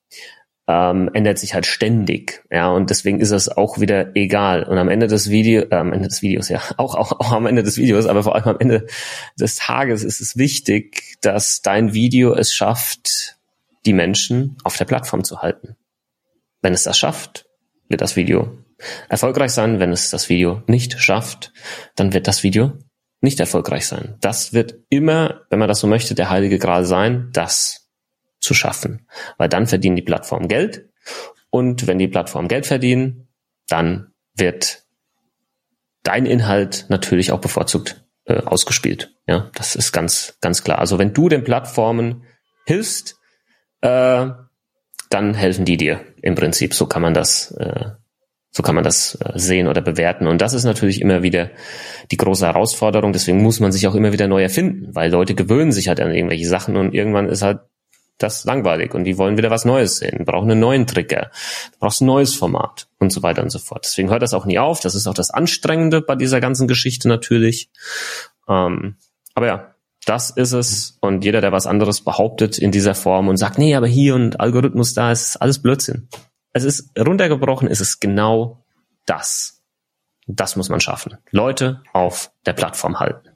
ähm, 0.66 1.10
ändert 1.12 1.38
sich 1.38 1.54
halt 1.54 1.66
ständig, 1.66 2.42
ja, 2.50 2.68
und 2.68 2.88
deswegen 2.88 3.20
ist 3.20 3.32
es 3.32 3.48
auch 3.48 3.80
wieder 3.80 4.16
egal. 4.16 4.62
Und 4.62 4.78
am 4.78 4.88
Ende 4.88 5.06
des 5.06 5.28
Videos, 5.28 5.66
äh, 5.70 5.74
am 5.74 5.92
Ende 5.92 6.08
des 6.08 6.22
Videos, 6.22 6.48
ja, 6.48 6.62
auch, 6.78 6.94
auch, 6.94 7.12
auch 7.20 7.32
am 7.32 7.46
Ende 7.46 7.62
des 7.62 7.76
Videos, 7.76 8.06
aber 8.06 8.22
vor 8.22 8.34
allem 8.34 8.44
am 8.44 8.58
Ende 8.58 8.86
des 9.38 9.56
Tages 9.56 10.04
ist 10.04 10.20
es 10.20 10.36
wichtig, 10.36 11.16
dass 11.20 11.60
dein 11.60 11.92
Video 11.92 12.34
es 12.34 12.54
schafft, 12.54 13.36
die 13.84 13.92
Menschen 13.92 14.56
auf 14.64 14.76
der 14.76 14.86
Plattform 14.86 15.24
zu 15.24 15.42
halten. 15.42 15.76
Wenn 16.62 16.72
es 16.72 16.84
das 16.84 16.98
schafft, 16.98 17.46
wird 17.88 18.00
das 18.00 18.16
Video 18.16 18.56
erfolgreich 19.08 19.52
sein. 19.52 19.80
Wenn 19.80 19.92
es 19.92 20.10
das 20.10 20.30
Video 20.30 20.62
nicht 20.66 20.98
schafft, 20.98 21.52
dann 21.94 22.14
wird 22.14 22.26
das 22.26 22.42
Video 22.42 22.72
nicht 23.20 23.40
erfolgreich 23.40 23.86
sein. 23.86 24.16
Das 24.20 24.52
wird 24.52 24.76
immer, 24.88 25.42
wenn 25.50 25.58
man 25.58 25.68
das 25.68 25.80
so 25.80 25.86
möchte, 25.86 26.14
der 26.14 26.30
heilige 26.30 26.58
Gral 26.58 26.84
sein, 26.84 27.28
das 27.32 27.83
zu 28.44 28.54
schaffen. 28.54 29.08
Weil 29.38 29.48
dann 29.48 29.66
verdienen 29.66 29.96
die 29.96 30.02
Plattformen 30.02 30.48
Geld. 30.48 30.88
Und 31.50 31.86
wenn 31.86 31.98
die 31.98 32.08
Plattformen 32.08 32.48
Geld 32.48 32.66
verdienen, 32.66 33.28
dann 33.68 34.12
wird 34.36 34.84
dein 36.02 36.26
Inhalt 36.26 36.86
natürlich 36.88 37.32
auch 37.32 37.40
bevorzugt 37.40 38.04
äh, 38.26 38.38
ausgespielt. 38.38 39.14
Ja, 39.26 39.50
das 39.54 39.74
ist 39.74 39.92
ganz, 39.92 40.36
ganz 40.40 40.62
klar. 40.62 40.78
Also 40.78 40.98
wenn 40.98 41.12
du 41.12 41.28
den 41.28 41.44
Plattformen 41.44 42.24
hilfst, 42.66 43.16
äh, 43.80 44.26
dann 45.10 45.34
helfen 45.34 45.64
die 45.64 45.76
dir 45.76 46.00
im 46.22 46.34
Prinzip. 46.34 46.74
So 46.74 46.86
kann 46.86 47.02
man 47.02 47.14
das, 47.14 47.52
äh, 47.52 47.90
so 48.50 48.62
kann 48.62 48.74
man 48.74 48.84
das 48.84 49.16
äh, 49.20 49.32
sehen 49.38 49.68
oder 49.68 49.80
bewerten. 49.80 50.26
Und 50.26 50.40
das 50.40 50.54
ist 50.54 50.64
natürlich 50.64 51.00
immer 51.00 51.22
wieder 51.22 51.50
die 52.10 52.16
große 52.16 52.46
Herausforderung. 52.46 53.12
Deswegen 53.12 53.42
muss 53.42 53.60
man 53.60 53.72
sich 53.72 53.86
auch 53.86 53.94
immer 53.94 54.12
wieder 54.12 54.28
neu 54.28 54.42
erfinden, 54.42 54.94
weil 54.94 55.10
Leute 55.10 55.34
gewöhnen 55.34 55.72
sich 55.72 55.88
halt 55.88 56.00
an 56.00 56.14
irgendwelche 56.14 56.48
Sachen 56.48 56.76
und 56.76 56.94
irgendwann 56.94 57.28
ist 57.28 57.42
halt 57.42 57.60
das 58.18 58.44
langweilig 58.44 58.94
und 58.94 59.04
die 59.04 59.18
wollen 59.18 59.36
wieder 59.36 59.50
was 59.50 59.64
Neues 59.64 59.96
sehen, 59.96 60.24
brauchen 60.24 60.50
einen 60.50 60.60
neuen 60.60 60.86
Trigger, 60.86 61.30
brauchst 61.80 62.00
ein 62.00 62.06
neues 62.06 62.34
Format 62.34 62.86
und 62.98 63.12
so 63.12 63.22
weiter 63.22 63.42
und 63.42 63.50
so 63.50 63.58
fort. 63.58 63.84
Deswegen 63.84 64.10
hört 64.10 64.22
das 64.22 64.34
auch 64.34 64.46
nie 64.46 64.58
auf. 64.58 64.80
Das 64.80 64.94
ist 64.94 65.06
auch 65.06 65.14
das 65.14 65.30
Anstrengende 65.30 66.00
bei 66.00 66.14
dieser 66.14 66.40
ganzen 66.40 66.68
Geschichte 66.68 67.08
natürlich. 67.08 67.70
Ähm, 68.48 68.96
aber 69.34 69.46
ja, 69.46 69.74
das 70.06 70.30
ist 70.30 70.52
es. 70.52 70.98
Und 71.00 71.24
jeder, 71.24 71.40
der 71.40 71.52
was 71.52 71.66
anderes 71.66 72.02
behauptet 72.02 72.58
in 72.58 72.70
dieser 72.70 72.94
Form 72.94 73.28
und 73.28 73.36
sagt, 73.36 73.58
nee, 73.58 73.74
aber 73.74 73.86
hier 73.86 74.14
und 74.14 74.40
Algorithmus 74.40 74.94
da, 74.94 75.10
ist 75.10 75.36
alles 75.36 75.60
Blödsinn. 75.60 76.08
Es 76.52 76.64
ist 76.64 76.96
runtergebrochen, 76.98 77.68
ist 77.68 77.80
es 77.80 77.98
genau 77.98 78.64
das. 79.06 79.62
Das 80.26 80.56
muss 80.56 80.68
man 80.68 80.80
schaffen. 80.80 81.18
Leute 81.30 81.82
auf 81.92 82.30
der 82.46 82.52
Plattform 82.52 83.00
halten. 83.00 83.33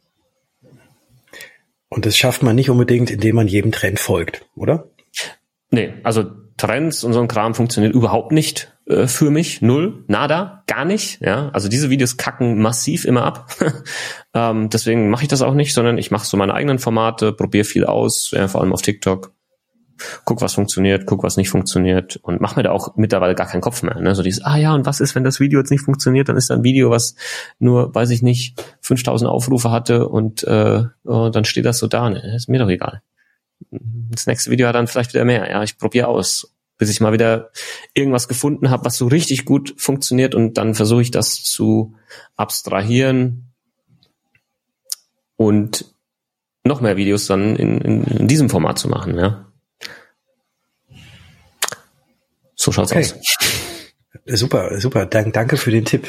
Und 1.89 2.07
das 2.07 2.17
schafft 2.17 2.43
man 2.43 2.57
nicht 2.57 2.71
unbedingt, 2.71 3.11
indem 3.11 3.37
man 3.37 3.49
jedem 3.49 3.73
Trend 3.73 3.99
folgt, 3.99 4.47
oder? 4.55 4.91
Nee, 5.71 5.95
also 6.03 6.25
Trends 6.57 7.05
und 7.05 7.13
so 7.13 7.21
ein 7.21 7.29
Kram 7.29 7.55
funktioniert 7.55 7.95
überhaupt 7.95 8.33
nicht 8.33 8.77
äh, 8.87 9.07
für 9.07 9.31
mich. 9.31 9.63
Null, 9.63 10.05
nada, 10.09 10.65
gar 10.67 10.85
nicht. 10.85 11.21
Ja, 11.21 11.51
also 11.51 11.69
diese 11.69 11.89
Videos 11.89 12.17
kacken 12.17 12.61
massiv 12.61 13.05
immer 13.05 13.23
ab. 13.23 13.55
ähm, 14.35 14.69
deswegen 14.69 15.09
mache 15.09 15.23
ich 15.23 15.29
das 15.29 15.43
auch 15.43 15.55
nicht, 15.55 15.73
sondern 15.73 15.99
ich 15.99 16.11
mache 16.11 16.27
so 16.27 16.37
meine 16.37 16.55
eigenen 16.55 16.79
Formate, 16.79 17.33
probiere 17.33 17.65
viel 17.65 17.85
aus, 17.85 18.33
ja, 18.33 18.49
vor 18.49 18.61
allem 18.61 18.73
auf 18.73 18.83
TikTok 18.83 19.33
guck, 20.25 20.41
was 20.41 20.55
funktioniert, 20.55 21.07
guck, 21.07 21.23
was 21.23 21.37
nicht 21.37 21.51
funktioniert 21.51 22.17
und 22.17 22.41
mach 22.41 22.57
mir 22.57 22.63
da 22.63 22.71
auch 22.71 22.97
mittlerweile 22.97 23.35
gar 23.35 23.47
keinen 23.47 23.61
Kopf 23.61 23.83
mehr. 23.83 24.01
Ne? 24.01 24.15
So 24.15 24.23
dieses, 24.23 24.45
ah 24.45 24.57
ja, 24.57 24.75
und 24.75 24.87
was 24.87 25.01
ist, 25.01 25.15
wenn 25.15 25.25
das 25.25 25.41
Video 25.41 25.61
jetzt 25.61 25.71
nicht 25.71 25.83
funktioniert? 25.83 26.29
Dann 26.29 26.37
ist 26.37 26.51
da 26.51 26.55
ein 26.55 26.65
Video, 26.65 26.91
was 26.91 27.15
nur, 27.59 27.95
weiß 27.95 28.11
ich 28.11 28.23
nicht, 28.23 28.63
5000 28.81 29.31
Aufrufe 29.31 29.71
hatte 29.71 30.09
und 30.09 30.45
äh, 30.45 30.85
oh, 31.05 31.29
dann 31.31 31.45
steht 31.45 31.65
das 31.65 31.79
so 31.79 31.87
da. 31.87 32.11
Ne? 32.11 32.35
Ist 32.35 32.49
mir 32.49 32.59
doch 32.59 32.69
egal. 32.69 33.03
Das 33.71 34.27
nächste 34.27 34.51
Video 34.51 34.69
hat 34.69 34.75
dann 34.75 34.87
vielleicht 34.87 35.15
wieder 35.15 35.25
mehr. 35.25 35.51
Ja, 35.51 35.63
ich 35.63 35.79
probiere 35.79 36.09
aus, 36.09 36.55
bis 36.79 36.91
ich 36.91 37.01
mal 37.01 37.13
wieder 37.13 37.51
irgendwas 37.93 38.29
gefunden 38.29 38.71
habe, 38.71 38.85
was 38.85 38.97
so 38.97 39.07
richtig 39.07 39.45
gut 39.45 39.75
funktioniert 39.77 40.35
und 40.35 40.57
dann 40.57 40.75
versuche 40.75 41.03
ich 41.03 41.11
das 41.11 41.43
zu 41.43 41.95
abstrahieren 42.37 43.53
und 45.37 45.87
noch 46.65 46.81
mehr 46.81 46.97
Videos 46.97 47.27
dann 47.27 47.57
in, 47.57 47.81
in, 47.81 48.05
in 48.05 48.29
diesem 48.29 48.49
Format 48.49 48.79
zu 48.79 48.89
machen. 48.89 49.19
Ja. 49.19 49.48
So 52.69 52.73
schaut's 52.73 52.93
okay. 52.93 53.01
aus. 53.01 53.15
Super, 54.27 54.79
super. 54.79 55.07
Dank, 55.07 55.33
danke 55.33 55.57
für 55.57 55.71
den 55.71 55.87
Tipp 55.87 56.07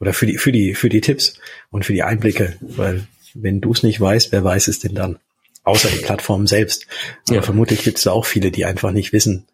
oder 0.00 0.14
für 0.14 0.24
die 0.24 0.38
für 0.38 0.52
die 0.52 0.74
für 0.74 0.88
die 0.88 1.02
Tipps 1.02 1.34
und 1.68 1.84
für 1.84 1.92
die 1.92 2.02
Einblicke, 2.02 2.56
weil 2.62 3.06
wenn 3.34 3.60
du 3.60 3.72
es 3.72 3.82
nicht 3.82 4.00
weißt, 4.00 4.32
wer 4.32 4.42
weiß 4.42 4.68
es 4.68 4.78
denn 4.78 4.94
dann? 4.94 5.18
Außer 5.68 5.88
die 5.90 5.98
Plattform 5.98 6.46
selbst. 6.46 6.86
Aber 7.28 7.36
ja. 7.36 7.42
vermutlich 7.42 7.84
gibt 7.84 7.98
es 7.98 8.04
da 8.04 8.12
auch 8.12 8.24
viele, 8.24 8.50
die 8.50 8.64
einfach 8.64 8.90
nicht 8.90 9.12
wissen. 9.12 9.46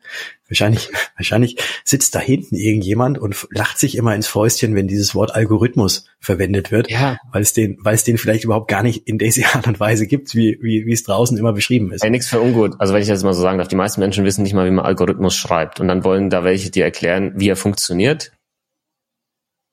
Wahrscheinlich, 0.49 0.91
wahrscheinlich 1.17 1.57
sitzt 1.85 2.15
da 2.15 2.21
hinten 2.21 2.55
irgendjemand 2.55 3.19
und 3.19 3.49
lacht 3.51 3.79
sich 3.79 3.97
immer 3.97 4.15
ins 4.15 4.29
Fäustchen, 4.29 4.75
wenn 4.75 4.87
dieses 4.87 5.15
Wort 5.15 5.35
Algorithmus 5.35 6.07
verwendet 6.21 6.71
wird, 6.71 6.91
ja. 6.91 7.19
weil 7.33 7.43
es 7.43 7.53
den, 7.53 7.79
weil 7.81 7.95
es 7.95 8.05
den 8.05 8.17
vielleicht 8.17 8.45
überhaupt 8.45 8.69
gar 8.69 8.83
nicht 8.83 9.09
in 9.09 9.19
dieser 9.19 9.55
Art 9.57 9.67
und 9.67 9.81
Weise 9.81 10.07
gibt, 10.07 10.35
wie, 10.35 10.59
wie, 10.63 10.87
wie 10.87 10.93
es 10.93 11.03
draußen 11.03 11.37
immer 11.37 11.53
beschrieben 11.53 11.93
ist. 11.93 12.05
Ey, 12.05 12.11
nichts 12.11 12.29
für 12.29 12.41
ungut. 12.41 12.75
Also 12.79 12.95
wenn 12.95 13.03
ich 13.03 13.09
das 13.09 13.25
mal 13.25 13.35
so 13.35 13.43
sagen 13.43 13.59
darf, 13.59 13.69
die 13.69 13.77
meisten 13.77 14.01
Menschen 14.01 14.25
wissen 14.25 14.43
nicht 14.43 14.55
mal, 14.55 14.67
wie 14.67 14.71
man 14.71 14.85
Algorithmus 14.85 15.35
schreibt 15.35 15.81
und 15.81 15.89
dann 15.89 16.05
wollen 16.05 16.31
da 16.31 16.45
welche 16.45 16.71
dir 16.71 16.85
erklären, 16.85 17.33
wie 17.37 17.49
er 17.49 17.57
funktioniert. 17.57 18.31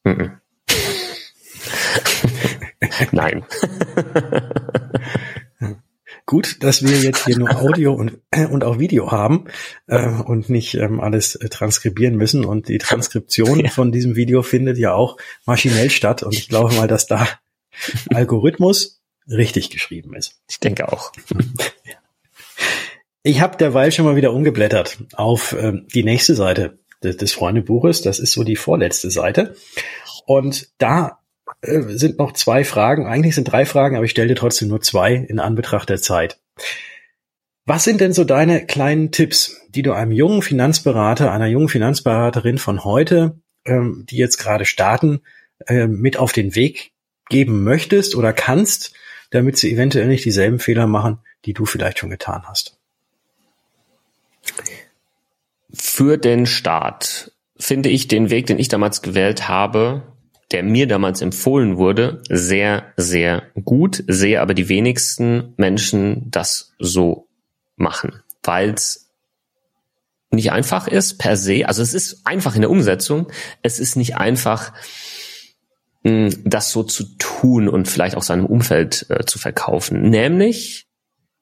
Mhm. 0.04 0.32
Nein. 3.12 3.46
Gut, 6.32 6.64
dass 6.64 6.82
wir 6.82 6.98
jetzt 6.98 7.26
hier 7.26 7.38
nur 7.38 7.60
Audio 7.60 7.92
und, 7.92 8.22
und 8.32 8.64
auch 8.64 8.80
Video 8.80 9.12
haben 9.12 9.50
äh, 9.88 10.08
und 10.08 10.48
nicht 10.50 10.76
ähm, 10.76 11.02
alles 11.02 11.36
äh, 11.36 11.50
transkribieren 11.50 12.16
müssen. 12.16 12.46
Und 12.46 12.70
die 12.70 12.78
Transkription 12.78 13.60
ja. 13.60 13.70
von 13.70 13.92
diesem 13.92 14.16
Video 14.16 14.42
findet 14.42 14.78
ja 14.78 14.94
auch 14.94 15.18
maschinell 15.46 15.90
statt. 15.90 16.24
Und 16.24 16.34
ich 16.34 16.48
glaube 16.48 16.74
mal, 16.76 16.88
dass 16.88 17.06
da 17.06 17.28
Algorithmus 18.14 19.02
richtig 19.28 19.72
geschrieben 19.72 20.16
ist. 20.16 20.40
Ich 20.50 20.62
denke 20.62 20.94
auch. 20.94 21.12
Ich 23.24 23.40
habe 23.40 23.56
derweil 23.56 23.92
schon 23.92 24.06
mal 24.06 24.16
wieder 24.16 24.34
umgeblättert 24.34 24.98
auf 25.14 25.54
ähm, 25.54 25.86
die 25.94 26.04
nächste 26.04 26.34
Seite 26.34 26.80
des, 27.04 27.18
des 27.18 27.34
Freundebuches. 27.34 28.02
Das 28.02 28.18
ist 28.18 28.32
so 28.32 28.44
die 28.44 28.56
vorletzte 28.56 29.12
Seite. 29.12 29.56
Und 30.26 30.70
da 30.80 31.21
äh, 31.62 31.82
sind 31.82 32.18
noch 32.18 32.34
zwei 32.34 32.64
Fragen. 32.64 33.06
Eigentlich 33.06 33.36
sind 33.36 33.46
drei 33.46 33.66
Fragen, 33.66 33.96
aber 33.96 34.06
ich 34.06 34.12
stelle 34.12 34.30
dir 34.30 34.36
trotzdem 34.36 34.68
nur 34.68 34.82
zwei 34.82 35.14
in 35.14 35.40
Anbetracht 35.40 35.90
der 35.90 36.02
Zeit. 36.02 36.40
Was 37.66 37.84
sind 37.84 38.02
denn 38.02 38.14
so 38.14 38.24
deine 38.24 38.66
kleinen 38.66 39.12
Tipps, 39.12 39.62
die 39.70 39.84
du 39.84 39.94
einem 39.94 40.12
jungen 40.12 40.42
Finanzberater, 40.42 41.32
einer 41.32 41.48
jungen 41.48 41.70
Finanzberaterin 41.70 42.58
von 42.58 42.84
heute, 42.84 43.40
ähm, 43.66 44.06
die 44.10 44.18
jetzt 44.18 44.38
gerade 44.38 44.66
starten, 44.66 45.22
äh, 45.68 45.88
mit 45.88 46.18
auf 46.18 46.32
den 46.32 46.56
Weg 46.56 46.92
geben 47.30 47.64
möchtest 47.64 48.16
oder 48.16 48.34
kannst, 48.34 48.94
damit 49.30 49.58
sie 49.58 49.72
eventuell 49.72 50.08
nicht 50.08 50.26
dieselben 50.26 50.60
Fehler 50.60 50.88
machen, 50.88 51.20
die 51.46 51.54
du 51.54 51.66
vielleicht 51.66 52.00
schon 52.00 52.10
getan 52.10 52.44
hast? 52.48 52.78
Für 55.74 56.18
den 56.18 56.46
Start 56.48 57.32
finde 57.58 57.90
ich 57.90 58.08
den 58.08 58.30
Weg, 58.30 58.48
den 58.48 58.60
ich 58.60 58.68
damals 58.68 59.02
gewählt 59.02 59.48
habe, 59.48 60.11
der 60.52 60.64
mir 60.64 60.88
damals 60.88 61.22
empfohlen 61.22 61.78
wurde, 61.78 62.22
sehr, 62.30 62.94
sehr 62.98 63.44
gut, 63.64 64.04
sehe 64.08 64.42
aber 64.42 64.54
die 64.54 64.70
wenigsten 64.70 65.54
Menschen 65.58 66.30
das 66.30 66.74
so 66.80 67.28
machen, 67.76 68.22
weil 68.44 68.72
es 68.72 69.12
nicht 70.32 70.52
einfach 70.52 70.88
ist 70.88 71.18
per 71.18 71.36
se. 71.36 71.68
Also 71.68 71.82
es 71.82 71.94
ist 71.94 72.26
einfach 72.26 72.56
in 72.56 72.62
der 72.62 72.70
Umsetzung. 72.70 73.28
Es 73.62 73.80
ist 73.80 73.98
nicht 73.98 74.16
einfach, 74.16 74.72
hm, 76.04 76.30
das 76.46 76.72
so 76.72 76.84
zu 76.84 77.04
tun 77.18 77.68
und 77.68 77.88
vielleicht 77.88 78.16
auch 78.16 78.24
seinem 78.24 78.46
Umfeld 78.46 79.06
äh, 79.10 79.26
zu 79.26 79.40
verkaufen. 79.40 80.10
Nämlich, 80.10 80.88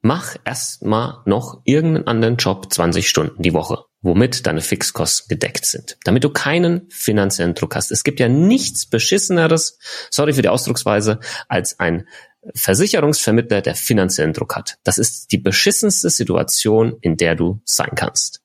mach 0.01 0.35
erstmal 0.43 1.19
noch 1.25 1.61
irgendeinen 1.65 2.07
anderen 2.07 2.37
Job 2.37 2.73
20 2.73 3.07
Stunden 3.07 3.43
die 3.43 3.53
Woche 3.53 3.85
womit 4.01 4.45
deine 4.47 4.61
Fixkosten 4.61 5.27
gedeckt 5.27 5.65
sind, 5.65 5.97
damit 6.03 6.23
du 6.23 6.29
keinen 6.29 6.89
finanziellen 6.89 7.53
Druck 7.53 7.75
hast. 7.75 7.91
Es 7.91 8.03
gibt 8.03 8.19
ja 8.19 8.29
nichts 8.29 8.85
beschisseneres, 8.85 9.77
sorry 10.09 10.33
für 10.33 10.41
die 10.41 10.49
Ausdrucksweise, 10.49 11.19
als 11.47 11.79
ein 11.79 12.07
Versicherungsvermittler, 12.55 13.61
der 13.61 13.75
finanziellen 13.75 14.33
Druck 14.33 14.55
hat. 14.55 14.77
Das 14.83 14.97
ist 14.97 15.31
die 15.31 15.37
beschissenste 15.37 16.09
Situation, 16.09 16.97
in 17.01 17.17
der 17.17 17.35
du 17.35 17.61
sein 17.65 17.91
kannst. 17.95 18.41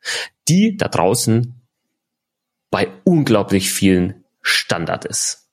Die 0.48 0.76
da 0.76 0.88
draußen 0.88 1.54
bei 2.70 2.88
unglaublich 3.04 3.72
vielen 3.72 4.24
Standard 4.42 5.04
ist. 5.04 5.48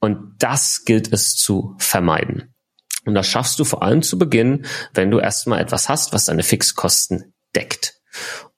Und 0.00 0.36
das 0.38 0.84
gilt 0.84 1.12
es 1.12 1.36
zu 1.36 1.74
vermeiden. 1.78 2.54
Und 3.04 3.14
das 3.14 3.28
schaffst 3.28 3.58
du 3.58 3.64
vor 3.64 3.82
allem 3.82 4.02
zu 4.02 4.18
Beginn, 4.18 4.66
wenn 4.94 5.10
du 5.10 5.18
erstmal 5.18 5.60
etwas 5.60 5.88
hast, 5.88 6.12
was 6.12 6.24
deine 6.24 6.42
Fixkosten 6.42 7.34
deckt. 7.54 8.00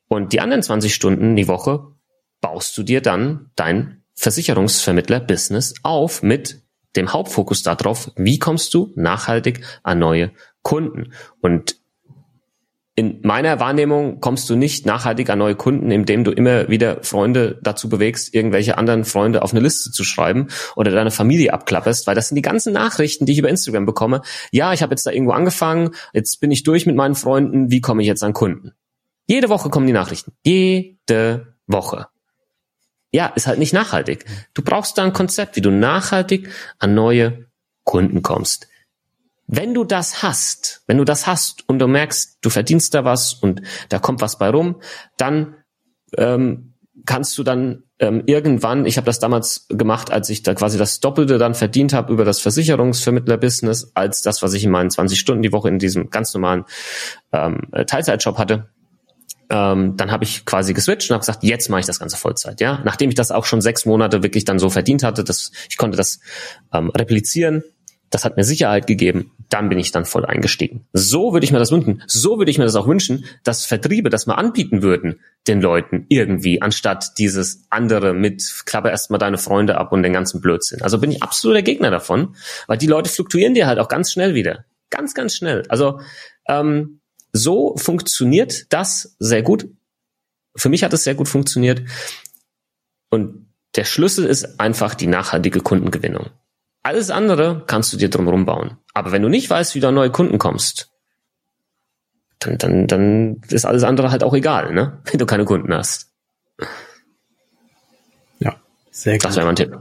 Und 0.09 0.33
die 0.33 0.41
anderen 0.41 0.63
20 0.63 0.95
Stunden 0.95 1.37
die 1.37 1.49
Woche 1.49 1.93
baust 2.41 2.77
du 2.77 2.83
dir 2.83 3.01
dann 3.01 3.51
dein 3.57 4.03
Versicherungsvermittler-Business 4.15 5.75
auf 5.83 6.23
mit 6.23 6.63
dem 6.97 7.13
Hauptfokus 7.13 7.63
darauf, 7.63 8.11
wie 8.17 8.39
kommst 8.39 8.75
du 8.75 8.93
nachhaltig 8.97 9.61
an 9.83 9.99
neue 9.99 10.33
Kunden. 10.63 11.13
Und 11.41 11.77
in 12.99 13.21
meiner 13.23 13.61
Wahrnehmung 13.61 14.19
kommst 14.19 14.51
du 14.51 14.57
nicht 14.57 14.85
nachhaltig 14.85 15.31
an 15.31 15.39
neue 15.39 15.55
Kunden, 15.55 15.93
indem 15.93 16.25
du 16.25 16.33
immer 16.33 16.69
wieder 16.69 17.05
Freunde 17.05 17.61
dazu 17.63 17.89
bewegst, 17.89 18.35
irgendwelche 18.35 18.77
anderen 18.77 19.05
Freunde 19.05 19.43
auf 19.43 19.53
eine 19.53 19.61
Liste 19.61 19.93
zu 19.93 20.03
schreiben 20.03 20.49
oder 20.75 20.91
deine 20.91 21.13
Familie 21.13 21.53
abklapperst, 21.53 22.09
weil 22.09 22.17
das 22.17 22.27
sind 22.27 22.35
die 22.35 22.43
ganzen 22.43 22.73
Nachrichten, 22.73 23.25
die 23.25 23.35
ich 23.35 23.39
über 23.39 23.51
Instagram 23.51 23.87
bekomme. 23.87 24.23
Ja, 24.51 24.73
ich 24.73 24.83
habe 24.83 24.93
jetzt 24.93 25.07
da 25.07 25.13
irgendwo 25.13 25.31
angefangen, 25.33 25.91
jetzt 26.13 26.41
bin 26.41 26.51
ich 26.51 26.65
durch 26.65 26.87
mit 26.87 26.97
meinen 26.97 27.15
Freunden, 27.15 27.71
wie 27.71 27.81
komme 27.81 28.03
ich 28.03 28.09
jetzt 28.09 28.25
an 28.25 28.33
Kunden? 28.33 28.73
Jede 29.29 29.51
Woche 29.51 29.69
kommen 29.69 29.87
die 29.87 29.93
Nachrichten. 29.93 30.33
Jede 30.43 31.55
Woche. 31.67 32.09
Ja, 33.13 33.27
ist 33.27 33.47
halt 33.47 33.59
nicht 33.59 33.75
nachhaltig. 33.75 34.25
Du 34.55 34.63
brauchst 34.63 34.99
da 34.99 35.05
ein 35.05 35.13
Konzept, 35.13 35.57
wie 35.57 35.61
du 35.61 35.71
nachhaltig 35.71 36.51
an 36.79 36.95
neue 36.95 37.47
Kunden 37.85 38.23
kommst. 38.23 38.69
Wenn 39.47 39.75
du 39.75 39.85
das 39.85 40.23
hast, 40.23 40.83
wenn 40.87 40.99
du 40.99 41.05
das 41.05 41.27
hast 41.27 41.69
und 41.69 41.79
du 41.79 41.87
merkst, 41.87 42.39
du 42.41 42.51
verdienst 42.51 42.95
da 42.95 43.05
was 43.05 43.35
und 43.35 43.63
da 43.91 43.99
kommt 43.99 44.21
was 44.21 44.39
bei 44.39 44.51
rum, 44.51 44.81
dann 45.17 45.57
ähm, 46.17 46.75
kannst 47.07 47.37
du 47.39 47.43
dann 47.43 47.85
ähm, 47.99 48.23
irgendwann, 48.27 48.87
ich 48.87 48.97
habe 48.97 49.07
das 49.07 49.19
damals 49.19 49.67
gemacht, 49.69 50.11
als 50.11 50.29
ich 50.31 50.43
da 50.43 50.55
quasi 50.55 50.79
das 50.79 51.01
Doppelte 51.01 51.39
dann 51.39 51.55
verdient 51.55 51.93
habe 51.93 52.13
über 52.13 52.25
das 52.25 52.41
Versicherungsvermittler-Business, 52.41 53.93
als 53.95 54.23
das, 54.23 54.43
was 54.43 54.53
ich 54.53 54.65
in 54.65 54.71
meinen 54.71 54.91
20 54.91 55.19
Stunden 55.19 55.43
die 55.43 55.53
Woche 55.53 55.69
in 55.69 55.79
diesem 55.79 56.11
ganz 56.11 56.33
normalen 56.35 56.65
ähm, 57.33 57.69
Teilzeitjob 57.87 58.39
hatte 58.39 58.69
ähm, 59.51 59.97
dann 59.97 60.11
habe 60.11 60.25
ich 60.25 60.45
quasi 60.45 60.75
geswitcht 60.75 61.11
und 61.11 61.15
habe 61.15 61.23
gesagt, 61.23 61.43
jetzt 61.43 61.71
mache 61.71 61.81
ich 61.81 61.87
das 61.87 61.99
Ganze 61.99 62.17
Vollzeit. 62.17 62.61
Ja, 62.61 62.81
nachdem 62.85 63.09
ich 63.09 63.15
das 63.15 63.31
auch 63.31 63.45
schon 63.45 63.61
sechs 63.61 63.87
Monate 63.87 64.23
wirklich 64.23 64.45
dann 64.45 64.59
so 64.59 64.71
verdient 64.71 65.03
hatte, 65.03 65.25
dass 65.25 65.53
ich 65.71 65.77
konnte 65.77 65.97
das 65.97 66.21
ähm, 66.73 66.91
replizieren. 66.91 67.65
Das 68.11 68.25
hat 68.25 68.39
mir 68.39 68.45
Sicherheit 68.45 68.87
gegeben. 68.87 69.33
Dann 69.51 69.69
bin 69.69 69.79
ich 69.79 69.93
dann 69.93 70.07
voll 70.07 70.25
eingestiegen. 70.25 70.87
So 70.95 71.35
würde 71.35 71.45
ich 71.45 71.53
mir 71.53 71.59
das 71.59 71.71
wünschen. 71.71 72.03
So 72.07 72.39
würde 72.39 72.51
ich 72.51 72.57
mir 72.57 72.65
das 72.65 72.75
auch 72.75 72.87
wünschen, 72.87 73.27
dass 73.45 73.67
Vertriebe 73.67 74.09
das 74.09 74.27
mal 74.27 74.35
anbieten 74.35 74.83
würden 74.83 75.21
den 75.47 75.61
Leuten 75.61 76.07
irgendwie, 76.09 76.63
anstatt 76.63 77.19
dieses 77.19 77.67
andere 77.71 78.15
mit 78.15 78.43
klappe 78.67 78.89
erstmal 78.89 79.19
deine 79.19 79.39
Freunde 79.39 79.77
ab 79.77 79.93
und 79.93 80.03
den 80.03 80.13
ganzen 80.13 80.41
Blödsinn. 80.41 80.83
Also 80.83 80.99
bin 80.99 81.11
ich 81.11 81.23
absoluter 81.23 81.63
Gegner 81.63 81.91
davon, 81.91 82.35
weil 82.67 82.79
die 82.79 82.87
Leute 82.87 83.11
fluktuieren 83.11 83.55
dir 83.55 83.67
halt 83.67 83.79
auch 83.79 83.89
ganz 83.89 84.11
schnell 84.13 84.35
wieder. 84.35 84.65
Ganz, 84.91 85.15
ganz 85.15 85.35
schnell. 85.35 85.65
Also 85.69 86.01
ähm, 86.49 86.98
so 87.33 87.77
funktioniert 87.77 88.73
das 88.73 89.17
sehr 89.19 89.43
gut. 89.43 89.69
Für 90.57 90.69
mich 90.69 90.83
hat 90.85 90.93
es 90.93 91.05
sehr 91.05 91.15
gut 91.15 91.29
funktioniert. 91.29 91.83
Und 93.11 93.47
der 93.77 93.85
Schlüssel 93.85 94.25
ist 94.25 94.61
einfach 94.61 94.95
die 94.95 95.07
nachhaltige 95.07 95.61
Kundengewinnung. 95.61 96.31
Alles 96.83 97.11
andere 97.11 97.65
kannst 97.67 97.93
du 97.93 97.97
dir 97.97 98.09
drumherum 98.09 98.47
bauen. 98.47 98.79
Aber 98.95 99.13
wenn 99.13 99.23
du 99.23 99.29
nicht 99.29 99.49
weißt, 99.51 99.75
wie 99.75 99.81
du 99.81 99.89
an 99.89 99.95
neue 99.95 100.11
Kunden 100.11 100.39
kommst, 100.39 100.91
dann, 102.39 102.57
dann, 102.59 102.87
dann 102.87 103.41
ist 103.51 103.65
alles 103.65 103.83
andere 103.83 104.11
halt 104.11 104.23
auch 104.23 104.35
egal, 104.35 104.73
ne? 104.73 105.01
wenn 105.05 105.19
du 105.19 105.27
keine 105.27 105.45
Kunden 105.45 105.73
hast. 105.75 106.11
Ja, 108.39 108.57
sehr 108.91 109.15
gut. 109.15 109.25
Das 109.25 109.37
wäre 109.37 109.47
mein 109.47 109.57
Tipp. 109.57 109.77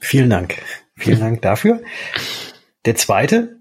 Vielen 0.00 0.30
Dank. 0.30 0.56
Vielen 0.96 1.20
Dank 1.20 1.42
dafür. 1.42 1.82
Der 2.86 2.96
zweite 2.96 3.55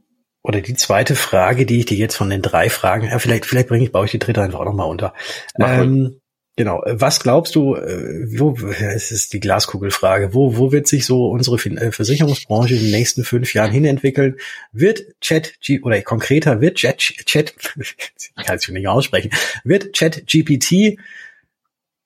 oder 0.45 0.61
die 0.61 0.75
zweite 0.75 1.15
Frage, 1.15 1.65
die 1.65 1.79
ich 1.79 1.85
dir 1.85 1.97
jetzt 1.97 2.15
von 2.15 2.29
den 2.29 2.43
drei 2.43 2.69
Fragen, 2.69 3.07
ja, 3.07 3.17
vielleicht, 3.17 3.47
vielleicht 3.47 3.67
bringe 3.67 3.83
ich, 3.83 3.91
baue 3.91 4.05
ich 4.05 4.11
die 4.11 4.19
dritte 4.19 4.43
einfach 4.43 4.59
auch 4.59 4.65
nochmal 4.65 4.87
unter. 4.87 5.15
Ähm, 5.59 6.21
genau. 6.55 6.83
Was 6.85 7.19
glaubst 7.19 7.55
du, 7.55 7.75
äh, 7.75 8.27
wo, 8.37 8.55
es 8.69 9.11
ist 9.11 9.33
die 9.33 9.39
Glaskugelfrage, 9.39 10.35
wo, 10.35 10.55
wo 10.55 10.71
wird 10.71 10.87
sich 10.87 11.07
so 11.07 11.29
unsere 11.29 11.55
äh, 11.55 11.91
Versicherungsbranche 11.91 12.75
in 12.75 12.81
den 12.81 12.91
nächsten 12.91 13.23
fünf 13.23 13.55
Jahren 13.55 13.71
hinentwickeln? 13.71 14.37
Wird 14.71 15.19
Chat, 15.19 15.55
oder 15.81 15.99
konkreter, 16.03 16.61
wird 16.61 16.75
Chat, 16.75 16.99
Chat, 16.99 17.55
ich 17.75 18.45
kann 18.45 18.59
schon 18.59 18.75
nicht 18.75 18.87
aussprechen, 18.87 19.31
wird 19.63 19.93
Chat 19.93 20.27
GPT 20.27 20.99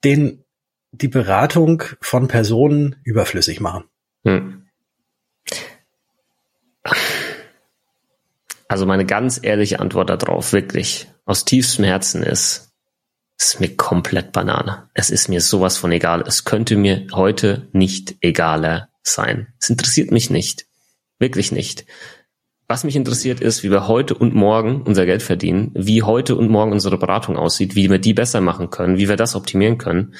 den, 0.05 0.45
die 0.93 1.09
Beratung 1.09 1.83
von 1.99 2.29
Personen 2.29 2.95
überflüssig 3.03 3.59
machen? 3.59 3.83
Hm. 4.23 4.63
Also 8.69 8.85
meine 8.85 9.05
ganz 9.05 9.39
ehrliche 9.41 9.79
Antwort 9.79 10.11
darauf, 10.11 10.53
wirklich, 10.53 11.07
aus 11.25 11.43
tiefstem 11.43 11.85
Herzen 11.85 12.21
ist, 12.23 12.71
ist 13.37 13.59
mir 13.59 13.75
komplett 13.75 14.31
Banane. 14.31 14.89
Es 14.93 15.09
ist 15.09 15.27
mir 15.27 15.41
sowas 15.41 15.77
von 15.77 15.91
egal. 15.91 16.23
Es 16.25 16.45
könnte 16.45 16.77
mir 16.77 17.07
heute 17.11 17.67
nicht 17.71 18.17
egaler 18.21 18.89
sein. 19.01 19.47
Es 19.59 19.69
interessiert 19.69 20.11
mich 20.11 20.29
nicht. 20.29 20.67
Wirklich 21.17 21.51
nicht. 21.51 21.85
Was 22.67 22.83
mich 22.83 22.95
interessiert 22.95 23.39
ist, 23.39 23.63
wie 23.63 23.71
wir 23.71 23.87
heute 23.87 24.13
und 24.13 24.35
morgen 24.35 24.83
unser 24.83 25.07
Geld 25.07 25.23
verdienen, 25.23 25.71
wie 25.73 26.03
heute 26.03 26.35
und 26.35 26.51
morgen 26.51 26.71
unsere 26.71 26.99
Beratung 26.99 27.37
aussieht, 27.37 27.75
wie 27.75 27.89
wir 27.89 27.97
die 27.97 28.13
besser 28.13 28.41
machen 28.41 28.69
können, 28.69 28.99
wie 28.99 29.09
wir 29.09 29.15
das 29.15 29.35
optimieren 29.35 29.79
können. 29.79 30.13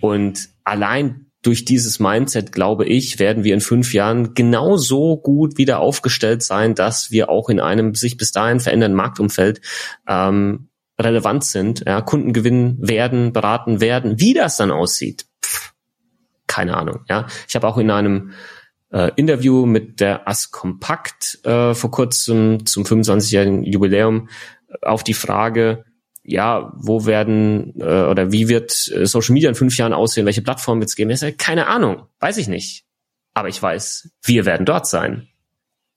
Und 0.00 0.48
allein 0.62 1.23
durch 1.46 1.64
dieses 1.64 2.00
Mindset, 2.00 2.52
glaube 2.52 2.86
ich, 2.86 3.18
werden 3.18 3.44
wir 3.44 3.54
in 3.54 3.60
fünf 3.60 3.92
Jahren 3.92 4.34
genauso 4.34 5.16
gut 5.16 5.58
wieder 5.58 5.78
aufgestellt 5.78 6.42
sein, 6.42 6.74
dass 6.74 7.10
wir 7.10 7.28
auch 7.28 7.48
in 7.48 7.60
einem 7.60 7.94
sich 7.94 8.16
bis 8.16 8.32
dahin 8.32 8.60
verändernden 8.60 8.96
Marktumfeld 8.96 9.60
ähm, 10.08 10.68
relevant 10.98 11.44
sind, 11.44 11.84
ja, 11.86 12.00
Kunden 12.00 12.32
gewinnen 12.32 12.76
werden, 12.80 13.32
beraten 13.32 13.80
werden. 13.80 14.20
Wie 14.20 14.32
das 14.32 14.56
dann 14.56 14.70
aussieht, 14.70 15.26
pff, 15.44 15.72
keine 16.46 16.76
Ahnung. 16.76 17.00
Ja, 17.08 17.26
ich 17.48 17.54
habe 17.54 17.66
auch 17.66 17.78
in 17.78 17.90
einem 17.90 18.32
äh, 18.90 19.10
Interview 19.16 19.66
mit 19.66 20.00
der 20.00 20.28
As 20.28 20.50
Compact 20.50 21.44
äh, 21.44 21.74
vor 21.74 21.90
kurzem 21.90 22.64
zum 22.64 22.84
25-jährigen 22.84 23.64
Jubiläum 23.64 24.28
äh, 24.68 24.86
auf 24.86 25.04
die 25.04 25.14
Frage 25.14 25.84
ja, 26.24 26.72
wo 26.76 27.06
werden 27.06 27.74
äh, 27.78 28.04
oder 28.04 28.32
wie 28.32 28.48
wird 28.48 28.90
äh, 28.92 29.06
Social 29.06 29.34
Media 29.34 29.48
in 29.48 29.54
fünf 29.54 29.76
Jahren 29.76 29.92
aussehen, 29.92 30.26
welche 30.26 30.42
Plattform 30.42 30.80
wird 30.80 30.88
es 30.88 30.96
geben? 30.96 31.10
Ja 31.10 31.30
keine 31.32 31.66
Ahnung, 31.66 32.06
weiß 32.20 32.38
ich 32.38 32.48
nicht. 32.48 32.84
Aber 33.34 33.48
ich 33.48 33.60
weiß, 33.60 34.10
wir 34.22 34.46
werden 34.46 34.64
dort 34.64 34.86
sein. 34.86 35.28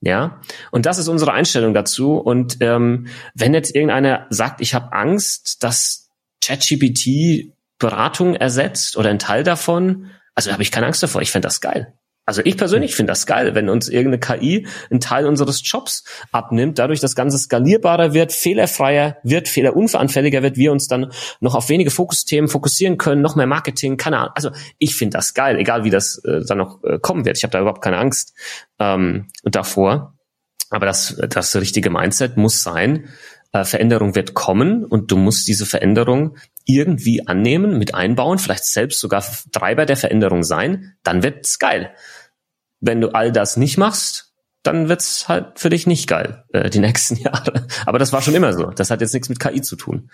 Ja, 0.02 0.42
und 0.72 0.86
das 0.86 1.00
ist 1.00 1.08
unsere 1.08 1.34
Einstellung 1.34 1.74
dazu. 1.74 2.18
Und 2.18 2.58
ähm, 2.60 3.08
wenn 3.34 3.54
jetzt 3.54 3.74
irgendeiner 3.74 4.28
sagt, 4.30 4.62
ich 4.62 4.76
habe 4.76 4.94
Angst, 4.94 5.64
dass 5.64 6.10
ChatGPT 6.44 7.54
Beratung 7.80 8.36
ersetzt 8.36 8.98
oder 8.98 9.10
ein 9.10 9.20
Teil 9.20 9.44
davon, 9.44 10.12
also 10.36 10.52
habe 10.52 10.62
ich 10.62 10.72
keine 10.72 10.86
Angst 10.86 11.02
davor. 11.02 11.22
Ich 11.22 11.32
fände 11.32 11.48
das 11.48 11.62
geil. 11.62 11.94
Also 12.28 12.42
ich 12.44 12.58
persönlich 12.58 12.94
finde 12.94 13.12
das 13.12 13.26
geil, 13.26 13.56
wenn 13.56 13.70
uns 13.70 13.88
irgendeine 13.88 14.20
KI 14.20 14.68
einen 14.92 15.00
Teil 15.00 15.26
unseres 15.26 15.62
Jobs 15.64 16.04
abnimmt, 16.34 16.78
dadurch 16.78 17.00
das 17.00 17.16
Ganze 17.16 17.38
skalierbarer 17.38 18.14
wird, 18.14 18.34
fehlerfreier 18.34 19.16
wird, 19.24 19.48
fehlerunveranfälliger 19.48 20.44
wird, 20.44 20.58
wir 20.58 20.74
uns 20.74 20.90
dann 20.90 21.14
noch 21.40 21.56
auf 21.56 21.70
wenige 21.70 21.90
Fokusthemen 21.90 22.50
fokussieren 22.50 22.98
können, 22.98 23.22
noch 23.22 23.38
mehr 23.38 23.48
Marketing, 23.48 23.96
keine 23.96 24.18
Ahnung. 24.18 24.32
Also 24.36 24.52
ich 24.78 24.98
finde 24.98 25.18
das 25.18 25.34
geil, 25.34 25.58
egal 25.58 25.86
wie 25.86 25.90
das 25.90 26.22
äh, 26.26 26.42
dann 26.46 26.58
noch 26.58 26.84
äh, 26.84 27.00
kommen 27.00 27.24
wird. 27.24 27.38
Ich 27.38 27.44
habe 27.44 27.52
da 27.52 27.62
überhaupt 27.62 27.82
keine 27.82 27.98
Angst 27.98 28.34
ähm, 28.78 29.28
davor. 29.44 30.14
Aber 30.70 30.86
das, 30.86 31.16
das 31.30 31.56
richtige 31.56 31.90
Mindset 31.90 32.36
muss 32.36 32.62
sein, 32.62 33.08
äh, 33.54 33.64
Veränderung 33.64 34.16
wird 34.16 34.34
kommen 34.34 34.84
und 34.84 35.12
du 35.12 35.18
musst 35.18 35.48
diese 35.48 35.66
Veränderung 35.66 36.36
irgendwie 36.66 37.26
annehmen, 37.26 37.78
mit 37.78 37.96
einbauen, 37.96 38.38
vielleicht 38.38 38.66
selbst 38.66 39.00
sogar 39.00 39.24
Treiber 39.54 39.86
der 39.86 39.96
Veränderung 39.96 40.44
sein, 40.44 40.98
dann 41.04 41.24
wird's 41.24 41.58
geil. 41.58 41.92
Wenn 42.80 43.02
du 43.02 43.10
all 43.10 43.32
das 43.32 43.58
nicht 43.58 43.78
machst, 43.78 44.34
dann 44.64 44.90
wird's 44.90 45.28
halt 45.28 45.60
für 45.60 45.70
dich 45.70 45.88
nicht 45.88 46.08
geil 46.08 46.44
äh, 46.52 46.70
die 46.70 46.80
nächsten 46.88 47.16
Jahre. 47.16 47.68
Aber 47.86 48.00
das 48.00 48.14
war 48.14 48.22
schon 48.22 48.36
immer 48.36 48.54
so. 48.54 48.66
Das 48.66 48.92
hat 48.92 49.02
jetzt 49.02 49.14
nichts 49.14 49.30
mit 49.30 49.40
KI 49.40 49.62
zu 49.62 49.76
tun. 49.76 50.10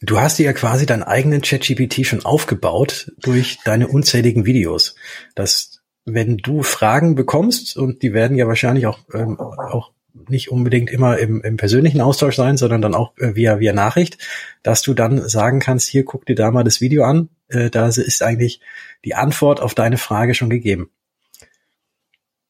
Du 0.00 0.20
hast 0.20 0.38
dir 0.38 0.44
ja 0.44 0.52
quasi 0.52 0.86
deinen 0.86 1.02
eigenen 1.02 1.40
ChatGPT 1.40 2.06
schon 2.06 2.24
aufgebaut 2.24 3.12
durch 3.18 3.58
deine 3.64 3.88
unzähligen 3.88 4.44
Videos. 4.44 4.96
Dass 5.34 5.80
wenn 6.04 6.36
du 6.36 6.62
Fragen 6.62 7.14
bekommst 7.14 7.76
und 7.76 8.02
die 8.02 8.12
werden 8.12 8.36
ja 8.36 8.46
wahrscheinlich 8.46 8.86
auch 8.86 8.98
ähm, 9.14 9.40
auch 9.40 9.92
nicht 10.28 10.50
unbedingt 10.50 10.90
immer 10.90 11.18
im, 11.18 11.42
im 11.42 11.56
persönlichen 11.56 12.00
Austausch 12.00 12.36
sein, 12.36 12.56
sondern 12.56 12.82
dann 12.82 12.94
auch 12.94 13.16
äh, 13.18 13.34
via 13.34 13.58
via 13.58 13.72
Nachricht, 13.72 14.18
dass 14.62 14.82
du 14.82 14.94
dann 14.94 15.28
sagen 15.28 15.60
kannst, 15.60 15.88
hier 15.88 16.04
guck 16.04 16.26
dir 16.26 16.36
da 16.36 16.50
mal 16.50 16.64
das 16.64 16.80
Video 16.80 17.04
an, 17.04 17.30
äh, 17.48 17.70
da 17.70 17.88
ist 17.88 18.22
eigentlich 18.22 18.60
die 19.04 19.14
Antwort 19.14 19.60
auf 19.60 19.74
deine 19.74 19.98
Frage 19.98 20.34
schon 20.34 20.50
gegeben. 20.50 20.90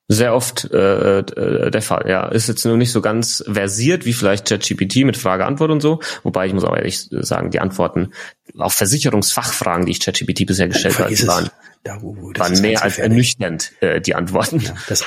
Sehr 0.06 0.34
oft 0.34 0.70
äh, 0.70 1.20
äh, 1.20 1.70
der 1.70 1.80
Fall, 1.80 2.04
ja. 2.08 2.28
Ist 2.28 2.48
jetzt 2.48 2.66
nur 2.66 2.76
nicht 2.76 2.92
so 2.92 3.00
ganz 3.00 3.42
versiert 3.50 4.04
wie 4.04 4.12
vielleicht 4.12 4.46
ChatGPT 4.46 4.96
mit 4.96 5.16
Frage-Antwort 5.16 5.70
und 5.70 5.80
so. 5.80 6.00
Wobei 6.22 6.46
ich 6.46 6.52
muss 6.52 6.64
auch 6.64 6.76
ehrlich 6.76 7.08
sagen, 7.10 7.50
die 7.50 7.60
Antworten 7.60 8.12
auf 8.58 8.74
Versicherungsfachfragen, 8.74 9.86
die 9.86 9.92
ich 9.92 10.00
ChatGPT 10.00 10.44
bisher 10.44 10.68
gestellt 10.68 10.98
habe, 10.98 11.10
waren, 11.26 11.48
da, 11.84 11.96
uh, 12.02 12.32
waren 12.36 12.60
mehr 12.60 12.82
als 12.82 12.98
ernüchternd, 12.98 13.72
äh, 13.80 14.02
die 14.02 14.14
Antworten. 14.14 14.60
Ja, 14.60 14.74
das, 14.88 15.04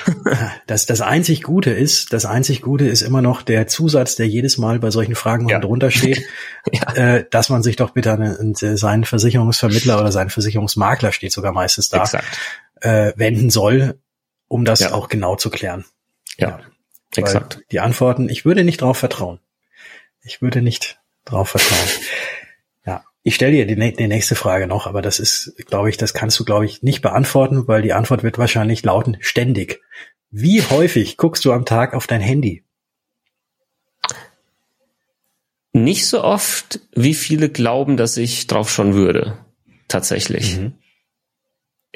das, 0.65 0.87
das 0.87 1.01
einzig 1.01 1.43
Gute 1.43 1.69
ist, 1.69 2.11
das 2.11 2.25
einzig 2.25 2.63
Gute 2.63 2.87
ist 2.87 3.03
immer 3.03 3.21
noch 3.21 3.43
der 3.43 3.67
Zusatz, 3.67 4.15
der 4.15 4.27
jedes 4.27 4.57
Mal 4.57 4.79
bei 4.79 4.89
solchen 4.89 5.13
Fragen 5.13 5.47
ja. 5.47 5.59
drunter 5.59 5.91
steht, 5.91 6.23
ja. 6.71 6.93
äh, 6.95 7.25
dass 7.29 7.49
man 7.49 7.61
sich 7.61 7.75
doch 7.75 7.91
bitte 7.91 8.13
an, 8.13 8.23
an 8.23 8.55
seinen 8.55 9.05
Versicherungsvermittler 9.05 9.99
oder 9.99 10.11
seinen 10.11 10.31
Versicherungsmakler 10.31 11.11
steht 11.11 11.33
sogar 11.33 11.51
meistens 11.51 11.89
da, 11.89 12.03
äh, 12.81 13.13
wenden 13.15 13.51
soll 13.51 13.99
um 14.47 14.65
das 14.65 14.79
ja. 14.79 14.93
auch 14.93 15.09
genau 15.09 15.35
zu 15.35 15.49
klären. 15.49 15.85
Ja, 16.37 16.49
ja. 16.49 16.59
exakt. 17.15 17.61
Die 17.71 17.79
Antworten, 17.79 18.29
ich 18.29 18.45
würde 18.45 18.63
nicht 18.63 18.81
drauf 18.81 18.97
vertrauen. 18.97 19.39
Ich 20.23 20.41
würde 20.41 20.61
nicht 20.61 20.99
drauf 21.25 21.49
vertrauen. 21.49 21.89
ja, 22.85 23.03
ich 23.23 23.35
stelle 23.35 23.53
dir 23.53 23.65
die, 23.65 23.93
die, 23.93 24.07
nächste 24.07 24.35
Frage 24.35 24.67
noch, 24.67 24.87
aber 24.87 25.01
das 25.01 25.19
ist, 25.19 25.53
glaube 25.67 25.89
ich, 25.89 25.97
das 25.97 26.13
kannst 26.13 26.39
du, 26.39 26.45
glaube 26.45 26.65
ich, 26.65 26.83
nicht 26.83 27.01
beantworten, 27.01 27.67
weil 27.67 27.81
die 27.81 27.93
Antwort 27.93 28.23
wird 28.23 28.37
wahrscheinlich 28.37 28.83
lauten 28.83 29.17
ständig. 29.21 29.81
Wie 30.29 30.61
häufig 30.61 31.17
guckst 31.17 31.45
du 31.45 31.53
am 31.53 31.65
Tag 31.65 31.93
auf 31.93 32.07
dein 32.07 32.21
Handy? 32.21 32.63
Nicht 35.71 36.07
so 36.07 36.23
oft, 36.23 36.79
wie 36.95 37.13
viele 37.13 37.49
glauben, 37.49 37.97
dass 37.97 38.17
ich 38.17 38.47
drauf 38.47 38.69
schon 38.69 38.93
würde. 38.93 39.37
Tatsächlich. 39.87 40.57
Mhm. 40.57 40.73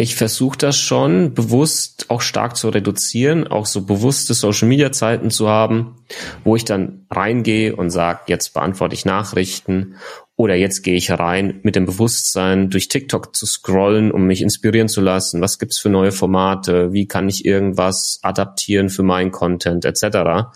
Ich 0.02 0.16
versuche 0.16 0.58
das 0.58 0.80
schon 0.80 1.36
bewusst 1.36 2.10
auch 2.10 2.22
stark 2.22 2.58
zu 2.58 2.70
reduzieren, 2.70 3.46
auch 3.46 3.68
so 3.68 3.86
bewusste 3.86 4.34
Social 4.34 4.68
Media 4.68 4.92
Zeiten 4.92 5.30
zu 5.30 5.48
haben, 5.48 6.04
wo 6.44 6.56
ich 6.56 6.66
dann 6.66 7.06
reingehe 7.12 7.76
und 7.76 7.92
sage, 7.92 8.22
jetzt 8.26 8.56
beantworte 8.56 8.96
ich 8.96 9.06
Nachrichten 9.06 9.98
oder 10.36 10.56
jetzt 10.56 10.82
gehe 10.82 10.96
ich 10.96 11.12
rein 11.12 11.60
mit 11.62 11.76
dem 11.76 11.86
Bewusstsein, 11.86 12.72
durch 12.72 12.88
TikTok 12.88 13.36
zu 13.36 13.46
scrollen, 13.46 14.12
um 14.12 14.26
mich 14.26 14.42
inspirieren 14.42 14.90
zu 14.90 15.02
lassen. 15.02 15.40
Was 15.40 15.60
gibt's 15.60 15.78
für 15.78 15.90
neue 15.90 16.12
Formate? 16.12 16.92
Wie 16.94 17.06
kann 17.06 17.30
ich 17.30 17.46
irgendwas 17.46 18.18
adaptieren 18.24 18.90
für 18.90 19.04
meinen 19.04 19.30
Content 19.30 19.86
etc. 19.86 20.50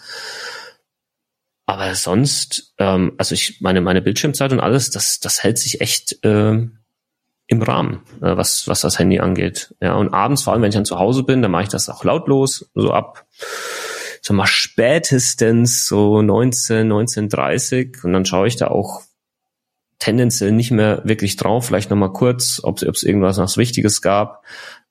Aber 1.67 1.93
sonst, 1.93 2.73
ähm, 2.79 3.13
also 3.19 3.35
ich 3.35 3.61
meine, 3.61 3.81
meine 3.81 4.01
Bildschirmzeit 4.01 4.51
und 4.51 4.59
alles, 4.59 4.89
das, 4.89 5.19
das 5.19 5.43
hält 5.43 5.59
sich 5.59 5.81
echt 5.81 6.25
äh, 6.25 6.65
im 7.47 7.61
Rahmen, 7.61 8.01
äh, 8.21 8.35
was, 8.37 8.67
was 8.67 8.81
das 8.81 8.99
Handy 8.99 9.19
angeht. 9.19 9.75
Ja, 9.81 9.95
und 9.95 10.13
abends, 10.13 10.43
vor 10.43 10.53
allem 10.53 10.61
wenn 10.61 10.69
ich 10.69 10.75
dann 10.75 10.85
zu 10.85 10.99
Hause 10.99 11.23
bin, 11.23 11.41
dann 11.41 11.51
mache 11.51 11.63
ich 11.63 11.69
das 11.69 11.89
auch 11.89 12.03
lautlos, 12.03 12.69
so 12.73 12.91
ab 12.91 13.25
so 14.25 14.33
mal 14.33 14.47
spätestens 14.47 15.87
so 15.87 16.23
19, 16.23 16.91
19.30 16.91 18.03
und 18.03 18.11
dann 18.11 18.25
schaue 18.25 18.47
ich 18.47 18.55
da 18.55 18.67
auch 18.69 19.03
tendenziell 19.99 20.51
nicht 20.51 20.71
mehr 20.71 21.01
wirklich 21.03 21.35
drauf, 21.35 21.67
vielleicht 21.67 21.91
nochmal 21.91 22.11
kurz, 22.11 22.59
ob 22.63 22.79
es 22.79 23.03
irgendwas 23.03 23.37
noch 23.37 23.55
Wichtiges 23.57 24.01
gab, 24.01 24.43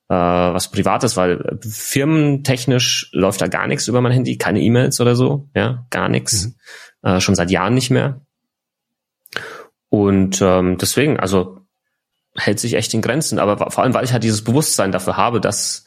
äh, 0.09 0.15
was 0.15 0.71
Privates, 0.71 1.17
weil 1.17 1.59
firmentechnisch 1.69 3.11
läuft 3.13 3.41
da 3.41 3.49
gar 3.49 3.67
nichts 3.67 3.89
über 3.89 4.01
mein 4.01 4.13
Handy, 4.13 4.39
keine 4.39 4.61
E-Mails 4.61 5.01
oder 5.01 5.17
so, 5.17 5.49
ja, 5.55 5.85
gar 5.91 6.09
nichts, 6.09 6.55
mhm. 7.03 7.09
äh, 7.09 7.21
schon 7.21 7.35
seit 7.35 7.51
Jahren 7.51 7.75
nicht 7.75 7.91
mehr. 7.91 8.21
Und 9.89 10.41
ähm, 10.43 10.79
deswegen, 10.79 11.19
also 11.19 11.64
hält 12.37 12.61
sich 12.61 12.75
echt 12.75 12.95
in 12.95 13.03
Grenzen. 13.03 13.39
Aber 13.39 13.71
vor 13.71 13.85
allem, 13.85 13.95
weil 13.95 14.05
ich 14.05 14.13
halt 14.13 14.25
dieses 14.25 14.45
Bewusstsein 14.45 14.93
dafür 14.93 15.17
habe, 15.17 15.41
dass 15.41 15.84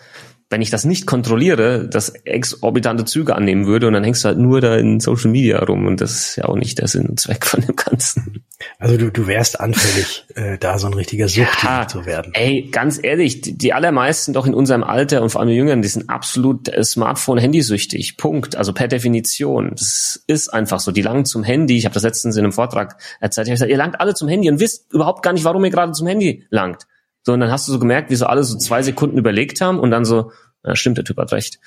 wenn 0.50 0.62
ich 0.62 0.70
das 0.70 0.86
nicht 0.86 1.06
kontrolliere, 1.06 1.88
das 1.90 2.10
exorbitante 2.10 3.04
Züge 3.06 3.36
annehmen 3.36 3.66
würde 3.66 3.88
und 3.88 3.94
dann 3.94 4.04
hängst 4.04 4.24
du 4.24 4.30
halt 4.30 4.38
nur 4.38 4.62
da 4.62 4.78
in 4.78 5.00
Social 5.00 5.30
Media 5.30 5.60
rum 5.60 5.86
und 5.86 6.00
das 6.00 6.12
ist 6.12 6.36
ja 6.38 6.46
auch 6.46 6.56
nicht 6.56 6.80
der 6.80 6.88
Sinn 6.88 7.08
und 7.08 7.20
Zweck 7.20 7.46
von 7.46 7.62
dem 7.62 7.76
Ganzen. 7.76 8.44
Also 8.80 8.98
du, 8.98 9.12
du 9.12 9.28
wärst 9.28 9.60
anfällig, 9.60 10.26
äh, 10.36 10.58
da 10.58 10.80
so 10.80 10.88
ein 10.88 10.94
richtiger 10.94 11.28
Sucht 11.28 11.64
ja, 11.64 11.88
zu 11.88 12.06
werden. 12.06 12.34
Ey, 12.34 12.70
ganz 12.72 13.00
ehrlich, 13.02 13.42
die, 13.42 13.58
die, 13.58 13.74
allermeisten 13.74 14.34
doch 14.34 14.48
in 14.48 14.54
unserem 14.54 14.84
Alter 14.84 15.22
und 15.22 15.30
vor 15.30 15.42
allem 15.42 15.50
die 15.50 15.56
Jüngeren, 15.56 15.82
die 15.82 15.88
sind 15.88 16.10
absolut 16.10 16.68
äh, 16.70 16.84
Smartphone-Handysüchtig. 16.84 18.18
Punkt. 18.18 18.56
Also 18.56 18.74
per 18.74 18.88
Definition. 18.88 19.72
Das 19.76 20.24
ist 20.26 20.50
einfach 20.54 20.80
so. 20.80 20.92
Die 20.92 21.04
langen 21.04 21.26
zum 21.26 21.44
Handy. 21.44 21.78
Ich 21.78 21.86
habe 21.86 21.94
das 21.94 22.04
letztens 22.04 22.36
in 22.36 22.46
einem 22.46 22.52
Vortrag 22.52 22.98
erzählt. 23.20 23.48
Ich 23.48 23.52
habe 23.52 23.56
gesagt, 23.56 23.72
ihr 23.72 23.78
langt 23.78 24.02
alle 24.02 24.16
zum 24.16 24.28
Handy 24.28 24.50
und 24.50 24.60
wisst 24.60 24.92
überhaupt 24.92 25.22
gar 25.22 25.34
nicht, 25.34 25.44
warum 25.44 25.64
ihr 25.64 25.72
gerade 25.72 25.92
zum 25.92 26.08
Handy 26.08 26.46
langt. 26.50 26.88
So, 27.28 27.34
und 27.34 27.42
dann 27.42 27.52
hast 27.52 27.68
du 27.68 27.74
so 27.74 27.80
gemerkt, 27.80 28.10
wie 28.10 28.16
so 28.16 28.26
alle 28.26 28.42
so 28.42 28.58
zwei 28.58 28.82
Sekunden 28.82 29.18
überlegt 29.18 29.60
haben 29.60 29.82
und 29.82 29.92
dann 29.92 30.06
so, 30.06 30.32
ja, 30.64 30.78
stimmt, 30.78 30.98
der 30.98 31.04
Typ 31.04 31.18
hat 31.18 31.34
recht. 31.34 31.60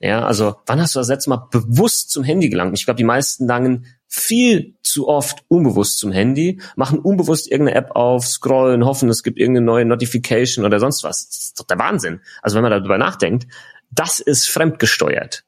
Ja, 0.00 0.24
also 0.24 0.56
wann 0.64 0.80
hast 0.80 0.94
du 0.94 1.00
das 1.00 1.08
letzte 1.08 1.28
Mal 1.28 1.48
bewusst 1.50 2.10
zum 2.10 2.24
Handy 2.24 2.48
gelangt? 2.48 2.72
Ich 2.78 2.86
glaube, 2.86 2.96
die 2.96 3.04
meisten 3.04 3.46
langen 3.46 3.84
viel 4.08 4.74
zu 4.82 5.08
oft 5.08 5.44
unbewusst 5.48 5.98
zum 5.98 6.12
Handy, 6.12 6.62
machen 6.76 6.98
unbewusst 6.98 7.46
irgendeine 7.46 7.76
App 7.76 7.90
auf, 7.90 8.26
scrollen, 8.26 8.86
hoffen, 8.86 9.10
es 9.10 9.22
gibt 9.22 9.38
irgendeine 9.38 9.66
neue 9.66 9.84
Notification 9.84 10.64
oder 10.64 10.80
sonst 10.80 11.04
was. 11.04 11.28
Das 11.28 11.38
ist 11.38 11.60
doch 11.60 11.66
der 11.66 11.78
Wahnsinn. 11.78 12.22
Also 12.40 12.56
wenn 12.56 12.62
man 12.62 12.72
darüber 12.72 12.96
nachdenkt, 12.96 13.46
das 13.90 14.18
ist 14.18 14.48
fremdgesteuert 14.48 15.44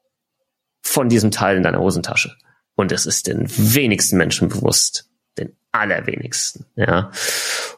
von 0.83 1.09
diesem 1.09 1.31
Teil 1.31 1.57
in 1.57 1.63
deiner 1.63 1.79
Hosentasche. 1.79 2.35
Und 2.75 2.91
es 2.91 3.07
ist 3.07 3.25
den 3.25 3.47
wenigsten 3.47 4.17
Menschen 4.17 4.47
bewusst. 4.47 5.09
Den 5.39 5.57
allerwenigsten, 5.71 6.67
ja. 6.75 7.09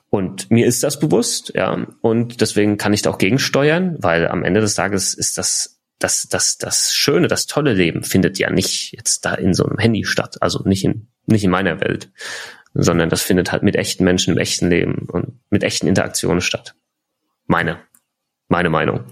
Und 0.10 0.50
mir 0.50 0.66
ist 0.66 0.84
das 0.84 1.00
bewusst, 1.00 1.52
ja. 1.54 1.88
Und 2.02 2.42
deswegen 2.42 2.78
kann 2.78 2.94
ich 2.94 3.02
da 3.02 3.10
auch 3.10 3.18
gegensteuern, 3.18 3.98
weil 4.00 4.28
am 4.28 4.44
Ende 4.44 4.62
des 4.62 4.76
Tages 4.76 5.14
ist 5.14 5.38
das 5.38 5.78
das, 6.00 6.28
das, 6.30 6.58
das 6.58 6.94
schöne, 6.94 7.28
das 7.28 7.48
tolle 7.48 7.74
Leben 7.74 8.04
findet 8.04 8.38
ja 8.38 8.50
nicht 8.50 8.92
jetzt 8.92 9.26
da 9.26 9.34
in 9.34 9.54
so 9.54 9.66
einem 9.66 9.80
Handy 9.80 10.06
statt. 10.06 10.38
Also 10.42 10.62
nicht 10.64 10.84
in, 10.84 11.08
nicht 11.26 11.44
in 11.44 11.52
meiner 11.52 11.82
Welt, 11.82 12.12
sondern 12.74 13.10
das 13.10 13.22
findet 13.22 13.52
halt 13.52 13.64
mit 13.64 13.76
echten 13.76 14.04
Menschen 14.04 14.34
im 14.34 14.38
echten 14.38 14.70
Leben 14.70 15.08
und 15.10 15.40
mit 15.50 15.64
echten 15.64 15.88
Interaktionen 15.88 16.42
statt. 16.42 16.76
Meine, 17.48 17.80
meine 18.48 18.70
Meinung. 18.70 19.06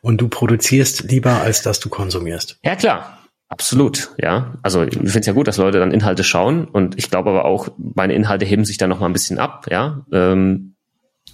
Und 0.00 0.20
du 0.20 0.28
produzierst 0.28 1.10
lieber, 1.10 1.40
als 1.40 1.62
dass 1.62 1.80
du 1.80 1.88
konsumierst. 1.88 2.58
Ja, 2.62 2.76
klar. 2.76 3.25
Absolut, 3.48 4.10
ja. 4.18 4.54
Also 4.62 4.82
ich 4.82 4.94
finde 4.94 5.20
es 5.20 5.26
ja 5.26 5.32
gut, 5.32 5.46
dass 5.46 5.56
Leute 5.56 5.78
dann 5.78 5.92
Inhalte 5.92 6.24
schauen 6.24 6.64
und 6.64 6.98
ich 6.98 7.10
glaube 7.10 7.30
aber 7.30 7.44
auch, 7.44 7.68
meine 7.78 8.14
Inhalte 8.14 8.44
heben 8.44 8.64
sich 8.64 8.76
dann 8.76 8.90
noch 8.90 9.00
mal 9.00 9.06
ein 9.06 9.12
bisschen 9.12 9.38
ab, 9.38 9.66
ja. 9.70 10.04
Ähm, 10.12 10.74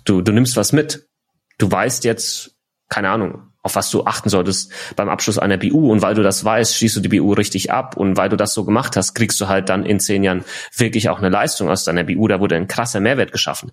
du, 0.04 0.20
du 0.20 0.32
nimmst 0.32 0.56
was 0.56 0.72
mit. 0.72 1.08
Du 1.58 1.70
weißt 1.70 2.04
jetzt, 2.04 2.56
keine 2.88 3.10
Ahnung, 3.10 3.52
auf 3.62 3.76
was 3.76 3.90
du 3.90 4.04
achten 4.04 4.28
solltest 4.28 4.72
beim 4.96 5.08
Abschluss 5.08 5.38
einer 5.38 5.56
BU. 5.56 5.90
Und 5.90 6.02
weil 6.02 6.14
du 6.14 6.22
das 6.22 6.44
weißt, 6.44 6.76
schließt 6.76 6.96
du 6.96 7.00
die 7.00 7.08
BU 7.08 7.32
richtig 7.32 7.70
ab. 7.70 7.96
Und 7.96 8.16
weil 8.16 8.28
du 8.28 8.36
das 8.36 8.54
so 8.54 8.64
gemacht 8.64 8.96
hast, 8.96 9.14
kriegst 9.14 9.40
du 9.40 9.48
halt 9.48 9.68
dann 9.68 9.86
in 9.86 10.00
zehn 10.00 10.24
Jahren 10.24 10.44
wirklich 10.76 11.08
auch 11.08 11.18
eine 11.18 11.28
Leistung 11.28 11.68
aus 11.68 11.84
deiner 11.84 12.04
BU. 12.04 12.26
Da 12.28 12.40
wurde 12.40 12.56
ein 12.56 12.66
krasser 12.66 13.00
Mehrwert 13.00 13.32
geschaffen. 13.32 13.70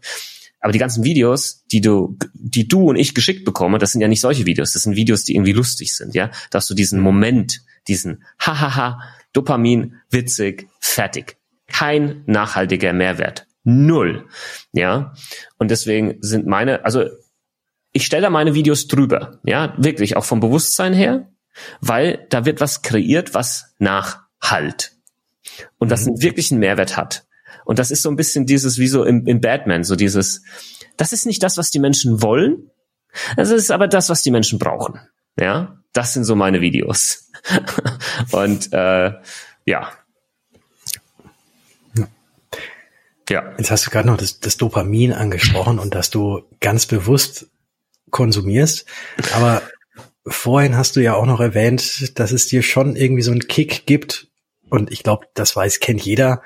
Aber 0.59 0.73
die 0.73 0.79
ganzen 0.79 1.03
Videos, 1.03 1.65
die 1.71 1.81
du, 1.81 2.17
die 2.33 2.67
du 2.67 2.89
und 2.89 2.95
ich 2.97 3.15
geschickt 3.15 3.45
bekomme, 3.45 3.77
das 3.77 3.91
sind 3.91 4.01
ja 4.01 4.07
nicht 4.07 4.21
solche 4.21 4.45
Videos. 4.45 4.73
Das 4.73 4.83
sind 4.83 4.95
Videos, 4.95 5.23
die 5.23 5.35
irgendwie 5.35 5.53
lustig 5.53 5.95
sind, 5.95 6.15
ja. 6.15 6.31
Dass 6.51 6.67
du 6.67 6.73
diesen 6.73 6.99
Moment, 6.99 7.61
diesen 7.87 8.23
Hahaha, 8.39 8.99
Dopamin, 9.33 9.95
witzig, 10.09 10.67
fertig. 10.79 11.37
Kein 11.67 12.23
nachhaltiger 12.25 12.93
Mehrwert. 12.93 13.45
Null. 13.63 14.27
Ja. 14.73 15.13
Und 15.57 15.71
deswegen 15.71 16.17
sind 16.21 16.45
meine, 16.47 16.83
also 16.83 17.05
ich 17.91 18.05
stelle 18.05 18.23
da 18.23 18.29
meine 18.29 18.53
Videos 18.53 18.87
drüber, 18.87 19.39
ja, 19.43 19.73
wirklich, 19.77 20.15
auch 20.15 20.25
vom 20.25 20.39
Bewusstsein 20.39 20.93
her, 20.93 21.29
weil 21.81 22.25
da 22.29 22.45
wird 22.45 22.61
was 22.61 22.81
kreiert, 22.81 23.33
was 23.33 23.73
nachhalt. 23.79 24.93
Und 25.77 25.89
das 25.89 26.01
mhm. 26.01 26.09
einen 26.09 26.21
wirklichen 26.21 26.59
Mehrwert 26.59 26.97
hat. 26.97 27.25
Und 27.69 27.77
das 27.77 27.91
ist 27.91 28.01
so 28.01 28.09
ein 28.09 28.15
bisschen 28.15 28.47
dieses, 28.47 28.79
wie 28.79 28.87
so 28.87 29.03
im, 29.03 29.27
im 29.27 29.41
Batman, 29.41 29.83
so 29.83 29.95
dieses, 29.95 30.41
das 30.97 31.13
ist 31.13 31.27
nicht 31.27 31.43
das, 31.43 31.55
was 31.55 31.69
die 31.69 31.77
Menschen 31.77 32.23
wollen, 32.23 32.71
das 33.37 33.51
ist 33.51 33.69
aber 33.69 33.87
das, 33.87 34.09
was 34.09 34.23
die 34.23 34.31
Menschen 34.31 34.57
brauchen. 34.57 34.99
Ja, 35.39 35.77
das 35.93 36.13
sind 36.13 36.23
so 36.23 36.35
meine 36.35 36.61
Videos. 36.61 37.29
Und 38.31 38.73
äh, 38.73 39.13
ja. 39.67 39.91
Ja. 43.29 43.53
Jetzt 43.59 43.69
hast 43.69 43.85
du 43.85 43.91
gerade 43.91 44.07
noch 44.07 44.17
das, 44.17 44.39
das 44.39 44.57
Dopamin 44.57 45.13
angesprochen 45.13 45.77
und 45.77 45.93
dass 45.93 46.09
du 46.09 46.41
ganz 46.61 46.87
bewusst 46.87 47.51
konsumierst. 48.09 48.87
Aber 49.35 49.61
vorhin 50.25 50.75
hast 50.75 50.95
du 50.95 51.01
ja 51.01 51.13
auch 51.13 51.27
noch 51.27 51.39
erwähnt, 51.39 52.17
dass 52.17 52.31
es 52.31 52.47
dir 52.47 52.63
schon 52.63 52.95
irgendwie 52.95 53.21
so 53.21 53.29
einen 53.29 53.47
Kick 53.47 53.85
gibt. 53.85 54.27
Und 54.71 54.91
ich 54.91 55.03
glaube, 55.03 55.27
das 55.35 55.55
weiß, 55.55 55.79
kennt 55.79 56.01
jeder, 56.01 56.41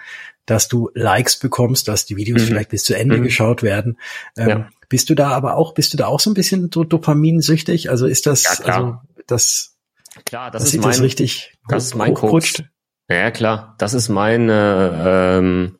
dass 0.46 0.68
du 0.68 0.89
Likes 0.94 1.39
bekommst, 1.39 1.88
dass 1.88 2.06
die 2.06 2.18
Videos 2.18 2.41
mhm. 2.41 2.48
vielleicht 2.48 2.70
bis 2.70 2.84
zu 2.84 2.96
Ende 2.96 3.18
mhm. 3.18 3.24
geschaut 3.24 3.64
werden. 3.64 3.98
Ähm, 4.38 4.50
ja. 4.50 4.70
Bist 4.89 5.10
du 5.10 5.16
da 5.16 5.30
aber 5.30 5.56
auch, 5.56 5.74
bist 5.74 5.94
du 5.94 5.98
da 5.98 6.08
auch 6.08 6.20
so 6.20 6.30
ein 6.30 6.34
bisschen 6.34 6.70
so 6.74 6.84
dopaminsüchtig? 6.84 7.89
Also 7.89 8.06
ist 8.06 8.26
das, 8.26 8.44
ja, 8.44 8.74
also 8.74 8.98
das, 9.28 9.78
klar, 10.26 10.52
das, 10.52 10.64
das 10.64 10.74
ist 10.74 10.82
mein, 10.82 10.91
das 10.91 11.02
richtig, 11.02 11.58
das 11.68 11.86
ist 11.86 11.96
mein 11.96 12.14
Coach. 12.14 12.64
Ja, 13.10 13.32
klar, 13.32 13.76
das 13.80 13.94
ist 13.94 14.10
meine, 14.10 15.04
ähm, 15.06 15.78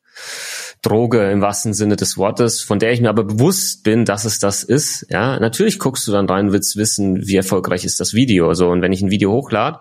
Droge 0.84 1.32
im 1.32 1.42
wahrsten 1.42 1.74
Sinne 1.74 1.96
des 1.96 2.18
Wortes, 2.18 2.62
von 2.62 2.78
der 2.78 2.92
ich 2.92 3.00
mir 3.00 3.10
aber 3.10 3.24
bewusst 3.24 3.84
bin, 3.84 4.04
dass 4.04 4.26
es 4.26 4.40
das 4.40 4.64
ist. 4.64 5.08
Ja, 5.10 5.40
natürlich 5.40 5.80
guckst 5.80 6.06
du 6.08 6.12
dann 6.12 6.28
rein, 6.28 6.52
willst 6.52 6.76
wissen, 6.76 7.26
wie 7.26 7.38
erfolgreich 7.38 7.86
ist 7.86 8.02
das 8.02 8.14
Video. 8.14 8.54
So 8.54 8.70
und 8.70 8.82
wenn 8.82 8.92
ich 8.92 9.02
ein 9.02 9.10
Video 9.10 9.32
hochlade 9.32 9.80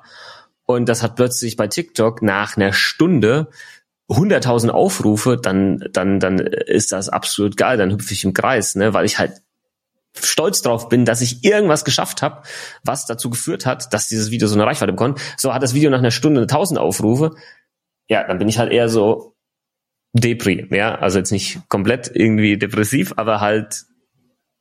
und 0.65 0.89
das 0.89 1.03
hat 1.03 1.17
plötzlich 1.17 1.57
bei 1.57 1.67
TikTok 1.67 2.23
nach 2.23 2.57
einer 2.57 2.73
Stunde 2.73 3.49
100.000 4.13 4.71
Aufrufe, 4.71 5.37
dann 5.37 5.85
dann 5.93 6.21
dann 6.21 6.39
ist 6.39 6.93
das 6.93 7.09
absolut 7.09 7.57
geil. 7.57 7.79
Dann 7.79 7.93
hüpfe 7.93 8.13
ich 8.13 8.25
im 8.25 8.33
Kreis, 8.33 8.75
ne, 8.75 8.95
weil 8.95 9.05
ich 9.05 9.19
halt 9.19 9.33
stolz 10.15 10.63
drauf 10.63 10.89
bin, 10.89 11.05
dass 11.05 11.21
ich 11.21 11.45
irgendwas 11.45 11.85
geschafft 11.85 12.23
habe, 12.23 12.43
was 12.85 13.07
dazu 13.07 13.31
geführt 13.31 13.67
hat, 13.67 13.93
dass 13.95 14.09
dieses 14.09 14.31
Video 14.31 14.47
so 14.47 14.55
eine 14.55 14.67
Reichweite 14.67 14.93
bekommt. 14.93 15.21
So 15.37 15.55
hat 15.55 15.63
das 15.63 15.75
Video 15.75 15.91
nach 15.91 16.01
einer 16.01 16.11
Stunde 16.11 16.43
1000 16.43 16.79
Aufrufe. 16.79 17.35
Ja, 18.09 18.27
dann 18.27 18.39
bin 18.39 18.49
ich 18.49 18.59
halt 18.59 18.73
eher 18.73 18.89
so, 18.89 19.33
Depri, 20.15 20.69
ja, 20.71 20.97
also 20.97 21.19
jetzt 21.19 21.33
nicht 21.33 21.61
komplett 21.69 22.11
irgendwie 22.13 22.59
depressiv, 22.59 23.15
aber 23.17 23.41
halt, 23.41 23.85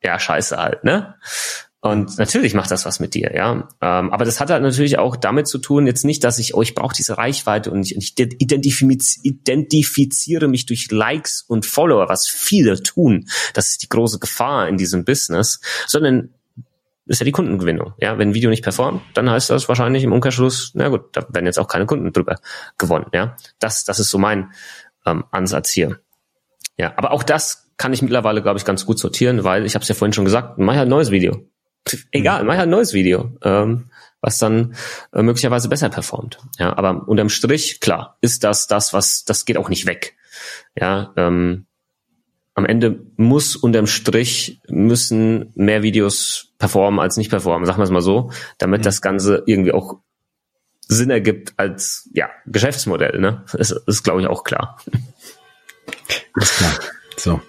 ja, 0.01 0.17
scheiße 0.17 0.55
halt, 0.57 0.83
ne? 0.85 1.15
Und 1.83 2.19
natürlich 2.19 2.53
macht 2.53 2.69
das 2.69 2.85
was 2.85 2.99
mit 2.99 3.15
dir, 3.15 3.33
ja. 3.35 3.67
Ähm, 3.81 4.11
aber 4.11 4.23
das 4.23 4.39
hat 4.39 4.51
halt 4.51 4.61
natürlich 4.61 4.99
auch 4.99 5.15
damit 5.15 5.47
zu 5.47 5.57
tun, 5.57 5.87
jetzt 5.87 6.05
nicht, 6.05 6.23
dass 6.23 6.37
ich, 6.37 6.53
oh, 6.53 6.61
ich 6.61 6.75
brauche 6.75 6.93
diese 6.95 7.17
Reichweite 7.17 7.71
und 7.71 7.83
ich, 7.83 7.95
ich 7.95 8.13
identifiz 8.19 9.19
identifiziere 9.23 10.47
mich 10.47 10.67
durch 10.67 10.91
Likes 10.91 11.43
und 11.47 11.65
Follower, 11.65 12.07
was 12.07 12.27
viele 12.27 12.83
tun. 12.83 13.27
Das 13.55 13.69
ist 13.69 13.81
die 13.81 13.89
große 13.89 14.19
Gefahr 14.19 14.67
in 14.67 14.77
diesem 14.77 15.05
Business, 15.05 15.59
sondern 15.87 16.29
ist 17.07 17.19
ja 17.19 17.25
die 17.25 17.31
Kundengewinnung. 17.31 17.93
Ja, 17.99 18.19
wenn 18.19 18.29
ein 18.29 18.33
Video 18.35 18.51
nicht 18.51 18.63
performt, 18.63 19.01
dann 19.15 19.29
heißt 19.29 19.49
das 19.49 19.67
wahrscheinlich 19.67 20.03
im 20.03 20.13
Umkehrschluss, 20.13 20.73
na 20.75 20.89
gut, 20.89 21.05
da 21.13 21.25
werden 21.29 21.47
jetzt 21.47 21.57
auch 21.57 21.67
keine 21.67 21.87
Kunden 21.87 22.13
drüber 22.13 22.39
gewonnen. 22.77 23.07
Ja, 23.11 23.35
das, 23.57 23.85
das 23.85 23.99
ist 23.99 24.11
so 24.11 24.19
mein 24.19 24.51
ähm, 25.07 25.23
Ansatz 25.31 25.71
hier. 25.71 25.99
Ja, 26.77 26.93
aber 26.95 27.11
auch 27.11 27.23
das 27.23 27.71
kann 27.77 27.91
ich 27.91 28.03
mittlerweile, 28.03 28.43
glaube 28.43 28.59
ich, 28.59 28.65
ganz 28.65 28.85
gut 28.85 28.99
sortieren, 28.99 29.43
weil 29.43 29.65
ich 29.65 29.73
habe 29.73 29.81
es 29.81 29.89
ja 29.89 29.95
vorhin 29.95 30.13
schon 30.13 30.25
gesagt, 30.25 30.59
mach 30.59 30.75
ja 30.75 30.83
ein 30.83 30.87
neues 30.87 31.09
Video. 31.09 31.47
Egal, 32.11 32.43
mach 32.43 32.55
ja 32.55 32.63
ein 32.63 32.69
neues 32.69 32.93
Video, 32.93 33.31
ähm, 33.43 33.89
was 34.21 34.37
dann 34.37 34.75
äh, 35.13 35.21
möglicherweise 35.23 35.67
besser 35.67 35.89
performt. 35.89 36.39
Ja, 36.59 36.77
aber 36.77 37.07
unterm 37.07 37.29
Strich, 37.29 37.79
klar, 37.79 38.17
ist 38.21 38.43
das 38.43 38.67
das, 38.67 38.93
was, 38.93 39.25
das 39.25 39.45
geht 39.45 39.57
auch 39.57 39.69
nicht 39.69 39.85
weg. 39.85 40.15
Ja, 40.79 41.11
ähm, 41.17 41.65
am 42.53 42.65
Ende 42.65 42.99
muss 43.17 43.55
unterm 43.55 43.87
Strich 43.87 44.61
müssen 44.67 45.51
mehr 45.55 45.83
Videos 45.83 46.53
performen 46.59 46.99
als 46.99 47.17
nicht 47.17 47.29
performen, 47.29 47.65
sagen 47.65 47.79
wir 47.79 47.85
es 47.85 47.89
mal 47.89 48.01
so, 48.01 48.31
damit 48.57 48.81
mhm. 48.81 48.83
das 48.85 49.01
Ganze 49.01 49.43
irgendwie 49.45 49.71
auch 49.71 49.99
Sinn 50.87 51.09
ergibt 51.09 51.53
als 51.57 52.09
ja 52.13 52.29
Geschäftsmodell. 52.45 53.19
Ne, 53.19 53.43
das 53.53 53.71
ist 53.71 54.03
glaube 54.03 54.21
ich 54.21 54.27
auch 54.27 54.43
klar. 54.43 54.77
Ist 56.35 56.57
klar. 56.57 56.79
So, 57.17 57.41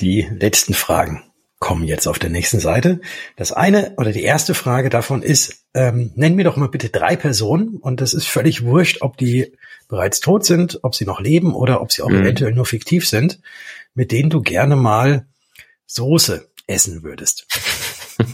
die 0.00 0.22
letzten 0.22 0.74
Fragen 0.74 1.24
kommen 1.58 1.84
jetzt 1.84 2.06
auf 2.06 2.18
der 2.18 2.30
nächsten 2.30 2.60
Seite. 2.60 3.00
Das 3.36 3.52
eine 3.52 3.94
oder 3.96 4.12
die 4.12 4.22
erste 4.22 4.54
Frage 4.54 4.90
davon 4.90 5.22
ist, 5.22 5.64
ähm, 5.74 6.12
nenn 6.14 6.36
mir 6.36 6.44
doch 6.44 6.56
mal 6.56 6.68
bitte 6.68 6.88
drei 6.88 7.16
Personen 7.16 7.76
und 7.76 8.00
das 8.00 8.14
ist 8.14 8.28
völlig 8.28 8.64
wurscht, 8.64 9.02
ob 9.02 9.16
die 9.16 9.52
bereits 9.88 10.20
tot 10.20 10.44
sind, 10.44 10.80
ob 10.82 10.94
sie 10.94 11.04
noch 11.04 11.20
leben 11.20 11.54
oder 11.54 11.80
ob 11.80 11.92
sie 11.92 12.02
auch 12.02 12.10
mhm. 12.10 12.22
eventuell 12.22 12.52
nur 12.52 12.66
fiktiv 12.66 13.08
sind, 13.08 13.40
mit 13.94 14.12
denen 14.12 14.30
du 14.30 14.40
gerne 14.40 14.76
mal 14.76 15.26
Soße 15.86 16.48
essen 16.66 17.02
würdest. 17.02 17.46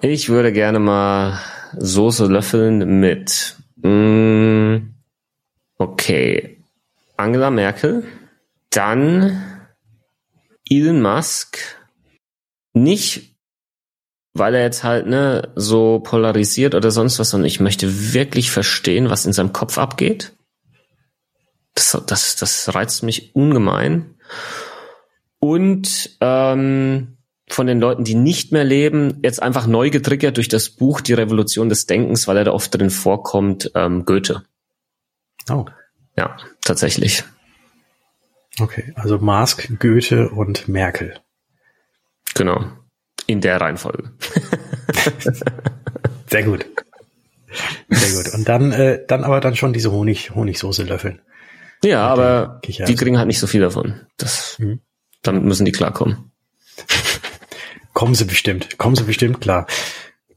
ich 0.00 0.28
würde 0.28 0.52
gerne 0.52 0.78
mal 0.78 1.40
Soße 1.76 2.26
löffeln 2.26 3.00
mit, 3.00 3.56
mm, 3.76 4.76
okay, 5.78 6.58
Angela 7.16 7.50
Merkel, 7.50 8.04
dann 8.70 9.57
Elon 10.70 11.02
Musk, 11.02 11.58
nicht 12.72 13.28
weil 14.38 14.54
er 14.54 14.62
jetzt 14.62 14.84
halt 14.84 15.06
ne 15.06 15.50
so 15.56 16.00
polarisiert 16.00 16.74
oder 16.74 16.90
sonst 16.90 17.18
was, 17.18 17.30
sondern 17.30 17.46
ich 17.46 17.60
möchte 17.60 18.12
wirklich 18.14 18.50
verstehen, 18.50 19.10
was 19.10 19.26
in 19.26 19.32
seinem 19.32 19.52
Kopf 19.52 19.78
abgeht. 19.78 20.32
Das, 21.74 21.96
das, 22.06 22.36
das 22.36 22.74
reizt 22.74 23.02
mich 23.02 23.34
ungemein. 23.34 24.14
Und 25.40 26.16
ähm, 26.20 27.18
von 27.48 27.66
den 27.66 27.80
Leuten, 27.80 28.04
die 28.04 28.14
nicht 28.14 28.52
mehr 28.52 28.64
leben, 28.64 29.20
jetzt 29.22 29.42
einfach 29.42 29.66
neu 29.66 29.90
getriggert 29.90 30.36
durch 30.36 30.48
das 30.48 30.70
Buch 30.70 31.00
Die 31.00 31.14
Revolution 31.14 31.68
des 31.68 31.86
Denkens, 31.86 32.26
weil 32.26 32.36
er 32.36 32.44
da 32.44 32.52
oft 32.52 32.74
drin 32.74 32.90
vorkommt, 32.90 33.70
ähm, 33.74 34.04
Goethe. 34.04 34.42
Oh. 35.48 35.64
Ja, 36.16 36.36
tatsächlich. 36.64 37.24
Okay, 38.60 38.92
also 38.94 39.18
Mask, 39.18 39.68
Goethe 39.78 40.30
und 40.30 40.68
Merkel. 40.68 41.20
Genau. 42.34 42.64
In 43.26 43.40
der 43.40 43.60
Reihenfolge. 43.60 44.12
Sehr 46.26 46.42
gut. 46.44 46.66
Sehr 47.88 48.22
gut. 48.22 48.34
Und 48.34 48.48
dann, 48.48 48.72
äh, 48.72 49.04
dann 49.06 49.24
aber 49.24 49.40
dann 49.40 49.56
schon 49.56 49.72
diese 49.72 49.92
Honig, 49.92 50.34
Honigsoße 50.34 50.84
löffeln. 50.84 51.20
Ja, 51.84 52.06
aber 52.06 52.60
die 52.66 52.94
kriegen 52.94 53.18
halt 53.18 53.28
nicht 53.28 53.38
so 53.38 53.46
viel 53.46 53.60
davon. 53.60 54.06
Das, 54.16 54.58
mhm. 54.58 54.80
Damit 55.22 55.44
müssen 55.44 55.64
die 55.64 55.72
klarkommen. 55.72 56.32
kommen 57.92 58.14
sie 58.14 58.24
bestimmt, 58.24 58.78
kommen 58.78 58.96
sie 58.96 59.04
bestimmt 59.04 59.40
klar. 59.40 59.66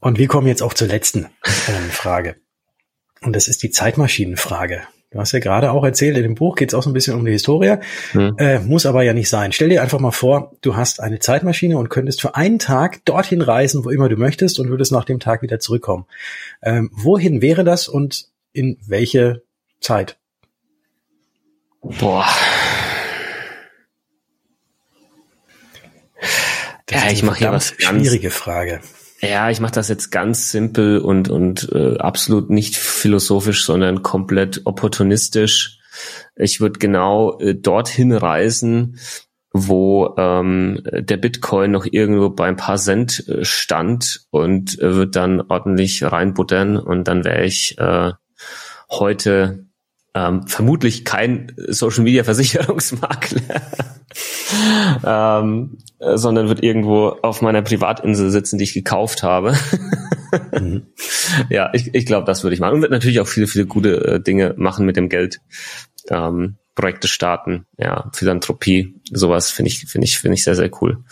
Und 0.00 0.18
wir 0.18 0.28
kommen 0.28 0.46
jetzt 0.46 0.62
auch 0.62 0.74
zur 0.74 0.88
letzten 0.88 1.26
äh, 1.44 1.90
Frage. 1.90 2.36
Und 3.20 3.36
das 3.36 3.48
ist 3.48 3.62
die 3.62 3.70
Zeitmaschinenfrage. 3.70 4.82
Du 5.12 5.18
hast 5.18 5.32
ja 5.32 5.40
gerade 5.40 5.72
auch 5.72 5.84
erzählt, 5.84 6.16
in 6.16 6.22
dem 6.22 6.34
Buch 6.34 6.56
geht 6.56 6.70
es 6.70 6.74
auch 6.74 6.82
so 6.82 6.88
ein 6.88 6.94
bisschen 6.94 7.14
um 7.14 7.24
die 7.24 7.32
Historie, 7.32 7.76
hm. 8.12 8.34
äh, 8.38 8.60
muss 8.60 8.86
aber 8.86 9.02
ja 9.02 9.12
nicht 9.12 9.28
sein. 9.28 9.52
Stell 9.52 9.68
dir 9.68 9.82
einfach 9.82 10.00
mal 10.00 10.10
vor, 10.10 10.52
du 10.62 10.74
hast 10.74 11.00
eine 11.00 11.18
Zeitmaschine 11.18 11.76
und 11.76 11.90
könntest 11.90 12.22
für 12.22 12.34
einen 12.34 12.58
Tag 12.58 13.04
dorthin 13.04 13.42
reisen, 13.42 13.84
wo 13.84 13.90
immer 13.90 14.08
du 14.08 14.16
möchtest 14.16 14.58
und 14.58 14.70
würdest 14.70 14.90
nach 14.90 15.04
dem 15.04 15.20
Tag 15.20 15.42
wieder 15.42 15.60
zurückkommen. 15.60 16.06
Ähm, 16.62 16.90
wohin 16.94 17.42
wäre 17.42 17.62
das 17.62 17.88
und 17.88 18.28
in 18.54 18.78
welche 18.86 19.42
Zeit? 19.80 20.16
Boah. 21.82 22.24
Das 26.86 27.04
ja, 27.04 27.10
ich 27.10 27.22
mache 27.22 27.38
hier 27.38 27.52
was 27.52 27.74
schwierige 27.76 28.30
Frage. 28.30 28.80
Ja, 29.24 29.50
ich 29.50 29.60
mache 29.60 29.72
das 29.72 29.88
jetzt 29.88 30.10
ganz 30.10 30.50
simpel 30.50 30.98
und 30.98 31.30
und 31.30 31.70
äh, 31.72 31.96
absolut 31.98 32.50
nicht 32.50 32.76
philosophisch, 32.76 33.64
sondern 33.64 34.02
komplett 34.02 34.62
opportunistisch. 34.64 35.78
Ich 36.34 36.60
würde 36.60 36.80
genau 36.80 37.38
äh, 37.38 37.54
dorthin 37.54 38.12
reisen, 38.12 38.98
wo 39.52 40.14
ähm, 40.18 40.82
der 40.84 41.18
Bitcoin 41.18 41.70
noch 41.70 41.86
irgendwo 41.88 42.30
bei 42.30 42.48
ein 42.48 42.56
paar 42.56 42.78
Cent 42.78 43.28
äh, 43.28 43.44
stand 43.44 44.26
und 44.30 44.80
äh, 44.80 44.96
wird 44.96 45.14
dann 45.14 45.40
ordentlich 45.40 46.02
reinbuttern 46.02 46.76
und 46.76 47.06
dann 47.06 47.24
wäre 47.24 47.44
ich 47.44 47.78
äh, 47.78 48.12
heute 48.90 49.66
ähm, 50.14 50.46
vermutlich 50.46 51.04
kein 51.04 51.52
Social 51.68 52.04
Media 52.04 52.24
Versicherungsmakler, 52.24 53.62
ähm, 55.04 55.78
sondern 56.14 56.48
wird 56.48 56.62
irgendwo 56.62 57.16
auf 57.22 57.40
meiner 57.40 57.62
Privatinsel 57.62 58.30
sitzen, 58.30 58.58
die 58.58 58.64
ich 58.64 58.74
gekauft 58.74 59.22
habe. 59.22 59.56
mhm. 60.58 60.86
Ja, 61.48 61.70
ich, 61.72 61.94
ich 61.94 62.04
glaube, 62.04 62.26
das 62.26 62.42
würde 62.42 62.54
ich 62.54 62.60
machen. 62.60 62.74
Und 62.74 62.82
wird 62.82 62.90
natürlich 62.90 63.20
auch 63.20 63.26
viele, 63.26 63.46
viele 63.46 63.64
gute 63.64 64.04
äh, 64.04 64.20
Dinge 64.20 64.54
machen 64.58 64.84
mit 64.84 64.96
dem 64.96 65.08
Geld. 65.08 65.40
Ähm, 66.10 66.56
Projekte 66.74 67.06
starten, 67.06 67.66
ja, 67.76 68.10
Philanthropie, 68.14 68.94
sowas 69.10 69.50
finde 69.50 69.70
ich, 69.70 69.80
finde 69.86 70.06
ich, 70.06 70.18
finde 70.18 70.36
ich 70.36 70.44
sehr, 70.44 70.54
sehr 70.54 70.70
cool. 70.80 71.04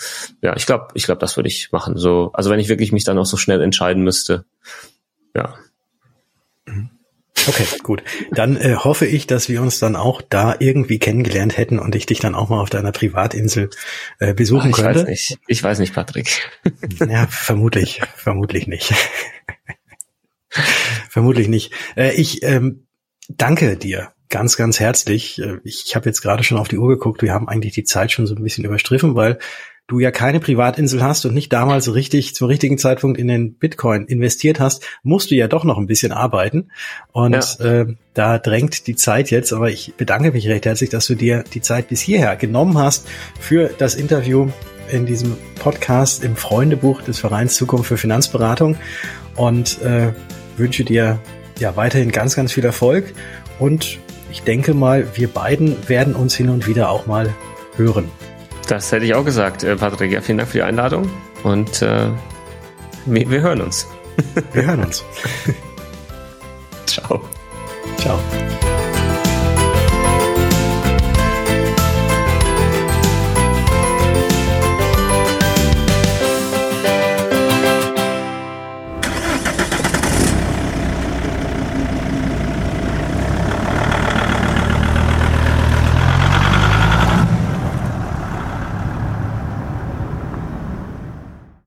Ja, 0.42 0.56
ich 0.56 0.64
glaube, 0.64 0.88
ich 0.94 1.04
glaube, 1.04 1.20
das 1.20 1.36
würde 1.36 1.48
ich 1.48 1.70
machen. 1.70 1.96
So, 1.98 2.30
also 2.32 2.50
wenn 2.50 2.60
ich 2.60 2.68
wirklich 2.68 2.92
mich 2.92 3.04
dann 3.04 3.18
auch 3.18 3.26
so 3.26 3.36
schnell 3.36 3.60
entscheiden 3.60 4.02
müsste, 4.02 4.46
ja, 5.34 5.54
Okay, 7.48 7.66
gut. 7.82 8.02
Dann 8.32 8.56
äh, 8.56 8.76
hoffe 8.76 9.06
ich, 9.06 9.26
dass 9.26 9.48
wir 9.48 9.62
uns 9.62 9.78
dann 9.78 9.96
auch 9.96 10.22
da 10.22 10.56
irgendwie 10.58 10.98
kennengelernt 10.98 11.56
hätten 11.56 11.78
und 11.78 11.94
ich 11.94 12.06
dich 12.06 12.20
dann 12.20 12.34
auch 12.34 12.48
mal 12.48 12.60
auf 12.60 12.70
deiner 12.70 12.92
Privatinsel 12.92 13.70
äh, 14.18 14.34
besuchen 14.34 14.72
Ach, 14.72 14.78
ich 14.78 14.84
könnte. 14.84 15.00
Weiß 15.00 15.08
nicht. 15.08 15.38
Ich 15.46 15.62
weiß 15.62 15.78
nicht, 15.78 15.94
Patrick. 15.94 16.50
ja, 17.08 17.26
vermutlich, 17.26 18.02
vermutlich 18.14 18.66
nicht. 18.66 18.92
vermutlich 21.08 21.48
nicht. 21.48 21.72
Äh, 21.96 22.12
ich 22.14 22.42
ähm, 22.42 22.86
danke 23.28 23.76
dir 23.76 24.12
ganz, 24.28 24.56
ganz 24.56 24.80
herzlich. 24.80 25.40
Äh, 25.40 25.58
ich, 25.64 25.84
ich 25.86 25.96
habe 25.96 26.08
jetzt 26.08 26.22
gerade 26.22 26.44
schon 26.44 26.58
auf 26.58 26.68
die 26.68 26.78
Uhr 26.78 26.88
geguckt. 26.88 27.22
Wir 27.22 27.34
haben 27.34 27.48
eigentlich 27.48 27.74
die 27.74 27.84
Zeit 27.84 28.12
schon 28.12 28.26
so 28.26 28.34
ein 28.34 28.42
bisschen 28.42 28.64
überstriffen, 28.64 29.14
weil 29.14 29.38
du 29.90 29.98
ja 29.98 30.12
keine 30.12 30.38
Privatinsel 30.38 31.02
hast 31.02 31.26
und 31.26 31.34
nicht 31.34 31.52
damals 31.52 31.92
richtig 31.92 32.34
zum 32.36 32.46
richtigen 32.46 32.78
Zeitpunkt 32.78 33.18
in 33.18 33.26
den 33.26 33.54
Bitcoin 33.54 34.06
investiert 34.06 34.60
hast, 34.60 34.84
musst 35.02 35.32
du 35.32 35.34
ja 35.34 35.48
doch 35.48 35.64
noch 35.64 35.78
ein 35.78 35.86
bisschen 35.86 36.12
arbeiten. 36.12 36.70
Und 37.10 37.58
ja. 37.58 37.64
äh, 37.64 37.86
da 38.14 38.38
drängt 38.38 38.86
die 38.86 38.94
Zeit 38.94 39.30
jetzt. 39.32 39.52
Aber 39.52 39.68
ich 39.68 39.94
bedanke 39.96 40.30
mich 40.30 40.46
recht 40.46 40.64
herzlich, 40.64 40.90
dass 40.90 41.08
du 41.08 41.16
dir 41.16 41.42
die 41.52 41.60
Zeit 41.60 41.88
bis 41.88 42.00
hierher 42.00 42.36
genommen 42.36 42.78
hast 42.78 43.08
für 43.40 43.70
das 43.78 43.96
Interview 43.96 44.48
in 44.92 45.06
diesem 45.06 45.36
Podcast 45.56 46.22
im 46.22 46.36
Freundebuch 46.36 47.02
des 47.02 47.18
Vereins 47.18 47.56
Zukunft 47.56 47.88
für 47.88 47.96
Finanzberatung 47.96 48.76
und 49.34 49.82
äh, 49.82 50.12
wünsche 50.56 50.84
dir 50.84 51.18
ja 51.58 51.76
weiterhin 51.76 52.12
ganz, 52.12 52.36
ganz 52.36 52.52
viel 52.52 52.64
Erfolg 52.64 53.12
und 53.58 53.98
ich 54.30 54.42
denke 54.42 54.74
mal, 54.74 55.06
wir 55.14 55.28
beiden 55.28 55.88
werden 55.88 56.14
uns 56.14 56.34
hin 56.34 56.48
und 56.48 56.66
wieder 56.66 56.90
auch 56.90 57.06
mal 57.06 57.34
hören. 57.76 58.08
Das 58.70 58.92
hätte 58.92 59.04
ich 59.04 59.14
auch 59.14 59.24
gesagt, 59.24 59.64
äh, 59.64 59.74
Patrick. 59.74 60.12
Ja, 60.12 60.20
vielen 60.20 60.38
Dank 60.38 60.48
für 60.50 60.58
die 60.58 60.62
Einladung 60.62 61.10
und 61.42 61.82
äh, 61.82 62.06
wir, 63.04 63.28
wir 63.28 63.40
hören 63.40 63.62
uns. 63.62 63.88
Wir 64.52 64.64
hören 64.64 64.84
uns. 64.84 65.04
Ciao. 66.86 67.20
Ciao. 67.98 68.20